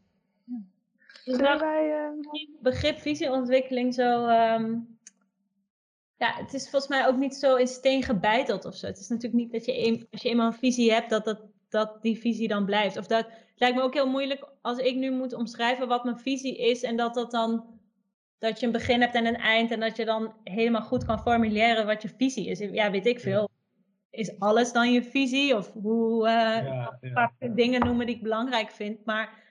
Dus 1.26 1.38
nou, 1.38 1.60
wij, 1.60 2.06
eh, 2.06 2.32
begrip 2.62 2.98
visieontwikkeling 2.98 3.94
zo. 3.94 4.26
ehm, 4.28 4.78
ja, 6.18 6.34
het 6.36 6.54
is 6.54 6.70
volgens 6.70 6.88
mij 6.92 7.08
ook 7.08 7.18
niet 7.18 7.36
zo 7.36 7.56
in 7.56 7.68
steen 7.68 8.04
gebeiteld 8.04 8.66
of 8.66 8.76
zo. 8.76 8.86
Het 8.88 9.00
is 9.00 9.08
natuurlijk 9.08 9.42
niet 9.44 9.52
dat 9.52 9.66
je, 9.66 9.88
een- 9.88 10.08
als 10.12 10.22
je 10.22 10.30
eenmaal 10.30 10.48
een 10.48 10.54
visie 10.54 10.92
hebt, 10.92 11.10
dat, 11.10 11.26
dat, 11.26 11.42
dat 11.70 12.02
die 12.02 12.20
visie 12.20 12.48
dan 12.48 12.66
blijft. 12.66 12.98
Of 12.98 13.08
dat 13.08 13.26
het 13.26 13.44
lijkt 13.56 13.76
me 13.78 13.82
ook 13.84 13.94
heel 13.94 14.10
moeilijk 14.10 14.48
als 14.62 14.78
ik 14.78 14.96
nu 14.96 15.12
moet 15.12 15.34
omschrijven 15.34 15.88
wat 15.88 16.04
mijn 16.04 16.20
visie 16.20 16.58
is 16.58 16.84
en 16.84 16.98
dat 16.98 17.14
dat 17.14 17.32
dan. 17.32 17.75
Dat 18.40 18.60
je 18.60 18.66
een 18.66 18.72
begin 18.72 19.02
hebt 19.02 19.16
en 19.16 19.26
een 19.26 19.36
eind 19.38 19.72
en 19.72 19.80
dat 19.80 19.96
je 19.96 20.06
dan 20.06 20.34
helemaal 20.44 20.82
goed 20.82 21.06
kan 21.06 21.20
formuleren 21.20 21.86
wat 21.86 22.02
je 22.02 22.10
visie 22.18 22.48
is. 22.50 22.60
Ja, 22.60 22.92
weet 22.92 23.06
ik 23.06 23.20
veel. 23.20 23.50
Is 24.10 24.40
alles 24.40 24.72
dan 24.72 24.92
je 24.94 25.04
visie? 25.04 25.56
Of 25.56 25.74
hoe, 25.74 26.28
eh, 26.28 26.34
Ja, 26.66 26.98
een 27.02 27.10
ja. 27.10 27.14
paar 27.14 27.56
dingen 27.56 27.86
noemen 27.86 28.06
die 28.06 28.16
ik 28.16 28.22
belangrijk 28.24 28.70
vind. 28.72 29.06
Maar 29.06 29.44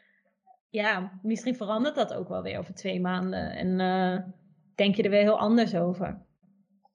ja, 0.71 1.19
misschien 1.23 1.57
verandert 1.57 1.95
dat 1.95 2.15
ook 2.15 2.29
wel 2.29 2.43
weer 2.43 2.59
over 2.59 2.75
twee 2.75 3.01
maanden. 3.01 3.51
En 3.51 3.81
eh, 3.81 4.19
denk 4.75 4.95
je 4.95 5.03
er 5.03 5.11
weer 5.11 5.21
heel 5.21 5.39
anders 5.39 5.75
over. 5.75 6.23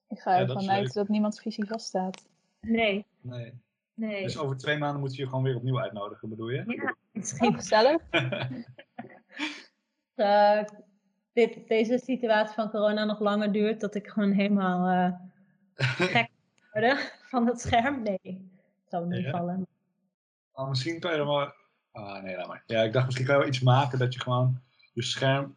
ik 0.08 0.18
ga 0.20 0.38
ervan 0.38 0.70
uit 0.70 0.92
dat 0.92 1.08
niemands 1.08 1.40
visie 1.40 1.66
vaststaat. 1.66 2.28
Nee, 2.60 3.06
Nee. 3.20 3.52
nee. 3.94 4.22
Dus 4.22 4.38
over 4.38 4.56
twee 4.56 4.78
maanden 4.78 5.00
moeten 5.00 5.16
we 5.18 5.22
je 5.24 5.28
gewoon 5.28 5.44
weer 5.44 5.56
opnieuw 5.56 5.80
uitnodigen, 5.80 6.28
bedoel 6.28 6.48
je? 6.50 6.62
ja, 6.66 6.82
Oh, 6.90 6.96
misschien. 7.12 7.54
gezellig. 7.54 8.00
eh, 10.14 10.62
dit, 11.46 11.68
deze 11.68 11.98
situatie 11.98 12.54
van 12.54 12.70
corona 12.70 13.04
nog 13.04 13.20
langer 13.20 13.52
duurt, 13.52 13.80
dat 13.80 13.94
ik 13.94 14.06
gewoon 14.08 14.32
helemaal 14.32 14.88
eh, 14.88 15.18
gek 16.14 16.30
worden 16.72 16.98
van 17.22 17.46
het 17.46 17.60
scherm. 17.60 18.02
Nee, 18.02 18.20
het 18.22 18.88
zal 18.90 19.04
niet 19.04 19.24
Ja. 19.24 19.30
vallen. 19.30 19.66
Oh, 20.52 20.68
misschien 20.68 21.00
kan 21.00 21.12
je 21.12 21.18
er 21.18 21.26
maar. 21.26 21.54
Ah, 21.92 22.22
nee, 22.22 22.36
laat 22.36 22.48
maar. 22.48 22.62
Ja, 22.66 22.82
ik 22.82 22.92
dacht 22.92 23.04
misschien 23.06 23.26
kan 23.26 23.34
je 23.34 23.40
wel 23.40 23.50
iets 23.50 23.60
maken 23.60 23.98
dat 23.98 24.14
je 24.14 24.20
gewoon 24.20 24.60
je 24.92 25.02
scherm 25.02 25.56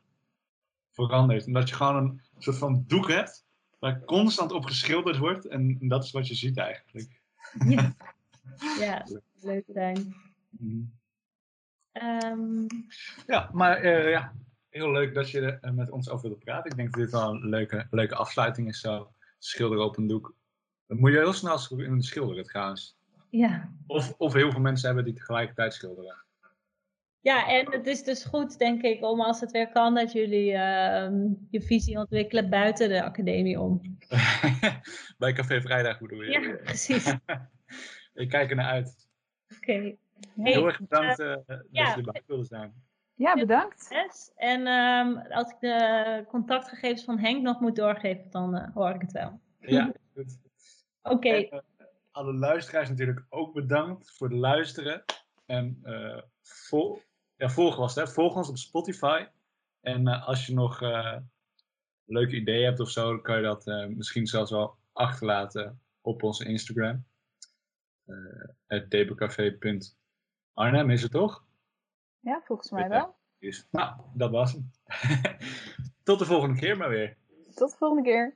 verandert. 0.91 1.45
En 1.45 1.53
dat 1.53 1.69
je 1.69 1.75
gewoon 1.75 1.95
een 1.95 2.21
soort 2.37 2.57
van 2.57 2.83
doek 2.87 3.07
hebt 3.07 3.45
waar 3.79 4.03
constant 4.03 4.51
op 4.51 4.65
geschilderd 4.65 5.17
wordt. 5.17 5.47
En 5.47 5.77
dat 5.87 6.03
is 6.03 6.11
wat 6.11 6.27
je 6.27 6.35
ziet 6.35 6.57
eigenlijk. 6.57 7.21
Ja, 7.67 7.93
ja 8.79 8.97
dat 8.97 9.07
zou 9.07 9.21
leuk 9.53 9.65
zijn. 9.73 10.15
Mhm. 10.49 10.81
Ehm, 11.91 12.65
Ja, 13.27 13.49
maar 13.53 13.77
eh, 13.77 14.09
ja, 14.09 14.33
heel 14.73 14.91
leuk 14.91 15.13
dat 15.13 15.29
je 15.29 15.41
er 15.41 15.57
eh, 15.61 15.71
met 15.71 15.91
ons 15.91 16.09
over 16.09 16.27
wilde 16.27 16.43
praten. 16.43 16.71
Ik 16.71 16.77
denk 16.77 16.91
dat 16.91 17.01
dit 17.01 17.11
wel 17.11 17.29
een 17.29 17.49
leuke, 17.49 17.87
leuke 17.91 18.15
afsluiting 18.15 18.67
is 18.67 18.79
zo. 18.79 19.11
Schilderen 19.39 19.85
op 19.85 19.97
een 19.97 20.07
doek. 20.07 20.35
Dat 20.87 20.97
moet 20.97 21.11
je 21.11 21.17
heel 21.17 21.33
snel 21.33 21.79
in 21.79 22.01
schilderen 22.01 22.43
trouwens. 22.43 22.97
ja. 23.29 23.71
Of, 23.87 24.13
of 24.17 24.33
heel 24.33 24.51
veel 24.51 24.59
mensen 24.59 24.85
hebben 24.85 25.05
die 25.05 25.13
tegelijkertijd 25.13 25.73
schilderen. 25.73 26.23
ja, 27.19 27.47
en 27.47 27.71
het 27.71 27.87
is 27.87 28.03
dus 28.03 28.23
goed, 28.25 28.57
denk 28.57 28.81
ik, 28.81 29.03
om 29.03 29.21
als 29.21 29.39
het 29.39 29.51
weer 29.51 29.71
kan, 29.71 29.95
dat 29.95 30.11
jullie 30.11 30.53
ehm, 30.53 31.27
je 31.49 31.61
visie 31.61 31.97
ontwikkelen 31.97 32.49
buiten 32.49 32.89
de 32.89 33.03
academie 33.03 33.59
om. 33.59 33.81
Bij 35.17 35.33
Café 35.33 35.61
Vrijdag 35.61 35.99
moeten 35.99 36.17
we. 36.17 36.25
Ja, 36.25 36.55
precies. 36.63 37.13
Ik 38.13 38.29
kijk 38.29 38.49
er 38.49 38.55
naar 38.55 38.71
uit. 38.71 39.07
Oké. 39.57 39.95
Heel 40.35 40.65
erg 40.65 40.79
bedankt 40.79 41.19
eh, 41.19 41.35
dat 41.45 41.65
ja. 41.71 41.89
je 41.89 41.95
erbij 41.95 42.23
wilde 42.25 42.45
zijn. 42.45 42.82
Ja, 43.15 43.33
bedankt. 43.33 43.91
En 44.35 44.67
ehm, 44.67 45.31
als 45.31 45.51
ik 45.51 45.59
de 45.59 46.25
contactgegevens 46.27 47.03
van 47.03 47.19
Henk 47.19 47.41
nog 47.41 47.59
moet 47.59 47.75
doorgeven, 47.75 48.31
dan 48.31 48.55
eh, 48.55 48.73
hoor 48.73 48.89
ik 48.89 49.01
het 49.01 49.11
wel. 49.11 49.39
Ja, 49.59 49.93
goed. 50.13 50.39
Oké, 51.01 51.29
eh, 51.29 51.59
alle 52.11 52.33
luisteraars 52.33 52.89
natuurlijk 52.89 53.25
ook 53.29 53.53
bedankt 53.53 54.11
voor 54.11 54.29
het 54.29 54.37
luisteren. 54.37 55.03
En 55.45 55.79
eh, 55.83 56.21
vol, 56.41 57.01
ja, 57.35 57.49
volg 57.49 57.75
was 57.75 57.95
het, 57.95 58.07
hè? 58.07 58.13
volg 58.13 58.35
ons 58.35 58.49
op 58.49 58.57
Spotify. 58.57 59.25
En 59.83 60.07
eh, 60.07 60.27
als 60.27 60.45
je 60.45 60.53
nog 60.53 60.81
eh, 60.81 61.17
leuke 62.05 62.35
ideeën 62.35 62.65
hebt 62.65 62.79
of 62.79 62.89
zo, 62.89 63.09
dan 63.09 63.21
kan 63.21 63.35
je 63.35 63.41
dat 63.43 63.67
eh, 63.67 63.85
misschien 63.85 64.27
zelfs 64.27 64.51
wel 64.51 64.77
achterlaten 64.91 65.81
op 66.01 66.23
onze 66.23 66.45
Instagram. 66.45 67.05
Uh, 68.05 68.45
dbcafé.arnhem 68.89 70.89
is 70.89 71.01
het 71.01 71.11
toch? 71.11 71.45
Ja, 72.23 72.41
volgens 72.45 72.71
mij 72.71 72.89
wel. 72.89 73.15
Is. 73.39 73.67
Nou, 73.71 73.95
dat 74.13 74.31
was 74.31 74.51
hem. 74.51 74.71
Tot 76.03 76.19
de 76.19 76.25
volgende 76.25 76.59
keer 76.59 76.77
maar 76.77 76.89
weer. 76.89 77.17
Tot 77.55 77.71
de 77.71 77.77
volgende 77.77 78.03
keer. 78.03 78.35